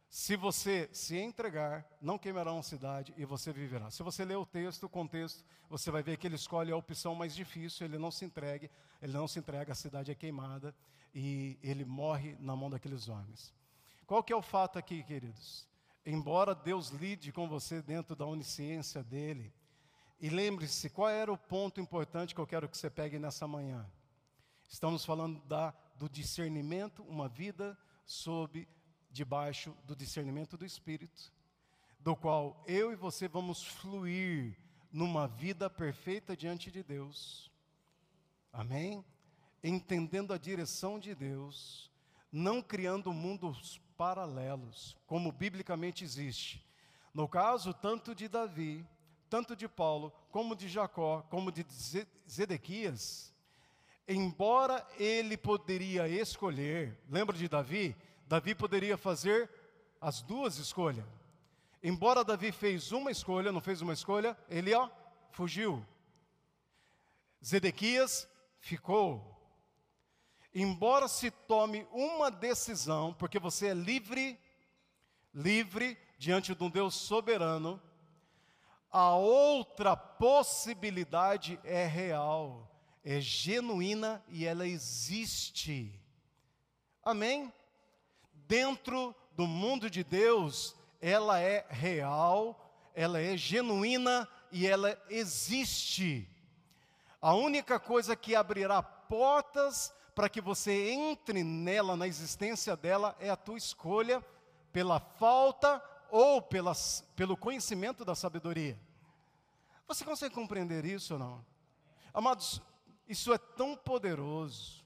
se 0.09 0.35
você 0.35 0.89
se 0.93 1.17
entregar, 1.17 1.85
não 2.01 2.17
queimarão 2.17 2.59
a 2.59 2.63
cidade 2.63 3.13
e 3.17 3.25
você 3.25 3.51
viverá. 3.51 3.91
Se 3.91 4.03
você 4.03 4.23
ler 4.23 4.37
o 4.37 4.45
texto, 4.45 4.83
o 4.83 4.89
contexto, 4.89 5.43
você 5.69 5.91
vai 5.91 6.03
ver 6.03 6.17
que 6.17 6.27
ele 6.27 6.35
escolhe 6.35 6.71
a 6.71 6.77
opção 6.77 7.15
mais 7.15 7.35
difícil, 7.35 7.85
ele 7.85 7.97
não 7.97 8.11
se 8.11 8.23
entregue, 8.23 8.69
ele 9.01 9.13
não 9.13 9.27
se 9.27 9.39
entrega, 9.39 9.73
a 9.73 9.75
cidade 9.75 10.11
é 10.11 10.15
queimada 10.15 10.73
e 11.13 11.59
ele 11.61 11.83
morre 11.83 12.35
na 12.39 12.55
mão 12.55 12.69
daqueles 12.69 13.09
homens. 13.09 13.53
Qual 14.05 14.23
que 14.23 14.31
é 14.31 14.35
o 14.35 14.41
fato 14.41 14.77
aqui, 14.77 15.03
queridos? 15.03 15.67
embora 16.05 16.53
Deus 16.53 16.89
lide 16.89 17.31
com 17.31 17.47
você 17.47 17.81
dentro 17.81 18.15
da 18.15 18.25
onisciência 18.25 19.03
dele, 19.03 19.51
e 20.19 20.29
lembre-se, 20.29 20.89
qual 20.89 21.09
era 21.09 21.31
o 21.31 21.37
ponto 21.37 21.81
importante 21.81 22.33
que 22.33 22.39
eu 22.39 22.47
quero 22.47 22.69
que 22.69 22.77
você 22.77 22.89
pegue 22.89 23.19
nessa 23.19 23.47
manhã? 23.47 23.85
Estamos 24.69 25.03
falando 25.03 25.41
da, 25.41 25.73
do 25.95 26.07
discernimento, 26.07 27.03
uma 27.03 27.27
vida 27.27 27.77
sob, 28.05 28.67
debaixo 29.15 29.73
do 29.85 29.95
discernimento 29.95 30.57
do 30.57 30.65
Espírito, 30.65 31.31
do 32.01 32.17
qual 32.17 32.61
eu 32.67 32.91
e 32.91 32.95
você 32.95 33.29
vamos 33.29 33.63
fluir 33.63 34.57
numa 34.91 35.25
vida 35.25 35.69
perfeita 35.69 36.35
diante 36.35 36.69
de 36.69 36.83
Deus. 36.83 37.49
Amém? 38.51 39.05
Entendendo 39.63 40.33
a 40.33 40.37
direção 40.37 40.99
de 40.99 41.15
Deus, 41.15 41.89
não 42.29 42.61
criando 42.61 43.13
mundos 43.13 43.81
paralelos, 43.97 44.97
como 45.07 45.31
biblicamente 45.31 46.03
existe. 46.03 46.61
No 47.13 47.25
caso, 47.25 47.73
tanto 47.73 48.13
de 48.13 48.27
Davi, 48.27 48.85
tanto 49.29 49.55
de 49.55 49.69
Paulo, 49.69 50.11
como 50.29 50.57
de 50.57 50.67
Jacó, 50.67 51.21
como 51.29 51.53
de 51.53 51.65
Zedequias, 52.29 53.33
embora 54.05 54.85
ele 54.99 55.37
poderia 55.37 56.05
escolher, 56.05 56.99
lembra 57.09 57.37
de 57.37 57.47
Davi? 57.47 57.95
Davi 58.25 58.55
poderia 58.55 58.97
fazer 58.97 59.49
as 60.01 60.21
duas 60.21 60.57
escolhas. 60.57 61.05
Embora 61.81 62.23
Davi 62.23 62.51
fez 62.51 62.91
uma 62.91 63.11
escolha, 63.11 63.51
não 63.51 63.61
fez 63.61 63.81
uma 63.81 63.93
escolha, 63.93 64.37
ele 64.49 64.73
ó, 64.73 64.89
fugiu. 65.31 65.85
Zedequias 67.43 68.27
ficou 68.59 69.35
embora 70.55 71.09
se 71.09 71.29
tome 71.29 71.85
uma 71.91 72.31
decisão, 72.31 73.13
porque 73.13 73.37
você 73.37 73.67
é 73.67 73.73
livre, 73.73 74.39
livre 75.33 75.97
diante 76.17 76.55
de 76.55 76.63
um 76.63 76.69
Deus 76.69 76.95
soberano, 76.95 77.81
a 78.89 79.13
outra 79.13 79.97
possibilidade 79.97 81.59
é 81.65 81.85
real, 81.85 82.71
é 83.03 83.19
genuína 83.19 84.23
e 84.29 84.45
ela 84.45 84.65
existe. 84.65 86.01
Amém? 87.03 87.51
Dentro 88.47 89.15
do 89.35 89.47
mundo 89.47 89.89
de 89.89 90.03
Deus, 90.03 90.75
ela 91.01 91.39
é 91.39 91.65
real, 91.69 92.71
ela 92.93 93.19
é 93.19 93.35
genuína 93.35 94.27
e 94.51 94.67
ela 94.67 94.99
existe. 95.09 96.29
A 97.21 97.33
única 97.33 97.79
coisa 97.79 98.15
que 98.15 98.35
abrirá 98.35 98.81
portas 98.83 99.93
para 100.13 100.29
que 100.29 100.39
você 100.39 100.91
entre 100.91 101.43
nela, 101.43 101.97
na 101.97 102.07
existência 102.07 102.77
dela, 102.77 103.15
é 103.19 103.29
a 103.29 103.35
tua 103.35 103.57
escolha 103.57 104.23
pela 104.71 104.99
falta 104.99 105.83
ou 106.09 106.41
pelas, 106.41 107.03
pelo 107.15 107.35
conhecimento 107.35 108.05
da 108.05 108.15
sabedoria. 108.15 108.79
Você 109.87 110.05
consegue 110.05 110.33
compreender 110.33 110.85
isso 110.85 111.13
ou 111.13 111.19
não? 111.19 111.45
Amados, 112.13 112.61
isso 113.09 113.33
é 113.33 113.37
tão 113.37 113.75
poderoso. 113.75 114.84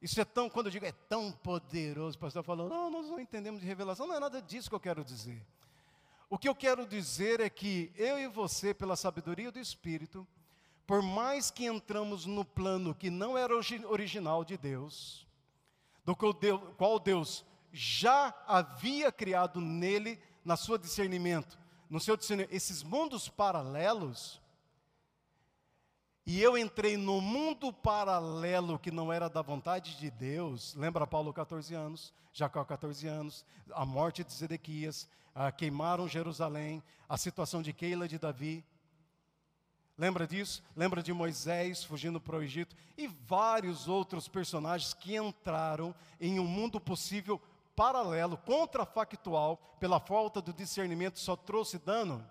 Isso 0.00 0.20
é 0.20 0.24
tão, 0.24 0.48
quando 0.48 0.66
eu 0.66 0.72
digo 0.72 0.86
é 0.86 0.92
tão 0.92 1.30
poderoso, 1.30 2.16
o 2.16 2.20
pastor 2.20 2.42
falou, 2.42 2.68
não, 2.68 2.90
nós 2.90 3.06
não 3.06 3.20
entendemos 3.20 3.60
de 3.60 3.66
revelação, 3.66 4.06
não 4.06 4.14
é 4.14 4.20
nada 4.20 4.40
disso 4.40 4.68
que 4.68 4.74
eu 4.74 4.80
quero 4.80 5.04
dizer. 5.04 5.44
O 6.28 6.38
que 6.38 6.48
eu 6.48 6.54
quero 6.54 6.86
dizer 6.86 7.40
é 7.40 7.50
que 7.50 7.92
eu 7.96 8.18
e 8.18 8.26
você, 8.28 8.72
pela 8.72 8.96
sabedoria 8.96 9.50
do 9.50 9.58
Espírito, 9.58 10.26
por 10.86 11.02
mais 11.02 11.50
que 11.50 11.66
entramos 11.66 12.24
no 12.24 12.44
plano 12.44 12.94
que 12.94 13.10
não 13.10 13.36
era 13.36 13.52
original 13.54 14.44
de 14.44 14.56
Deus, 14.56 15.26
do 16.04 16.16
qual 16.16 16.98
Deus 16.98 17.44
já 17.72 18.34
havia 18.46 19.12
criado 19.12 19.60
nele, 19.60 20.18
na 20.44 20.56
sua 20.56 20.78
discernimento, 20.78 21.58
no 21.88 22.00
seu 22.00 22.16
discernimento, 22.16 22.54
esses 22.54 22.82
mundos 22.82 23.28
paralelos, 23.28 24.40
e 26.30 26.40
eu 26.40 26.56
entrei 26.56 26.96
no 26.96 27.20
mundo 27.20 27.72
paralelo 27.72 28.78
que 28.78 28.92
não 28.92 29.12
era 29.12 29.28
da 29.28 29.42
vontade 29.42 29.96
de 29.96 30.08
Deus, 30.12 30.76
lembra 30.76 31.04
Paulo 31.04 31.32
14 31.32 31.74
anos, 31.74 32.14
Jacó 32.32 32.64
14 32.64 33.08
anos, 33.08 33.44
a 33.72 33.84
morte 33.84 34.22
de 34.22 34.32
Zedequias, 34.32 35.08
ah, 35.34 35.50
queimaram 35.50 36.06
Jerusalém, 36.06 36.80
a 37.08 37.16
situação 37.16 37.60
de 37.60 37.72
Keila 37.72 38.06
de 38.06 38.16
Davi, 38.16 38.64
Lembra 39.98 40.24
disso? 40.24 40.62
Lembra 40.76 41.02
de 41.02 41.12
Moisés 41.12 41.82
fugindo 41.82 42.20
para 42.20 42.36
o 42.36 42.42
Egito 42.42 42.76
e 42.96 43.08
vários 43.08 43.88
outros 43.88 44.28
personagens 44.28 44.94
que 44.94 45.16
entraram 45.16 45.94
em 46.20 46.38
um 46.38 46.46
mundo 46.46 46.80
possível 46.80 47.38
paralelo, 47.74 48.38
contrafactual, 48.38 49.56
pela 49.80 49.98
falta 49.98 50.40
do 50.40 50.52
discernimento, 50.52 51.18
só 51.18 51.34
trouxe 51.34 51.76
dano. 51.76 52.24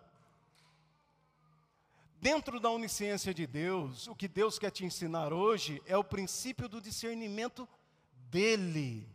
Dentro 2.21 2.59
da 2.59 2.69
onisciência 2.69 3.33
de 3.33 3.47
Deus, 3.47 4.05
o 4.07 4.13
que 4.13 4.27
Deus 4.27 4.59
quer 4.59 4.71
te 4.71 4.83
ensinar 4.83 5.31
hoje 5.31 5.81
é 5.85 5.95
o 5.95 6.03
princípio 6.03 6.67
do 6.67 6.81
discernimento 6.81 7.65
dele, 8.29 9.07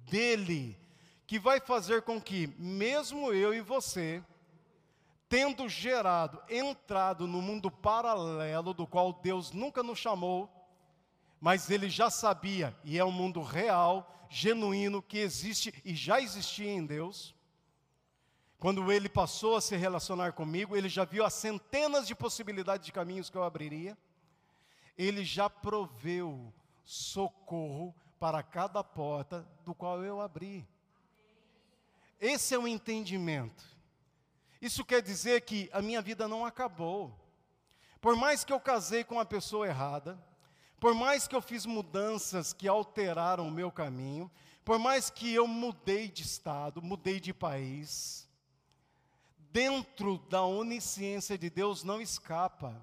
dele, 0.00 0.78
que 1.26 1.38
vai 1.38 1.60
fazer 1.60 2.02
com 2.02 2.20
que, 2.20 2.48
mesmo 2.58 3.32
eu 3.32 3.54
e 3.54 3.62
você, 3.62 4.22
tendo 5.30 5.66
gerado, 5.66 6.42
entrado 6.46 7.26
no 7.26 7.40
mundo 7.40 7.70
paralelo 7.70 8.74
do 8.74 8.86
qual 8.86 9.14
Deus 9.14 9.50
nunca 9.50 9.82
nos 9.82 9.98
chamou, 9.98 10.46
mas 11.40 11.70
ele 11.70 11.88
já 11.88 12.10
sabia, 12.10 12.76
e 12.84 12.98
é 12.98 13.04
um 13.04 13.10
mundo 13.10 13.40
real, 13.40 14.26
genuíno, 14.28 15.00
que 15.00 15.16
existe 15.16 15.72
e 15.86 15.94
já 15.94 16.20
existia 16.20 16.70
em 16.70 16.84
Deus. 16.84 17.34
Quando 18.62 18.92
ele 18.92 19.08
passou 19.08 19.56
a 19.56 19.60
se 19.60 19.74
relacionar 19.74 20.34
comigo, 20.34 20.76
ele 20.76 20.88
já 20.88 21.04
viu 21.04 21.24
as 21.24 21.34
centenas 21.34 22.06
de 22.06 22.14
possibilidades 22.14 22.86
de 22.86 22.92
caminhos 22.92 23.28
que 23.28 23.36
eu 23.36 23.42
abriria. 23.42 23.98
Ele 24.96 25.24
já 25.24 25.50
proveu 25.50 26.54
socorro 26.84 27.92
para 28.20 28.40
cada 28.40 28.84
porta 28.84 29.44
do 29.64 29.74
qual 29.74 30.04
eu 30.04 30.20
abri. 30.20 30.64
esse 32.20 32.54
é 32.54 32.58
o 32.58 32.68
entendimento. 32.68 33.64
Isso 34.60 34.84
quer 34.84 35.02
dizer 35.02 35.40
que 35.40 35.68
a 35.72 35.82
minha 35.82 36.00
vida 36.00 36.28
não 36.28 36.46
acabou. 36.46 37.12
Por 38.00 38.14
mais 38.14 38.44
que 38.44 38.52
eu 38.52 38.60
casei 38.60 39.02
com 39.02 39.18
a 39.18 39.24
pessoa 39.24 39.66
errada, 39.66 40.16
por 40.78 40.94
mais 40.94 41.26
que 41.26 41.34
eu 41.34 41.42
fiz 41.42 41.66
mudanças 41.66 42.52
que 42.52 42.68
alteraram 42.68 43.48
o 43.48 43.50
meu 43.50 43.72
caminho, 43.72 44.30
por 44.64 44.78
mais 44.78 45.10
que 45.10 45.34
eu 45.34 45.48
mudei 45.48 46.06
de 46.06 46.22
estado, 46.22 46.80
mudei 46.80 47.18
de 47.18 47.34
país, 47.34 48.21
dentro 49.52 50.18
da 50.30 50.42
onisciência 50.42 51.36
de 51.36 51.50
Deus 51.50 51.84
não 51.84 52.00
escapa. 52.00 52.74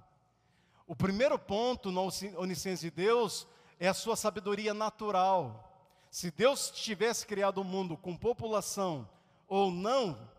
O 0.86 0.96
primeiro 0.96 1.38
ponto 1.38 1.92
na 1.92 2.02
onisciência 2.02 2.90
de 2.90 2.96
Deus 2.96 3.48
é 3.80 3.88
a 3.88 3.94
sua 3.94 4.16
sabedoria 4.16 4.74
natural. 4.74 5.66
Se 6.12 6.32
Deus 6.32 6.70
tivesse 6.72 7.26
criado 7.26 7.60
o 7.60 7.64
mundo 7.64 7.98
com 7.98 8.16
população 8.16 9.10
ou 9.48 9.72
não, 9.72 10.30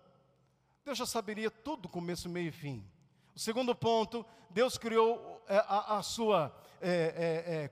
Deus 0.85 0.99
já 0.99 1.07
saberia 1.07 1.51
tudo, 1.51 1.89
começo, 1.89 2.29
meio 2.29 2.49
e 2.49 2.53
fim. 2.53 2.85
O 3.35 3.39
segundo 3.39 3.75
ponto, 3.75 4.25
Deus 4.49 4.79
criou 4.79 5.43
é, 5.49 5.57
a, 5.59 5.99
a 5.99 6.03
sua 6.03 6.55
é, 6.81 6.89
é, 6.89 7.55
é, 7.55 7.71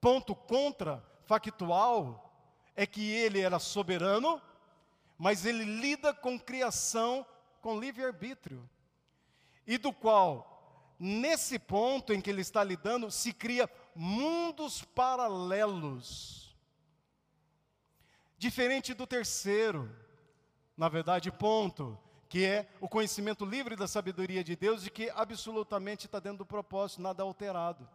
ponto 0.00 0.34
contra 0.34 1.02
factual 1.24 2.32
é 2.76 2.86
que 2.86 3.12
ele 3.12 3.40
era 3.40 3.58
soberano, 3.58 4.40
mas 5.18 5.46
ele 5.46 5.64
lida 5.64 6.12
com 6.12 6.38
criação 6.38 7.24
com 7.64 7.80
livre-arbítrio. 7.80 8.68
E 9.66 9.78
do 9.78 9.90
qual, 9.90 10.94
nesse 11.00 11.58
ponto 11.58 12.12
em 12.12 12.20
que 12.20 12.28
ele 12.28 12.42
está 12.42 12.62
lidando, 12.62 13.10
se 13.10 13.32
cria 13.32 13.66
mundos 13.94 14.82
paralelos. 14.82 16.54
Diferente 18.36 18.92
do 18.92 19.06
terceiro, 19.06 19.90
na 20.76 20.90
verdade, 20.90 21.32
ponto, 21.32 21.98
que 22.28 22.44
é 22.44 22.68
o 22.82 22.88
conhecimento 22.88 23.46
livre 23.46 23.76
da 23.76 23.88
sabedoria 23.88 24.44
de 24.44 24.54
Deus 24.54 24.84
e 24.86 24.90
que 24.90 25.08
absolutamente 25.14 26.04
está 26.04 26.20
dentro 26.20 26.38
do 26.38 26.46
propósito, 26.46 27.00
nada 27.00 27.22
alterado. 27.22 27.88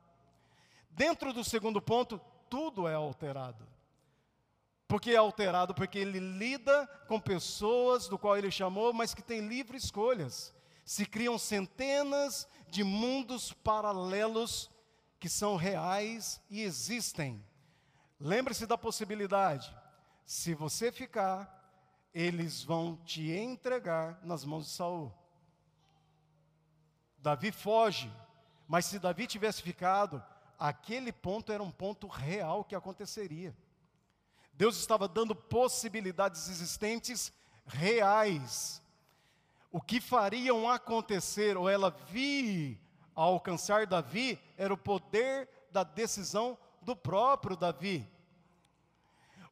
Dentro 0.89 1.31
do 1.31 1.43
segundo 1.43 1.79
ponto, 1.79 2.19
tudo 2.49 2.87
é 2.87 2.95
alterado. 2.95 3.67
Porque 4.89 5.11
é 5.11 5.17
alterado 5.17 5.75
porque 5.75 5.99
ele 5.99 6.19
lida 6.19 6.87
com 7.07 7.19
pessoas 7.19 8.07
do 8.07 8.17
qual 8.17 8.35
ele 8.35 8.49
chamou, 8.49 8.91
mas 8.91 9.13
que 9.13 9.21
têm 9.21 9.47
livre 9.47 9.77
escolhas. 9.77 10.51
Se 10.83 11.05
criam 11.05 11.37
centenas 11.37 12.47
de 12.69 12.83
mundos 12.83 13.53
paralelos 13.53 14.67
que 15.19 15.29
são 15.29 15.55
reais 15.55 16.41
e 16.49 16.61
existem. 16.61 17.45
Lembre-se 18.19 18.65
da 18.65 18.79
possibilidade: 18.79 19.71
se 20.25 20.55
você 20.55 20.91
ficar, 20.91 22.09
eles 22.11 22.63
vão 22.63 22.97
te 23.05 23.29
entregar 23.29 24.19
nas 24.23 24.43
mãos 24.43 24.65
de 24.65 24.71
Saul. 24.71 25.13
Davi 27.19 27.51
foge, 27.51 28.11
mas 28.67 28.87
se 28.87 28.97
Davi 28.97 29.27
tivesse 29.27 29.61
ficado, 29.61 30.23
aquele 30.57 31.11
ponto 31.11 31.51
era 31.51 31.61
um 31.61 31.69
ponto 31.69 32.07
real 32.07 32.63
que 32.63 32.73
aconteceria. 32.73 33.55
Deus 34.59 34.75
estava 34.75 35.07
dando 35.07 35.33
possibilidades 35.33 36.49
existentes 36.49 37.31
reais. 37.65 38.81
O 39.71 39.79
que 39.79 40.01
fariam 40.01 40.69
acontecer, 40.69 41.55
ou 41.55 41.69
ela 41.69 41.89
vir 41.89 42.77
a 43.15 43.21
alcançar 43.21 43.87
Davi, 43.87 44.37
era 44.57 44.73
o 44.73 44.77
poder 44.77 45.47
da 45.71 45.85
decisão 45.85 46.57
do 46.81 46.93
próprio 46.93 47.55
Davi. 47.55 48.05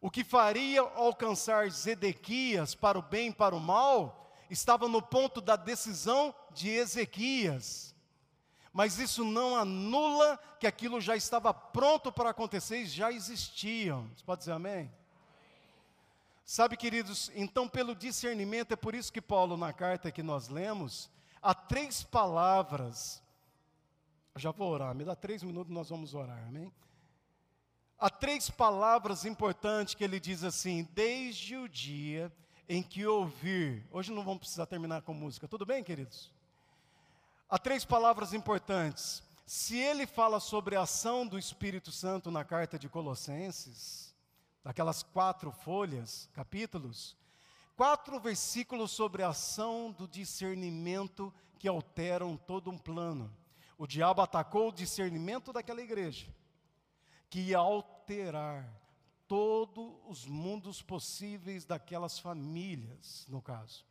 O 0.02 0.12
que 0.12 0.26
faria 0.26 0.82
alcançar 0.82 1.72
Zedequias 1.72 2.76
para 2.76 3.00
o 3.00 3.02
bem 3.02 3.30
e 3.30 3.34
para 3.34 3.56
o 3.56 3.62
mal, 3.62 4.36
estava 4.50 4.90
no 4.90 5.02
ponto 5.02 5.40
da 5.40 5.56
decisão 5.56 6.36
de 6.52 6.70
Ezequias 6.70 7.96
mas 8.78 9.00
isso 9.00 9.26
não 9.26 9.56
anula 9.56 10.40
que 10.60 10.68
aquilo 10.68 11.02
já 11.02 11.16
estava 11.16 11.52
pronto 11.52 12.12
para 12.12 12.30
acontecer 12.30 12.78
e 12.78 12.86
já 12.86 13.12
existiam. 13.12 14.08
Você 14.16 14.24
pode 14.24 14.42
dizer 14.42 14.52
amém? 14.52 14.94
Sabe, 16.46 16.78
queridos, 16.78 17.32
então 17.34 17.68
pelo 17.68 17.96
discernimento, 17.96 18.74
é 18.74 18.76
por 18.76 18.94
isso 18.94 19.12
que 19.12 19.20
Paulo, 19.20 19.58
na 19.58 19.74
carta 19.74 20.12
que 20.12 20.22
nós 20.22 20.48
lemos, 20.48 21.10
há 21.42 21.56
três 21.56 22.04
palavras. 22.04 23.20
Já 24.36 24.52
vou 24.52 24.72
orar, 24.72 24.94
me 24.94 25.04
dá 25.04 25.16
três 25.16 25.42
minutos, 25.42 25.74
nós 25.74 25.90
vamos 25.90 26.14
orar, 26.14 26.46
amém? 26.48 26.72
Há 27.98 28.12
três 28.12 28.48
palavras 28.48 29.26
importantes 29.26 29.96
que 29.96 30.04
ele 30.04 30.20
diz 30.20 30.44
assim: 30.44 30.88
desde 30.94 31.58
o 31.58 31.68
dia 31.68 32.32
em 32.70 32.84
que 32.84 33.08
ouvir. 33.08 33.88
Hoje 33.90 34.12
não 34.12 34.24
vamos 34.24 34.42
precisar 34.42 34.68
terminar 34.68 35.02
com 35.02 35.16
música, 35.16 35.48
tudo 35.48 35.66
bem, 35.66 35.84
queridos? 35.84 36.37
Há 37.50 37.58
três 37.58 37.86
palavras 37.86 38.34
importantes. 38.34 39.24
Se 39.46 39.78
ele 39.78 40.06
fala 40.06 40.38
sobre 40.38 40.76
a 40.76 40.82
ação 40.82 41.26
do 41.26 41.40
Espírito 41.40 41.94
Santo 41.94 42.30
na 42.30 42.44
carta 42.44 42.78
de 42.78 42.90
Colossenses, 42.90 44.14
daquelas 44.62 45.02
quatro 45.02 45.50
folhas, 45.50 46.30
capítulos, 46.34 47.16
quatro 47.74 48.20
versículos 48.20 48.92
sobre 48.92 49.24
a 49.24 49.30
ação 49.30 49.94
do 49.94 50.10
discernimento 50.10 51.34
que 51.58 51.70
alteram 51.70 52.36
todo 52.36 52.70
um 52.70 52.78
plano. 52.78 53.34
O 53.78 53.88
diabo 53.88 54.22
atacou 54.22 54.68
o 54.68 54.74
discernimento 54.74 55.54
daquela 55.54 55.82
igreja, 55.82 56.28
que 57.30 57.40
ia 57.40 57.60
alterar 57.60 58.70
todos 59.26 59.94
os 60.06 60.26
mundos 60.26 60.82
possíveis 60.82 61.64
daquelas 61.64 62.20
famílias, 62.20 63.26
no 63.30 63.42
caso. 63.42 63.86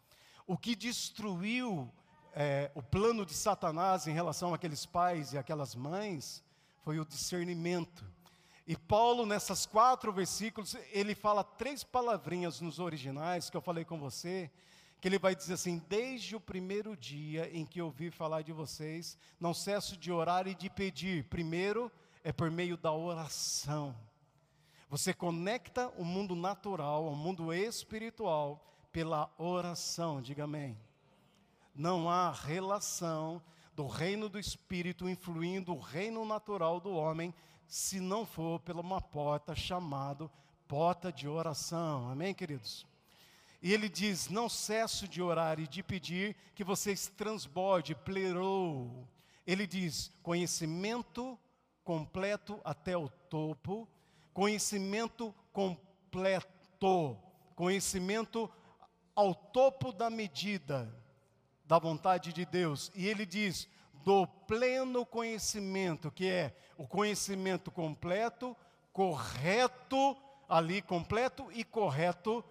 O 0.46 0.58
que 0.58 0.76
destruiu 0.76 1.90
é, 2.38 2.70
o 2.74 2.82
plano 2.82 3.24
de 3.24 3.32
Satanás 3.32 4.06
em 4.06 4.12
relação 4.12 4.52
àqueles 4.52 4.84
pais 4.84 5.32
e 5.32 5.38
aquelas 5.38 5.74
mães 5.74 6.44
foi 6.82 7.00
o 7.00 7.04
discernimento. 7.06 8.04
E 8.66 8.76
Paulo, 8.76 9.24
nessas 9.24 9.64
quatro 9.64 10.12
versículos, 10.12 10.76
ele 10.92 11.14
fala 11.14 11.42
três 11.42 11.82
palavrinhas 11.82 12.60
nos 12.60 12.78
originais 12.78 13.48
que 13.48 13.56
eu 13.56 13.62
falei 13.62 13.86
com 13.86 13.98
você, 13.98 14.50
que 15.00 15.08
ele 15.08 15.18
vai 15.18 15.34
dizer 15.34 15.54
assim: 15.54 15.82
Desde 15.88 16.36
o 16.36 16.40
primeiro 16.40 16.94
dia 16.94 17.48
em 17.56 17.64
que 17.64 17.80
ouvi 17.80 18.10
falar 18.10 18.42
de 18.42 18.52
vocês, 18.52 19.16
não 19.40 19.54
cesso 19.54 19.96
de 19.96 20.12
orar 20.12 20.46
e 20.46 20.54
de 20.54 20.68
pedir. 20.68 21.24
Primeiro 21.24 21.90
é 22.22 22.32
por 22.32 22.50
meio 22.50 22.76
da 22.76 22.92
oração. 22.92 23.96
Você 24.90 25.14
conecta 25.14 25.88
o 25.96 26.04
mundo 26.04 26.36
natural 26.36 27.06
ao 27.06 27.16
mundo 27.16 27.50
espiritual 27.50 28.62
pela 28.92 29.32
oração, 29.38 30.20
diga 30.20 30.44
amém 30.44 30.76
não 31.76 32.08
há 32.08 32.32
relação 32.32 33.42
do 33.74 33.86
reino 33.86 34.28
do 34.28 34.38
espírito 34.38 35.08
influindo 35.08 35.74
o 35.74 35.78
reino 35.78 36.24
natural 36.24 36.80
do 36.80 36.90
homem, 36.90 37.34
se 37.68 38.00
não 38.00 38.24
for 38.24 38.58
pela 38.60 38.80
uma 38.80 39.00
porta 39.00 39.54
chamada 39.54 40.30
porta 40.66 41.12
de 41.12 41.28
oração. 41.28 42.10
Amém, 42.10 42.34
queridos? 42.34 42.86
E 43.62 43.72
ele 43.72 43.88
diz: 43.88 44.28
Não 44.28 44.48
cesso 44.48 45.06
de 45.06 45.22
orar 45.22 45.58
e 45.60 45.66
de 45.66 45.82
pedir 45.82 46.36
que 46.54 46.64
vocês 46.64 47.08
transborde, 47.08 47.94
plerou. 47.94 49.06
Ele 49.46 49.66
diz: 49.66 50.10
conhecimento 50.22 51.38
completo 51.84 52.60
até 52.64 52.96
o 52.96 53.08
topo, 53.08 53.88
conhecimento 54.32 55.34
completo, 55.52 57.16
conhecimento 57.54 58.50
ao 59.14 59.34
topo 59.34 59.92
da 59.92 60.10
medida 60.10 60.92
da 61.66 61.78
vontade 61.78 62.32
de 62.32 62.44
Deus. 62.44 62.90
E 62.94 63.06
ele 63.06 63.26
diz: 63.26 63.68
do 64.04 64.26
pleno 64.46 65.04
conhecimento, 65.04 66.10
que 66.10 66.28
é 66.28 66.56
o 66.76 66.86
conhecimento 66.86 67.70
completo, 67.70 68.56
correto, 68.92 70.16
ali 70.48 70.80
completo 70.80 71.50
e 71.52 71.64
correto, 71.64 72.44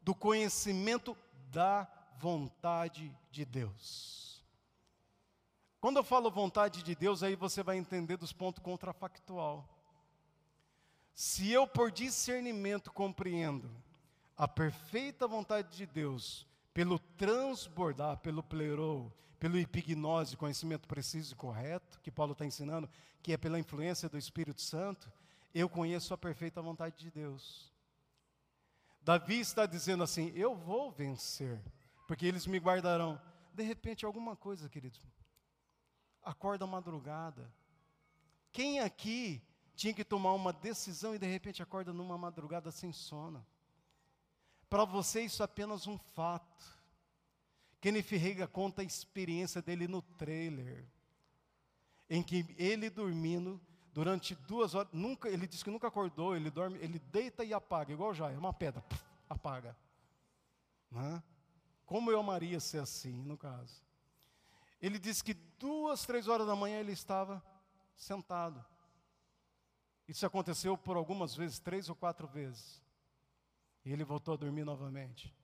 do 0.00 0.14
conhecimento 0.14 1.16
da 1.50 1.86
vontade 2.18 3.14
de 3.30 3.44
Deus. 3.44 4.42
Quando 5.80 5.96
eu 5.96 6.04
falo 6.04 6.30
vontade 6.30 6.82
de 6.82 6.94
Deus, 6.94 7.22
aí 7.22 7.34
você 7.34 7.62
vai 7.62 7.76
entender 7.76 8.16
dos 8.16 8.32
pontos 8.32 8.62
contrafactual. 8.62 9.68
Se 11.12 11.50
eu 11.50 11.66
por 11.66 11.90
discernimento 11.90 12.90
compreendo 12.92 13.68
a 14.36 14.48
perfeita 14.48 15.26
vontade 15.26 15.76
de 15.76 15.84
Deus, 15.84 16.46
pelo 16.72 16.98
transbordar, 16.98 18.18
pelo 18.18 18.42
plerou, 18.42 19.12
pelo 19.38 19.58
epignose, 19.58 20.36
conhecimento 20.36 20.86
preciso 20.88 21.34
e 21.34 21.36
correto, 21.36 22.00
que 22.00 22.10
Paulo 22.10 22.32
está 22.32 22.46
ensinando, 22.46 22.88
que 23.22 23.32
é 23.32 23.36
pela 23.36 23.58
influência 23.58 24.08
do 24.08 24.16
Espírito 24.16 24.62
Santo, 24.62 25.10
eu 25.54 25.68
conheço 25.68 26.14
a 26.14 26.18
perfeita 26.18 26.62
vontade 26.62 26.96
de 26.96 27.10
Deus. 27.10 27.70
Davi 29.02 29.40
está 29.40 29.66
dizendo 29.66 30.04
assim: 30.04 30.32
eu 30.34 30.54
vou 30.54 30.90
vencer, 30.90 31.60
porque 32.06 32.24
eles 32.24 32.46
me 32.46 32.58
guardarão. 32.58 33.20
De 33.52 33.62
repente, 33.62 34.06
alguma 34.06 34.34
coisa, 34.34 34.68
queridos, 34.68 35.00
acorda 36.22 36.66
madrugada. 36.66 37.52
Quem 38.50 38.80
aqui 38.80 39.42
tinha 39.74 39.92
que 39.92 40.04
tomar 40.04 40.32
uma 40.34 40.52
decisão 40.52 41.14
e 41.14 41.18
de 41.18 41.26
repente 41.26 41.62
acorda 41.62 41.92
numa 41.92 42.16
madrugada 42.16 42.70
sem 42.70 42.92
sono? 42.92 43.44
Para 44.72 44.86
você 44.86 45.20
isso 45.20 45.42
é 45.42 45.44
apenas 45.44 45.86
um 45.86 45.98
fato. 45.98 46.64
Kenneth 47.78 48.16
Rega 48.16 48.48
conta 48.48 48.80
a 48.80 48.84
experiência 48.84 49.60
dele 49.60 49.86
no 49.86 50.00
trailer, 50.00 50.86
em 52.08 52.22
que 52.22 52.46
ele 52.56 52.88
dormindo 52.88 53.60
durante 53.92 54.34
duas 54.34 54.74
horas, 54.74 54.90
nunca, 54.90 55.28
ele 55.28 55.46
disse 55.46 55.62
que 55.62 55.70
nunca 55.70 55.88
acordou, 55.88 56.34
ele 56.34 56.50
dorme, 56.50 56.78
ele 56.78 56.98
deita 56.98 57.44
e 57.44 57.52
apaga, 57.52 57.92
igual 57.92 58.14
já, 58.14 58.30
é 58.30 58.38
uma 58.38 58.50
pedra, 58.50 58.80
puf, 58.80 59.04
apaga. 59.28 59.76
Né? 60.90 61.22
Como 61.84 62.10
eu 62.10 62.20
amaria 62.20 62.58
ser 62.58 62.78
assim, 62.78 63.22
no 63.24 63.36
caso. 63.36 63.84
Ele 64.80 64.98
disse 64.98 65.22
que 65.22 65.34
duas, 65.34 66.06
três 66.06 66.28
horas 66.28 66.46
da 66.46 66.56
manhã 66.56 66.80
ele 66.80 66.92
estava 66.92 67.44
sentado. 67.94 68.64
Isso 70.08 70.24
aconteceu 70.24 70.78
por 70.78 70.96
algumas 70.96 71.36
vezes, 71.36 71.58
três 71.58 71.90
ou 71.90 71.94
quatro 71.94 72.26
vezes. 72.26 72.81
E 73.84 73.92
ele 73.92 74.04
voltou 74.04 74.34
a 74.34 74.36
dormir 74.36 74.64
novamente. 74.64 75.34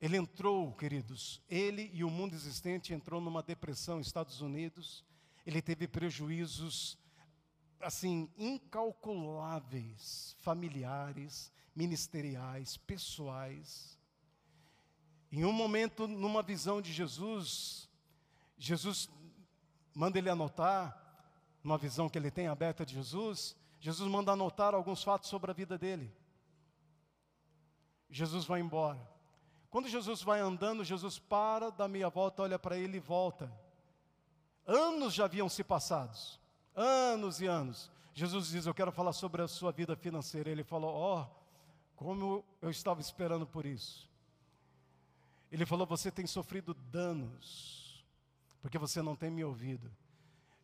Ele 0.00 0.16
entrou, 0.16 0.72
queridos, 0.72 1.42
ele 1.48 1.90
e 1.92 2.02
o 2.02 2.10
mundo 2.10 2.34
existente 2.34 2.94
entrou 2.94 3.20
numa 3.20 3.42
depressão 3.42 4.00
Estados 4.00 4.40
Unidos. 4.40 5.04
Ele 5.44 5.60
teve 5.60 5.86
prejuízos 5.86 6.98
assim 7.80 8.30
incalculáveis, 8.36 10.36
familiares, 10.40 11.52
ministeriais, 11.74 12.76
pessoais. 12.78 13.98
Em 15.30 15.44
um 15.44 15.52
momento, 15.52 16.08
numa 16.08 16.42
visão 16.42 16.80
de 16.80 16.92
Jesus, 16.92 17.88
Jesus 18.58 19.08
manda 19.94 20.18
ele 20.18 20.30
anotar, 20.30 20.96
numa 21.62 21.78
visão 21.78 22.08
que 22.08 22.18
ele 22.18 22.30
tem 22.30 22.48
aberta 22.48 22.86
de 22.86 22.94
Jesus, 22.94 23.54
Jesus 23.80 24.10
manda 24.10 24.32
anotar 24.32 24.74
alguns 24.74 25.02
fatos 25.02 25.28
sobre 25.28 25.50
a 25.50 25.54
vida 25.54 25.78
dele. 25.78 26.12
Jesus 28.10 28.44
vai 28.44 28.60
embora. 28.60 29.00
Quando 29.70 29.88
Jesus 29.88 30.22
vai 30.22 30.40
andando, 30.40 30.84
Jesus 30.84 31.18
para, 31.18 31.70
dá 31.70 31.86
meia 31.86 32.08
volta, 32.08 32.42
olha 32.42 32.58
para 32.58 32.76
ele 32.76 32.96
e 32.96 33.00
volta. 33.00 33.50
Anos 34.66 35.14
já 35.14 35.24
haviam 35.24 35.48
se 35.48 35.62
passados, 35.62 36.40
anos 36.74 37.40
e 37.40 37.46
anos. 37.46 37.90
Jesus 38.12 38.48
diz: 38.48 38.66
Eu 38.66 38.74
quero 38.74 38.90
falar 38.90 39.12
sobre 39.12 39.42
a 39.42 39.48
sua 39.48 39.70
vida 39.70 39.94
financeira. 39.94 40.50
Ele 40.50 40.64
falou: 40.64 40.92
Ó, 40.92 41.22
oh, 41.22 41.26
como 41.94 42.44
eu 42.60 42.70
estava 42.70 43.00
esperando 43.00 43.46
por 43.46 43.64
isso. 43.64 44.10
Ele 45.50 45.64
falou: 45.64 45.86
Você 45.86 46.10
tem 46.10 46.26
sofrido 46.26 46.74
danos, 46.74 48.04
porque 48.60 48.78
você 48.78 49.00
não 49.00 49.14
tem 49.14 49.30
me 49.30 49.44
ouvido. 49.44 49.90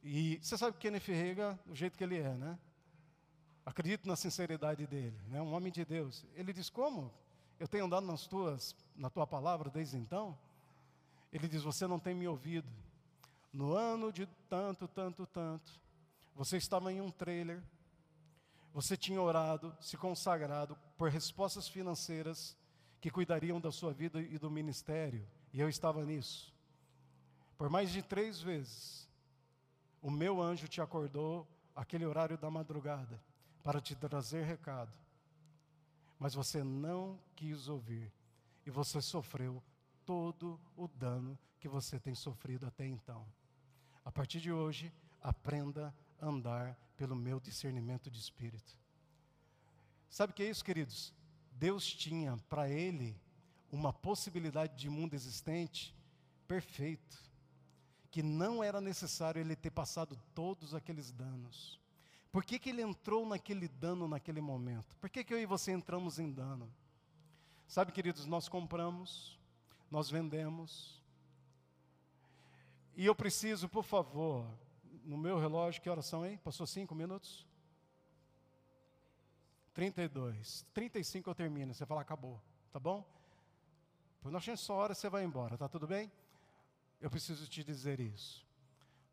E 0.03 0.39
você 0.43 0.59
sabe 0.59 0.77
que 0.77 0.89
Kenneth 0.89 1.07
Rega, 1.07 1.59
do 1.65 1.75
jeito 1.75 1.97
que 1.97 2.05
ele 2.05 2.19
é, 2.19 2.35
né? 2.35 2.59
Acredito 3.65 4.07
na 4.07 4.15
sinceridade 4.15 4.87
dele, 4.87 5.19
né? 5.29 5.43
Um 5.43 5.53
homem 5.53 5.73
de 5.73 5.85
Deus. 5.85 6.25
Ele 6.35 6.53
diz: 6.53 6.69
Como? 6.69 7.13
Eu 7.59 7.67
tenho 7.67 7.87
andado 7.87 8.07
nas 8.07 8.27
tuas, 8.27 8.77
na 8.95 9.09
tua 9.09 9.27
palavra 9.27 9.71
desde 9.71 9.97
então. 9.97 10.37
Ele 11.33 11.49
diz: 11.49 11.63
Você 11.63 11.87
não 11.87 11.99
tem 11.99 12.15
me 12.15 12.29
ouvido. 12.29 12.69
No 13.53 13.75
ano 13.75 14.13
de 14.13 14.27
tanto, 14.49 14.87
tanto, 14.87 15.27
tanto, 15.27 15.73
você 16.35 16.59
estava 16.59 16.93
em 16.93 17.01
um 17.01 17.11
trailer, 17.11 17.63
você 18.75 18.95
tinha 18.97 19.21
orado, 19.21 19.75
se 19.81 19.97
consagrado 19.97 20.77
por 20.99 21.09
respostas 21.11 21.67
financeiras 21.67 22.55
que 23.01 23.11
cuidariam 23.11 23.59
da 23.59 23.73
sua 23.73 23.95
vida 23.95 24.21
e 24.21 24.39
do 24.39 24.51
ministério, 24.51 25.27
e 25.55 25.61
eu 25.61 25.69
estava 25.71 26.05
nisso. 26.05 26.53
Por 27.57 27.71
mais 27.71 27.91
de 27.91 28.03
três 28.03 28.43
vezes, 28.43 29.09
o 30.03 30.11
meu 30.11 30.43
anjo 30.43 30.69
te 30.69 30.83
acordou 30.83 31.49
aquele 31.75 32.05
horário 32.05 32.37
da 32.37 32.51
madrugada 32.51 33.19
para 33.63 33.81
te 33.81 33.95
trazer 33.95 34.45
recado 34.45 34.93
mas 36.19 36.35
você 36.35 36.65
não 36.65 37.19
quis 37.35 37.69
ouvir 37.69 38.13
e 38.65 38.71
você 38.71 39.01
sofreu 39.01 39.63
todo 40.05 40.61
o 40.77 40.89
dano 40.89 41.39
que 41.59 41.69
você 41.69 41.99
tem 41.99 42.15
sofrido 42.15 42.67
até 42.67 42.87
então. 42.87 43.27
A 44.05 44.13
partir 44.13 44.41
de 44.41 44.53
hoje, 44.53 44.93
aprenda 45.21 45.95
a 46.21 46.27
andar 46.27 46.79
pelo 46.97 47.17
meu 47.17 47.41
discernimento 47.41 48.11
de 48.11 48.19
espírito. 48.19 48.79
Sabe 50.09 50.33
o 50.33 50.35
que 50.35 50.43
é 50.43 50.51
isso, 50.51 50.65
queridos? 50.65 51.13
Deus 51.53 51.87
tinha 51.87 52.37
para 52.49 52.69
ele 52.69 53.21
uma 53.71 53.93
possibilidade 53.93 54.77
de 54.77 54.89
mundo 54.89 55.15
existente 55.15 55.95
perfeito, 56.47 57.19
que 58.11 58.23
não 58.23 58.63
era 58.63 58.81
necessário 58.81 59.41
ele 59.41 59.57
ter 59.57 59.71
passado 59.71 60.17
todos 60.35 60.75
aqueles 60.75 61.11
danos. 61.13 61.81
Por 62.37 62.45
que, 62.45 62.59
que 62.59 62.69
ele 62.69 62.83
entrou 62.83 63.25
naquele 63.25 63.67
dano 63.67 64.07
naquele 64.07 64.43
momento? 64.43 64.95
Por 64.99 65.09
que, 65.09 65.25
que 65.25 65.33
eu 65.33 65.41
e 65.41 65.47
você 65.47 65.73
entramos 65.73 66.19
em 66.19 66.31
dano? 66.31 66.71
Sabe, 67.67 67.93
queridos, 67.93 68.27
nós 68.27 68.47
compramos, 68.47 69.41
nós 69.91 70.11
vendemos. 70.11 71.03
E 72.95 73.07
eu 73.07 73.15
preciso, 73.15 73.71
por 73.71 73.85
favor, 73.85 74.47
no 75.03 75.17
meu 75.17 75.39
relógio, 75.39 75.81
que 75.81 75.89
horas 75.89 76.05
são 76.05 76.25
aí? 76.25 76.37
Passou 76.37 76.67
cinco 76.67 76.95
minutos? 76.95 77.47
32. 79.73 80.67
35 80.75 81.31
eu 81.31 81.35
termino. 81.35 81.73
Você 81.73 81.87
fala, 81.87 82.03
acabou. 82.03 82.39
Tá 82.71 82.79
bom? 82.79 83.03
Por 84.21 84.31
nós 84.31 84.45
temos 84.45 84.61
só 84.61 84.75
hora, 84.75 84.95
você 84.95 85.09
vai 85.09 85.25
embora. 85.25 85.57
Tá 85.57 85.71
tudo 85.71 85.87
bem? 85.87 86.13
Eu 87.01 87.09
preciso 87.09 87.49
te 87.49 87.65
dizer 87.65 87.99
isso. 87.99 88.46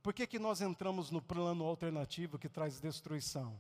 Por 0.04 0.14
que, 0.14 0.28
que 0.28 0.38
nós 0.38 0.60
entramos 0.60 1.10
no 1.10 1.22
plano 1.22 1.64
alternativo 1.64 2.38
que 2.38 2.50
traz 2.50 2.78
destruição? 2.82 3.58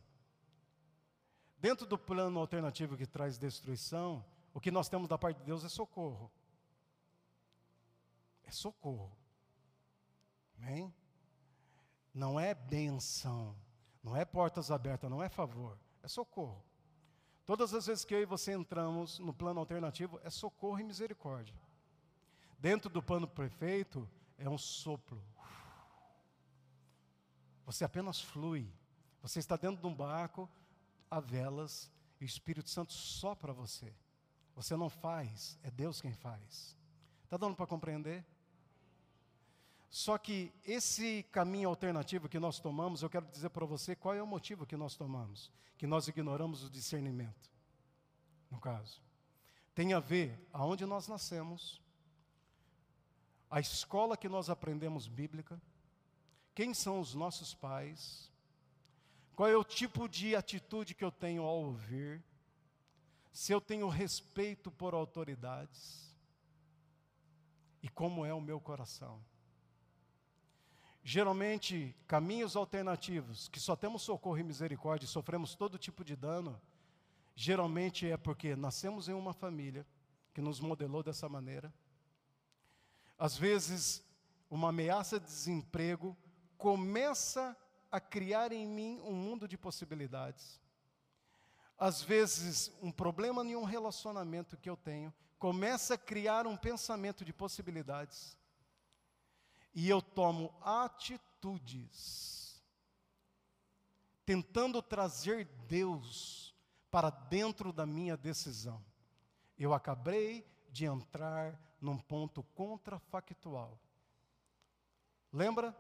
Dentro 1.58 1.88
do 1.88 1.98
plano 1.98 2.38
alternativo 2.41 2.98
que 2.98 3.06
traz 3.06 3.38
destruição, 3.38 4.24
o 4.54 4.60
que 4.60 4.70
nós 4.70 4.89
temos 4.89 5.08
da 5.08 5.18
parte 5.18 5.38
de 5.38 5.46
Deus 5.46 5.64
é 5.64 5.70
socorro. 5.70 6.30
É 8.44 8.52
socorro. 8.52 9.16
Amém? 10.58 10.94
Não 12.14 12.38
é 12.38 12.54
benção, 12.54 13.56
não 14.04 14.14
é 14.14 14.26
portas 14.26 14.70
abertas, 14.70 15.10
não 15.10 15.24
é 15.24 15.30
favor, 15.30 15.80
é 16.04 16.10
socorro. 16.10 16.62
Todas 17.46 17.74
as 17.74 17.86
vezes 17.88 18.04
que 18.04 18.14
eu 18.14 18.22
e 18.22 18.26
você 18.26 18.52
entramos 18.52 19.18
no 19.18 19.34
plano 19.34 19.62
alternativo, 19.62 20.20
é 20.24 20.30
socorro 20.30 20.80
e 20.80 20.84
misericórdia. 20.84 21.56
Dentro 22.60 22.89
do 22.89 23.02
plano 23.02 23.28
perfeito, 23.28 24.08
é 24.38 24.50
um 24.50 24.58
sopro. 24.58 25.24
Você 27.74 27.84
apenas 27.84 28.21
flui. 28.21 28.71
Você 29.24 29.39
está 29.39 29.57
dentro 29.57 29.82
de 29.82 29.88
um 29.88 29.95
barco, 29.95 30.47
a 31.09 31.19
velas, 31.19 31.91
e 32.21 32.24
o 32.24 32.28
Espírito 32.28 32.69
Santo 32.69 32.93
só 32.93 33.34
para 33.34 33.51
você. 33.51 33.91
Você 34.55 34.76
não 34.76 34.91
faz, 34.91 35.57
é 35.63 35.71
Deus 35.71 35.99
quem 35.99 36.13
faz. 36.13 36.78
Está 37.24 37.36
dando 37.36 37.55
para 37.55 37.65
compreender? 37.65 38.24
Só 39.89 40.19
que 40.19 40.53
esse 40.63 41.24
caminho 41.32 41.67
alternativo 41.67 42.30
que 42.30 42.38
nós 42.38 42.59
tomamos, 42.59 43.01
eu 43.01 43.09
quero 43.09 43.26
dizer 43.26 43.49
para 43.49 43.65
você 43.65 43.95
qual 43.95 44.13
é 44.13 44.21
o 44.21 44.28
motivo 44.28 44.67
que 44.67 44.78
nós 44.78 44.95
tomamos, 44.95 45.51
que 45.76 45.88
nós 45.88 46.07
ignoramos 46.07 46.63
o 46.63 46.69
discernimento. 46.69 47.49
No 48.51 48.59
caso, 48.59 49.01
tem 49.74 49.93
a 49.93 49.99
ver 49.99 50.47
aonde 50.53 50.86
nós 50.86 51.07
nascemos, 51.07 51.82
a 53.49 53.59
escola 53.59 54.15
que 54.15 54.30
nós 54.30 54.47
aprendemos 54.47 55.07
bíblica, 55.07 55.59
quem 56.56 56.74
são 56.74 56.99
os 56.99 57.14
nossos 57.14 57.54
pais? 57.54 58.32
Qual 59.36 59.49
é 59.49 59.58
o 59.58 59.64
tipo 59.64 60.08
de 60.08 60.36
atitude 60.36 60.93
que 60.93 61.04
eu 61.04 61.12
tenho 61.12 61.43
ao 61.43 61.58
ouvir? 61.58 62.24
Se 63.32 63.51
eu 63.51 63.60
tenho 63.60 63.88
respeito 63.88 64.70
por 64.70 64.93
autoridades? 64.93 66.16
E 67.82 67.89
como 67.89 68.26
é 68.26 68.34
o 68.34 68.39
meu 68.39 68.60
coração? 68.60 69.20
Geralmente, 71.04 71.93
caminhos 72.08 72.56
alternativos, 72.56 73.49
que 73.49 73.60
só 73.60 73.76
temos 73.76 74.04
socorro 74.04 74.38
e 74.38 74.43
misericórdia 74.43 75.06
e 75.06 75.10
sofremos 75.10 75.54
todo 75.56 75.78
tipo 75.78 76.04
de 76.04 76.16
dano, 76.16 76.62
geralmente 77.36 78.10
é 78.10 78.16
porque 78.16 78.56
nascemos 78.56 79.10
em 79.10 79.14
uma 79.14 79.34
família 79.34 79.86
que 80.34 80.41
nos 80.41 80.62
modelou 80.62 81.04
dessa 81.04 81.28
maneira. 81.28 81.74
Às 83.18 83.36
vezes, 83.36 84.04
uma 84.49 84.70
ameaça 84.70 85.20
de 85.20 85.26
desemprego 85.26 86.16
começa 86.64 87.57
a 87.91 87.99
criar 87.99 88.53
em 88.53 88.66
mim 88.66 89.01
um 89.01 89.11
mundo 89.11 89.49
de 89.49 89.57
possibilidades. 89.57 90.61
Às 91.78 92.01
vezes, 92.01 92.72
um 92.82 92.89
problema 92.89 93.43
em 93.43 93.57
um 93.57 93.66
relacionamento 93.66 94.55
que 94.55 94.70
eu 94.70 94.78
tenho 94.78 95.14
começa 95.38 95.95
a 95.95 95.97
criar 95.97 96.47
um 96.47 96.55
pensamento 96.55 97.26
de 97.26 97.34
possibilidades. 97.34 98.38
E 99.76 99.89
eu 99.89 100.01
tomo 100.01 100.55
atitudes, 100.61 102.64
tentando 104.26 104.82
trazer 104.82 105.43
Deus 105.68 106.55
para 106.89 107.09
dentro 107.09 107.74
da 107.74 107.86
minha 107.86 108.16
decisão. 108.16 108.82
Eu 109.59 109.74
acabei 109.74 110.47
de 110.72 110.86
entrar 110.86 111.59
num 111.82 111.97
ponto 111.97 112.41
contrafactual. 112.55 113.78
Lembra 115.30 115.76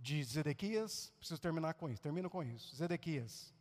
de 0.00 0.24
Zedequias, 0.24 1.12
preciso 1.18 1.40
terminar 1.40 1.74
com 1.74 1.88
isso, 1.88 2.00
termino 2.00 2.30
com 2.30 2.42
isso. 2.42 2.74
Zedequias. 2.74 3.54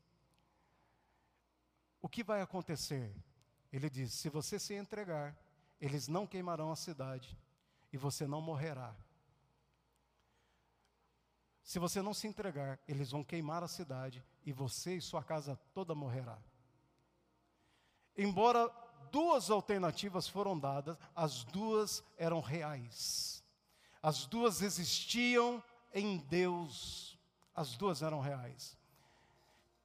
O 2.01 2.07
que 2.07 2.23
vai 2.23 2.41
acontecer 2.41 3.13
Ele 3.71 3.89
diz: 3.89 4.13
se 4.13 4.29
você 4.29 4.57
se 4.57 4.73
entregar, 4.73 5.37
eles 5.79 6.07
não 6.07 6.25
queimarão 6.25 6.71
a 6.71 6.75
cidade 6.75 7.37
e 7.93 7.97
você 7.97 8.25
não 8.25 8.41
morrerá. 8.41 8.95
Se 11.63 11.77
você 11.77 12.01
não 12.01 12.15
se 12.15 12.25
entregar, 12.25 12.79
eles 12.87 13.11
vão 13.11 13.23
queimar 13.23 13.63
a 13.63 13.67
cidade 13.67 14.23
e 14.43 14.51
você 14.51 14.95
e 14.95 15.01
sua 15.01 15.23
casa 15.23 15.55
toda 15.71 15.93
morrerá. 15.93 16.41
Embora 18.17 18.67
duas 19.11 19.51
alternativas 19.51 20.27
foram 20.27 20.57
dadas, 20.57 20.97
as 21.15 21.43
duas 21.43 22.03
eram 22.17 22.39
reais. 22.41 23.43
As 24.01 24.25
duas 24.25 24.63
existiam 24.63 25.63
em 25.93 26.17
Deus. 26.17 27.17
As 27.55 27.75
duas 27.75 28.01
eram 28.01 28.19
reais. 28.19 28.77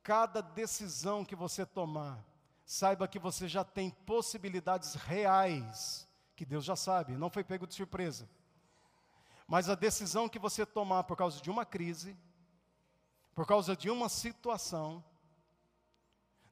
Cada 0.03 0.41
decisão 0.41 1.25
que 1.25 1.35
você 1.35 1.65
tomar, 1.65 2.23
saiba 2.65 3.09
que 3.09 3.19
você 3.19 3.49
já 3.49 3.65
tem 3.65 3.91
possibilidades 3.91 4.95
reais, 4.95 6.07
que 6.37 6.45
Deus 6.45 6.65
já 6.65 6.77
sabe, 6.77 7.17
não 7.17 7.31
foi 7.31 7.43
pego 7.43 7.67
de 7.67 7.75
surpresa. 7.75 8.29
Mas 9.47 9.69
a 9.69 9.75
decisão 9.75 10.29
que 10.29 10.39
você 10.39 10.65
tomar 10.65 11.05
por 11.05 11.17
causa 11.17 11.41
de 11.41 11.51
uma 11.51 11.65
crise, 11.65 12.17
por 13.35 13.47
causa 13.47 13.77
de 13.77 13.91
uma 13.91 14.09
situação, 14.09 15.05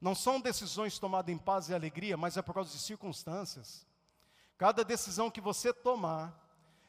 não 0.00 0.14
são 0.14 0.40
decisões 0.40 0.98
tomadas 0.98 1.32
em 1.32 1.38
paz 1.38 1.68
e 1.68 1.74
alegria, 1.74 2.16
mas 2.16 2.36
é 2.36 2.42
por 2.42 2.54
causa 2.54 2.70
de 2.70 2.78
circunstâncias. 2.78 3.86
Cada 4.58 4.84
decisão 4.84 5.30
que 5.30 5.40
você 5.40 5.72
tomar, 5.72 6.36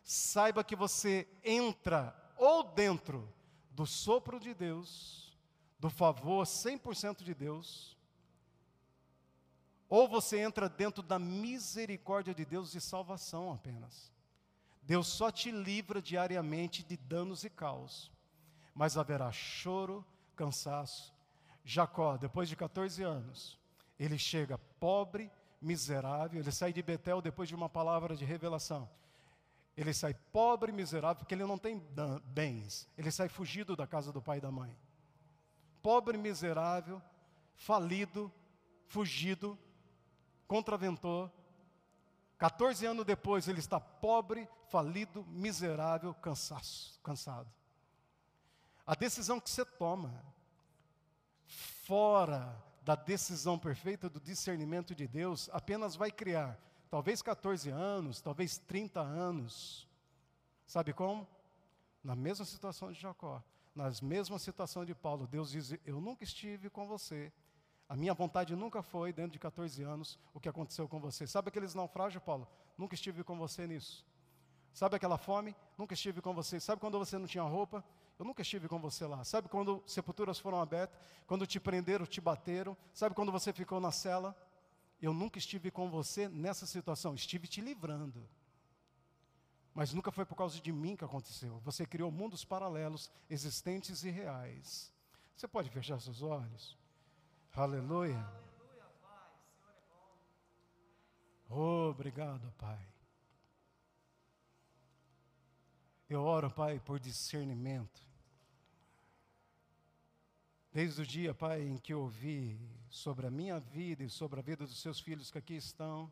saiba 0.04 0.64
que 0.64 0.76
você 0.76 1.28
entra 1.44 2.23
ou 2.44 2.64
dentro 2.64 3.32
do 3.72 3.86
sopro 3.86 4.38
de 4.38 4.54
Deus, 4.54 5.34
do 5.80 5.90
favor 5.90 6.46
100% 6.46 7.24
de 7.24 7.34
Deus, 7.34 7.98
ou 9.88 10.10
você 10.10 10.40
entra 10.40 10.68
dentro 10.68 11.02
da 11.02 11.18
misericórdia 11.18 12.34
de 12.34 12.44
Deus 12.44 12.72
de 12.72 12.82
salvação 12.82 13.52
apenas. 13.54 14.12
Deus 14.82 15.08
só 15.08 15.32
te 15.32 15.52
livra 15.52 16.02
diariamente 16.02 16.84
de 16.84 16.98
danos 16.98 17.46
e 17.46 17.50
caos, 17.50 18.12
mas 18.76 18.98
haverá 18.98 19.32
choro, 19.32 20.06
cansaço. 20.36 21.14
Jacó, 21.64 22.18
depois 22.18 22.50
de 22.50 22.58
14 22.58 23.02
anos, 23.04 23.58
ele 23.98 24.18
chega 24.18 24.58
pobre, 24.58 25.32
miserável, 25.62 26.42
ele 26.42 26.52
sai 26.52 26.74
de 26.74 26.82
Betel 26.82 27.22
depois 27.22 27.48
de 27.48 27.56
uma 27.56 27.70
palavra 27.70 28.18
de 28.18 28.26
revelação. 28.26 28.90
Ele 29.76 29.94
sai 29.94 30.14
pobre 30.14 30.72
e 30.72 30.76
miserável 30.76 31.18
porque 31.18 31.34
ele 31.34 31.46
não 31.46 31.58
tem 31.58 31.82
bens, 32.26 32.88
ele 32.98 33.10
sai 33.12 33.28
fugido 33.28 33.76
da 33.76 33.88
casa 33.88 34.12
do 34.12 34.22
pai 34.22 34.38
e 34.38 34.42
da 34.42 34.52
mãe. 34.52 34.78
Pobre, 35.82 36.18
miserável, 36.18 37.02
falido, 37.56 38.32
fugido, 38.88 39.58
contraventor, 40.48 41.32
14 42.38 42.86
anos 42.86 43.06
depois, 43.06 43.48
ele 43.48 43.60
está 43.60 43.80
pobre, 43.80 44.48
falido, 44.68 45.26
miserável, 45.26 46.14
cansaço, 46.14 47.00
cansado. 47.02 47.50
A 48.86 48.96
decisão 48.96 49.40
que 49.40 49.50
você 49.50 49.64
toma, 49.64 50.14
fora 51.46 52.62
da 52.82 52.96
decisão 52.96 53.58
perfeita 53.58 54.10
do 54.10 54.20
discernimento 54.20 54.94
de 54.94 55.08
Deus, 55.08 55.50
apenas 55.54 55.96
vai 55.96 56.12
criar, 56.12 56.60
talvez 56.94 57.24
14 57.24 57.72
anos, 57.72 58.22
talvez 58.22 58.60
30 58.60 59.00
anos. 59.00 59.88
Sabe 60.68 60.94
como? 60.94 61.28
Na 62.04 62.16
mesma 62.16 62.46
situação 62.46 62.92
de 62.92 63.00
Jacó, 63.00 63.42
na 63.74 63.92
mesma 64.04 64.38
situação 64.38 64.86
de 64.86 64.94
Paulo, 64.94 65.26
Deus 65.26 65.50
diz: 65.50 65.74
Eu 65.88 66.00
nunca 66.00 66.24
estive 66.24 66.70
com 66.70 66.86
você, 66.86 67.34
a 67.90 67.96
minha 67.96 68.14
vontade 68.14 68.56
nunca 68.56 68.84
foi, 68.84 69.12
dentro 69.12 69.32
de 69.32 69.40
14 69.40 69.82
anos, 69.82 70.20
o 70.36 70.40
que 70.40 70.48
aconteceu 70.48 70.88
com 70.88 71.00
você. 71.00 71.26
Sabe 71.26 71.48
aqueles 71.48 71.74
naufrágios, 71.74 72.22
Paulo? 72.22 72.48
Nunca 72.78 72.94
estive 72.94 73.24
com 73.24 73.36
você 73.40 73.66
nisso. 73.66 74.06
Sabe 74.72 74.96
aquela 74.96 75.18
fome? 75.18 75.56
Nunca 75.76 75.96
estive 75.96 76.22
com 76.22 76.32
você. 76.32 76.60
Sabe 76.60 76.80
quando 76.80 77.00
você 77.00 77.18
não 77.18 77.26
tinha 77.26 77.44
roupa? 77.44 77.84
Eu 78.20 78.26
nunca 78.26 78.44
estive 78.44 78.68
com 78.68 78.80
você 78.80 79.08
lá. 79.08 79.24
Sabe 79.24 79.50
quando 79.50 79.82
sepulturas 79.88 80.38
foram 80.38 80.62
abertas? 80.62 81.00
Quando 81.26 81.48
te 81.48 81.60
prenderam, 81.60 82.06
te 82.06 82.22
bateram? 82.22 82.78
Sabe 82.94 83.16
quando 83.16 83.32
você 83.32 83.52
ficou 83.52 83.80
na 83.80 83.92
cela? 83.92 84.38
Eu 85.04 85.14
nunca 85.14 85.38
estive 85.38 85.70
com 85.70 85.90
você 85.90 86.30
nessa 86.30 86.66
situação. 86.66 87.14
Estive 87.14 87.46
te 87.46 87.60
livrando. 87.60 88.26
Mas 89.74 89.94
nunca 89.94 90.14
foi 90.14 90.26
por 90.26 90.38
causa 90.38 90.62
de 90.62 90.72
mim 90.72 90.96
que 90.96 91.04
aconteceu. 91.04 91.60
Você 91.66 91.86
criou 91.86 92.10
mundos 92.10 92.46
paralelos, 92.46 93.12
existentes 93.30 94.06
e 94.06 94.10
reais. 94.10 94.94
Você 95.36 95.46
pode 95.46 95.70
fechar 95.70 96.00
seus 96.00 96.22
olhos? 96.22 96.78
Aleluia. 97.52 98.26
Obrigado, 101.50 102.50
Pai. 102.58 102.88
Eu 106.10 106.24
oro, 106.24 106.50
Pai, 106.50 106.80
por 106.80 106.98
discernimento. 106.98 108.02
Desde 110.74 111.04
o 111.04 111.06
dia, 111.06 111.36
Pai, 111.36 111.62
em 111.62 111.78
que 111.78 111.94
ouvi 111.94 112.60
sobre 112.90 113.28
a 113.28 113.30
minha 113.30 113.60
vida 113.60 114.04
e 114.04 114.10
sobre 114.10 114.40
a 114.40 114.42
vida 114.44 114.66
dos 114.66 114.82
seus 114.82 115.00
filhos 115.00 115.30
que 115.30 115.38
aqui 115.38 115.54
estão, 115.54 116.12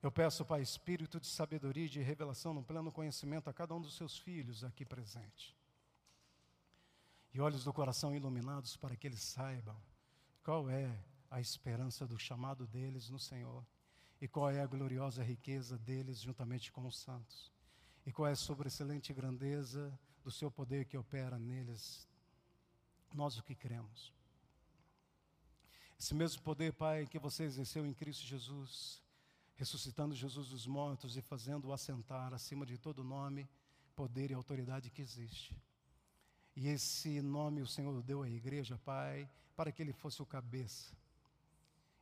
eu 0.00 0.12
peço, 0.12 0.44
Pai, 0.44 0.62
espírito 0.62 1.18
de 1.18 1.26
sabedoria 1.26 1.86
e 1.86 1.88
de 1.88 2.00
revelação 2.00 2.54
no 2.54 2.62
pleno 2.62 2.92
conhecimento 2.92 3.50
a 3.50 3.52
cada 3.52 3.74
um 3.74 3.80
dos 3.80 3.96
seus 3.96 4.16
filhos 4.16 4.62
aqui 4.62 4.84
presente. 4.84 5.56
E 7.34 7.40
olhos 7.40 7.64
do 7.64 7.72
coração 7.72 8.14
iluminados 8.14 8.76
para 8.76 8.94
que 8.94 9.08
eles 9.08 9.20
saibam 9.20 9.76
qual 10.44 10.70
é 10.70 10.96
a 11.28 11.40
esperança 11.40 12.06
do 12.06 12.18
chamado 12.18 12.68
deles 12.68 13.10
no 13.10 13.18
Senhor? 13.18 13.66
E 14.20 14.28
qual 14.28 14.48
é 14.48 14.62
a 14.62 14.66
gloriosa 14.66 15.24
riqueza 15.24 15.76
deles 15.76 16.20
juntamente 16.20 16.70
com 16.70 16.86
os 16.86 16.96
santos? 16.96 17.52
E 18.06 18.12
qual 18.12 18.28
é 18.28 18.32
a 18.32 18.36
sobreexcelente 18.36 19.12
grandeza 19.12 19.92
do 20.22 20.30
seu 20.30 20.52
poder 20.52 20.86
que 20.86 20.96
opera 20.96 21.36
neles? 21.36 22.07
Nós 23.12 23.38
o 23.38 23.42
que 23.42 23.54
cremos. 23.54 24.12
Esse 25.98 26.14
mesmo 26.14 26.42
poder, 26.42 26.72
Pai, 26.72 27.06
que 27.06 27.18
você 27.18 27.44
exerceu 27.44 27.84
em 27.84 27.92
Cristo 27.92 28.24
Jesus, 28.24 29.02
ressuscitando 29.56 30.14
Jesus 30.14 30.48
dos 30.48 30.66
mortos 30.66 31.16
e 31.16 31.22
fazendo-o 31.22 31.72
assentar 31.72 32.32
acima 32.32 32.64
de 32.64 32.78
todo 32.78 33.02
nome, 33.02 33.48
poder 33.96 34.30
e 34.30 34.34
autoridade 34.34 34.90
que 34.90 35.02
existe. 35.02 35.60
E 36.54 36.68
esse 36.68 37.20
nome 37.20 37.60
o 37.60 37.66
Senhor 37.66 38.00
deu 38.02 38.22
à 38.22 38.30
igreja, 38.30 38.78
Pai, 38.78 39.28
para 39.56 39.72
que 39.72 39.82
ele 39.82 39.92
fosse 39.92 40.22
o 40.22 40.26
cabeça. 40.26 40.96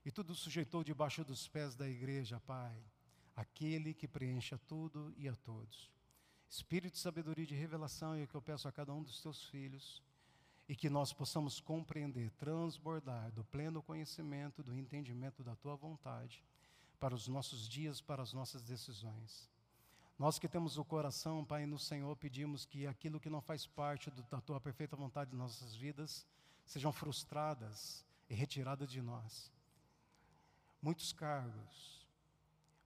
E 0.05 0.11
tudo 0.11 0.35
sujeitou 0.35 0.85
debaixo 0.85 1.25
dos 1.25 1.49
pés 1.49 1.75
da 1.75 1.89
igreja, 1.89 2.39
Pai, 2.41 2.77
aquele 3.35 3.95
que 3.95 4.07
preencha 4.07 4.59
tudo 4.59 5.13
e 5.17 5.27
a 5.27 5.35
todos. 5.37 5.91
Espírito 6.49 6.93
de 6.93 7.01
sabedoria 7.01 7.45
e 7.45 7.47
de 7.47 7.55
revelação 7.55 8.15
é 8.15 8.23
o 8.23 8.29
que 8.29 8.35
eu 8.35 8.43
peço 8.43 8.69
a 8.69 8.73
cada 8.73 8.95
um 8.95 9.03
dos 9.03 9.21
teus 9.21 9.45
filhos, 9.47 10.03
e 10.69 10.75
que 10.75 10.91
nós 10.91 11.13
possamos 11.13 11.61
compreender, 11.61 12.31
transbordar 12.33 13.31
do 13.33 13.45
pleno 13.45 13.83
conhecimento, 13.83 14.63
do 14.63 14.75
entendimento 14.75 15.45
da 15.45 15.55
tua 15.55 15.77
vontade, 15.77 16.43
para 16.99 17.15
os 17.15 17.29
nossos 17.29 17.69
dias, 17.69 18.01
para 18.01 18.23
as 18.23 18.33
nossas 18.33 18.65
decisões. 18.65 19.49
Nós 20.19 20.39
que 20.39 20.49
temos 20.49 20.79
o 20.79 20.85
coração, 20.85 21.45
Pai, 21.45 21.67
no 21.67 21.79
Senhor, 21.79 22.17
pedimos 22.17 22.65
que 22.65 22.87
aquilo 22.87 23.21
que 23.21 23.29
não 23.29 23.41
faz 23.41 23.67
parte 23.67 24.11
do, 24.11 24.23
da 24.25 24.41
tua 24.41 24.61
perfeita 24.61 24.97
vontade 24.97 25.35
em 25.35 25.39
nossas 25.39 25.75
vidas, 25.75 26.27
sejam 26.65 26.91
frustradas 26.93 28.05
e 28.29 28.35
retiradas 28.35 28.91
de 28.91 29.03
nós. 29.03 29.53
Muitos 30.81 31.13
cargos, 31.13 32.07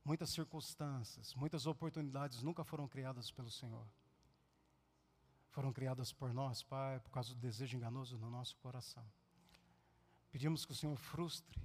muitas 0.05 0.31
circunstâncias, 0.31 1.35
muitas 1.35 1.66
oportunidades 1.66 2.43
nunca 2.43 2.64
foram 2.64 2.89
criadas 2.89 3.31
pelo 3.31 3.51
Senhor. 3.51 3.87
Foram 5.51 5.72
criadas 5.72 6.12
por 6.12 6.32
nós, 6.32 6.62
Pai, 6.62 7.01
por 7.01 7.11
causa 7.11 7.34
do 7.34 7.40
desejo 7.40 7.76
enganoso 7.76 8.16
no 8.16 8.30
nosso 8.30 8.57
coração. 8.59 9.05
Pedimos 10.30 10.64
que 10.64 10.72
o 10.72 10.74
Senhor 10.74 10.96
frustre 10.96 11.61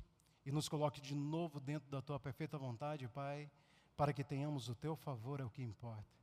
e 0.46 0.52
nos 0.52 0.68
coloque 0.68 1.00
de 1.00 1.16
novo 1.16 1.60
dentro 1.60 1.90
da 1.90 2.02
tua 2.02 2.20
perfeita 2.20 2.58
vontade, 2.58 3.08
Pai, 3.08 3.50
para 3.96 4.12
que 4.12 4.24
tenhamos 4.24 4.70
o 4.70 4.76
teu 4.76 4.96
favor, 4.96 5.40
é 5.40 5.46
o 5.46 5.50
que 5.50 5.62
importa. 5.62 6.16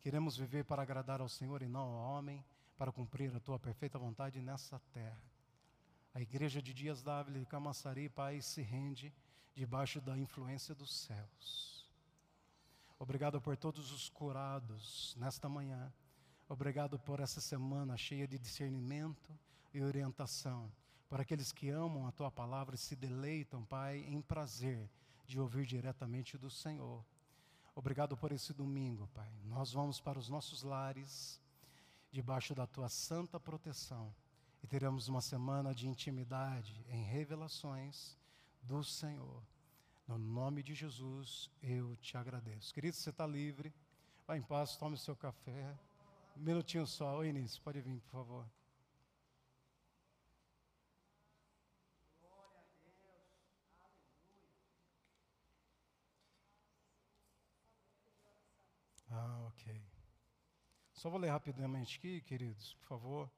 Queremos 0.00 0.36
viver 0.36 0.64
para 0.64 0.82
agradar 0.82 1.20
ao 1.20 1.28
Senhor 1.28 1.62
e 1.62 1.68
não 1.68 1.80
ao 1.80 2.16
homem 2.16 2.44
para 2.76 2.92
cumprir 2.92 3.34
a 3.34 3.40
tua 3.40 3.58
perfeita 3.58 3.98
vontade 3.98 4.40
nessa 4.40 4.78
terra. 4.92 5.22
A 6.14 6.20
igreja 6.20 6.60
de 6.60 6.72
Dias 6.72 7.02
Dávila 7.02 7.38
e 7.38 7.46
Camaçari, 7.46 8.08
Pai, 8.08 8.40
se 8.40 8.62
rende 8.62 9.12
debaixo 9.54 10.00
da 10.00 10.16
influência 10.16 10.74
dos 10.74 10.94
céus. 10.94 11.88
Obrigado 12.98 13.40
por 13.40 13.56
todos 13.56 13.92
os 13.92 14.08
curados 14.08 15.14
nesta 15.16 15.48
manhã. 15.48 15.92
Obrigado 16.48 16.98
por 16.98 17.20
essa 17.20 17.42
semana 17.42 17.94
cheia 17.98 18.26
de 18.26 18.38
discernimento 18.38 19.38
e 19.74 19.82
orientação. 19.82 20.72
Para 21.06 21.20
aqueles 21.20 21.52
que 21.52 21.68
amam 21.68 22.06
a 22.06 22.12
tua 22.12 22.30
palavra 22.30 22.74
e 22.74 22.78
se 22.78 22.96
deleitam, 22.96 23.64
Pai, 23.66 23.98
em 23.98 24.22
prazer 24.22 24.88
de 25.26 25.38
ouvir 25.38 25.66
diretamente 25.66 26.38
do 26.38 26.48
Senhor. 26.48 27.04
Obrigado 27.74 28.16
por 28.16 28.32
esse 28.32 28.54
domingo, 28.54 29.06
Pai. 29.08 29.30
Nós 29.44 29.72
vamos 29.72 30.00
para 30.00 30.18
os 30.18 30.30
nossos 30.30 30.62
lares 30.62 31.38
debaixo 32.10 32.54
da 32.54 32.66
tua 32.66 32.88
santa 32.88 33.38
proteção 33.38 34.14
e 34.62 34.66
teremos 34.66 35.06
uma 35.06 35.20
semana 35.20 35.74
de 35.74 35.86
intimidade 35.86 36.82
em 36.88 37.02
revelações 37.02 38.16
do 38.62 38.82
Senhor. 38.82 39.42
No 40.06 40.16
nome 40.16 40.62
de 40.62 40.74
Jesus, 40.74 41.50
eu 41.62 41.94
te 41.96 42.16
agradeço. 42.16 42.72
Querido, 42.72 42.96
você 42.96 43.10
está 43.10 43.26
livre. 43.26 43.70
Vá 44.26 44.34
em 44.36 44.42
paz, 44.42 44.76
tome 44.76 44.94
o 44.94 44.98
seu 44.98 45.14
café. 45.14 45.76
Um 46.38 46.44
minutinho 46.44 46.86
só. 46.86 47.16
Oi, 47.16 47.30
Início, 47.30 47.60
pode 47.62 47.80
vir, 47.80 48.00
por 48.02 48.10
favor. 48.10 48.48
Ah, 59.10 59.46
ok. 59.48 59.82
Só 60.92 61.10
vou 61.10 61.18
ler 61.18 61.30
rapidamente 61.30 61.98
aqui, 61.98 62.20
queridos, 62.20 62.74
por 62.74 62.86
favor. 62.86 63.30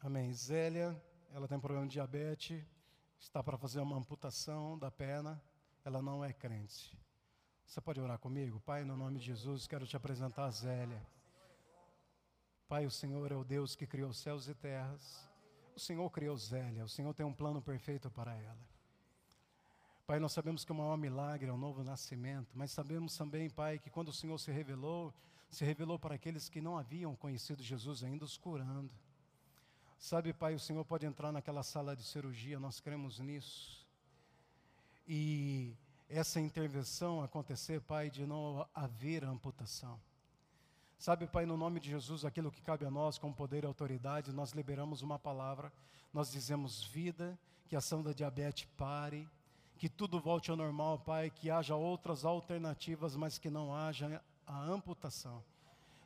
Amém. 0.00 0.32
Zélia, 0.34 1.00
ela 1.30 1.46
tem 1.46 1.60
problema 1.60 1.86
de 1.86 1.92
diabetes, 1.92 2.66
está 3.20 3.40
para 3.40 3.56
fazer 3.56 3.80
uma 3.80 3.96
amputação 3.96 4.76
da 4.76 4.90
perna, 4.90 5.40
ela 5.84 6.00
não 6.00 6.24
é 6.24 6.32
crente. 6.32 6.96
Você 7.66 7.80
pode 7.80 8.00
orar 8.00 8.18
comigo? 8.18 8.60
Pai, 8.60 8.84
no 8.84 8.96
nome 8.96 9.18
de 9.18 9.26
Jesus, 9.26 9.66
quero 9.66 9.86
te 9.86 9.96
apresentar 9.96 10.44
a 10.44 10.50
Zélia. 10.50 11.02
Pai, 12.68 12.86
o 12.86 12.90
Senhor 12.90 13.30
é 13.32 13.36
o 13.36 13.44
Deus 13.44 13.74
que 13.74 13.86
criou 13.86 14.12
céus 14.12 14.48
e 14.48 14.54
terras. 14.54 15.28
O 15.74 15.80
Senhor 15.80 16.08
criou 16.10 16.36
Zélia, 16.36 16.84
o 16.84 16.88
Senhor 16.88 17.14
tem 17.14 17.24
um 17.24 17.32
plano 17.32 17.62
perfeito 17.62 18.10
para 18.10 18.34
ela. 18.34 18.72
Pai, 20.06 20.18
nós 20.18 20.32
sabemos 20.32 20.64
que 20.64 20.72
o 20.72 20.74
maior 20.74 20.96
milagre 20.96 21.48
é 21.48 21.52
o 21.52 21.56
novo 21.56 21.82
nascimento, 21.82 22.50
mas 22.54 22.70
sabemos 22.70 23.16
também, 23.16 23.48
Pai, 23.48 23.78
que 23.78 23.88
quando 23.88 24.08
o 24.08 24.12
Senhor 24.12 24.38
se 24.38 24.52
revelou, 24.52 25.14
se 25.48 25.64
revelou 25.64 25.98
para 25.98 26.14
aqueles 26.14 26.48
que 26.48 26.60
não 26.60 26.76
haviam 26.76 27.16
conhecido 27.16 27.62
Jesus 27.62 28.04
ainda, 28.04 28.24
os 28.24 28.36
curando. 28.36 28.92
Sabe, 29.98 30.32
Pai, 30.32 30.54
o 30.54 30.60
Senhor 30.60 30.84
pode 30.84 31.06
entrar 31.06 31.32
naquela 31.32 31.62
sala 31.62 31.96
de 31.96 32.02
cirurgia, 32.02 32.58
nós 32.58 32.80
cremos 32.80 33.18
nisso. 33.20 33.81
E 35.06 35.76
essa 36.08 36.40
intervenção 36.40 37.22
acontecer, 37.22 37.80
Pai, 37.80 38.10
de 38.10 38.26
não 38.26 38.66
haver 38.74 39.24
amputação. 39.24 39.98
Sabe, 40.98 41.26
Pai, 41.26 41.44
no 41.44 41.56
nome 41.56 41.80
de 41.80 41.90
Jesus, 41.90 42.24
aquilo 42.24 42.52
que 42.52 42.62
cabe 42.62 42.84
a 42.84 42.90
nós 42.90 43.18
com 43.18 43.32
poder 43.32 43.64
e 43.64 43.66
autoridade, 43.66 44.32
nós 44.32 44.52
liberamos 44.52 45.02
uma 45.02 45.18
palavra, 45.18 45.72
nós 46.12 46.30
dizemos 46.30 46.84
vida, 46.84 47.36
que 47.66 47.74
a 47.74 47.78
ação 47.78 48.02
da 48.02 48.12
diabetes 48.12 48.68
pare, 48.76 49.28
que 49.76 49.88
tudo 49.88 50.20
volte 50.20 50.50
ao 50.50 50.56
normal, 50.56 50.98
Pai, 51.00 51.30
que 51.30 51.50
haja 51.50 51.74
outras 51.74 52.24
alternativas, 52.24 53.16
mas 53.16 53.38
que 53.38 53.50
não 53.50 53.74
haja 53.74 54.22
a 54.46 54.60
amputação. 54.60 55.42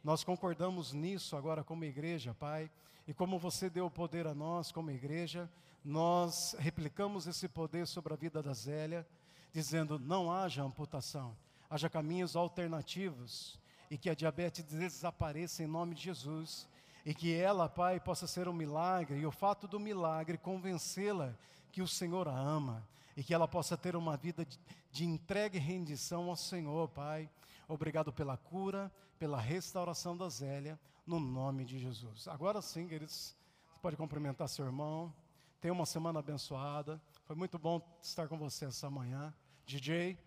Nós 0.06 0.22
concordamos 0.22 0.92
nisso 0.92 1.36
agora 1.36 1.64
como 1.64 1.84
igreja, 1.84 2.32
Pai, 2.32 2.70
e 3.08 3.12
como 3.12 3.40
você 3.40 3.68
deu 3.68 3.86
o 3.86 3.90
poder 3.90 4.24
a 4.28 4.36
nós 4.36 4.70
como 4.70 4.88
igreja, 4.92 5.50
nós 5.84 6.54
replicamos 6.60 7.26
esse 7.26 7.48
poder 7.48 7.88
sobre 7.88 8.12
a 8.12 8.16
vida 8.16 8.40
da 8.40 8.54
Zélia, 8.54 9.04
dizendo: 9.52 9.98
não 9.98 10.30
haja 10.30 10.62
amputação, 10.62 11.36
haja 11.68 11.90
caminhos 11.90 12.36
alternativos 12.36 13.58
e 13.90 13.98
que 13.98 14.08
a 14.08 14.14
diabetes 14.14 14.62
desapareça 14.62 15.64
em 15.64 15.66
nome 15.66 15.96
de 15.96 16.04
Jesus 16.04 16.68
e 17.04 17.12
que 17.12 17.34
ela, 17.34 17.68
Pai, 17.68 17.98
possa 17.98 18.28
ser 18.28 18.46
um 18.46 18.52
milagre 18.52 19.18
e 19.18 19.26
o 19.26 19.32
fato 19.32 19.66
do 19.66 19.80
milagre 19.80 20.38
convencê-la 20.38 21.34
que 21.72 21.82
o 21.82 21.88
Senhor 21.88 22.28
a 22.28 22.38
ama 22.38 22.80
e 23.16 23.24
que 23.24 23.34
ela 23.34 23.48
possa 23.48 23.76
ter 23.76 23.96
uma 23.96 24.16
vida 24.16 24.44
de, 24.44 24.56
de 24.92 25.04
entrega 25.04 25.56
e 25.56 25.60
rendição 25.60 26.30
ao 26.30 26.36
Senhor, 26.36 26.88
Pai. 26.90 27.28
Obrigado 27.68 28.12
pela 28.12 28.36
cura, 28.36 28.88
pela 29.18 29.40
restauração 29.40 30.16
da 30.16 30.28
Zélia, 30.28 30.78
no 31.06 31.18
nome 31.18 31.64
de 31.64 31.78
Jesus. 31.78 32.28
Agora 32.28 32.60
sim, 32.60 32.88
queridos, 32.88 33.36
você 33.66 33.78
pode 33.80 33.96
cumprimentar 33.96 34.48
seu 34.48 34.64
irmão. 34.64 35.14
Tenha 35.60 35.72
uma 35.72 35.86
semana 35.86 36.18
abençoada. 36.18 37.00
Foi 37.24 37.34
muito 37.34 37.58
bom 37.58 37.80
estar 38.00 38.28
com 38.28 38.38
você 38.38 38.66
essa 38.66 38.90
manhã. 38.90 39.34
DJ, 39.66 40.18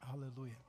aleluia. 0.00 0.67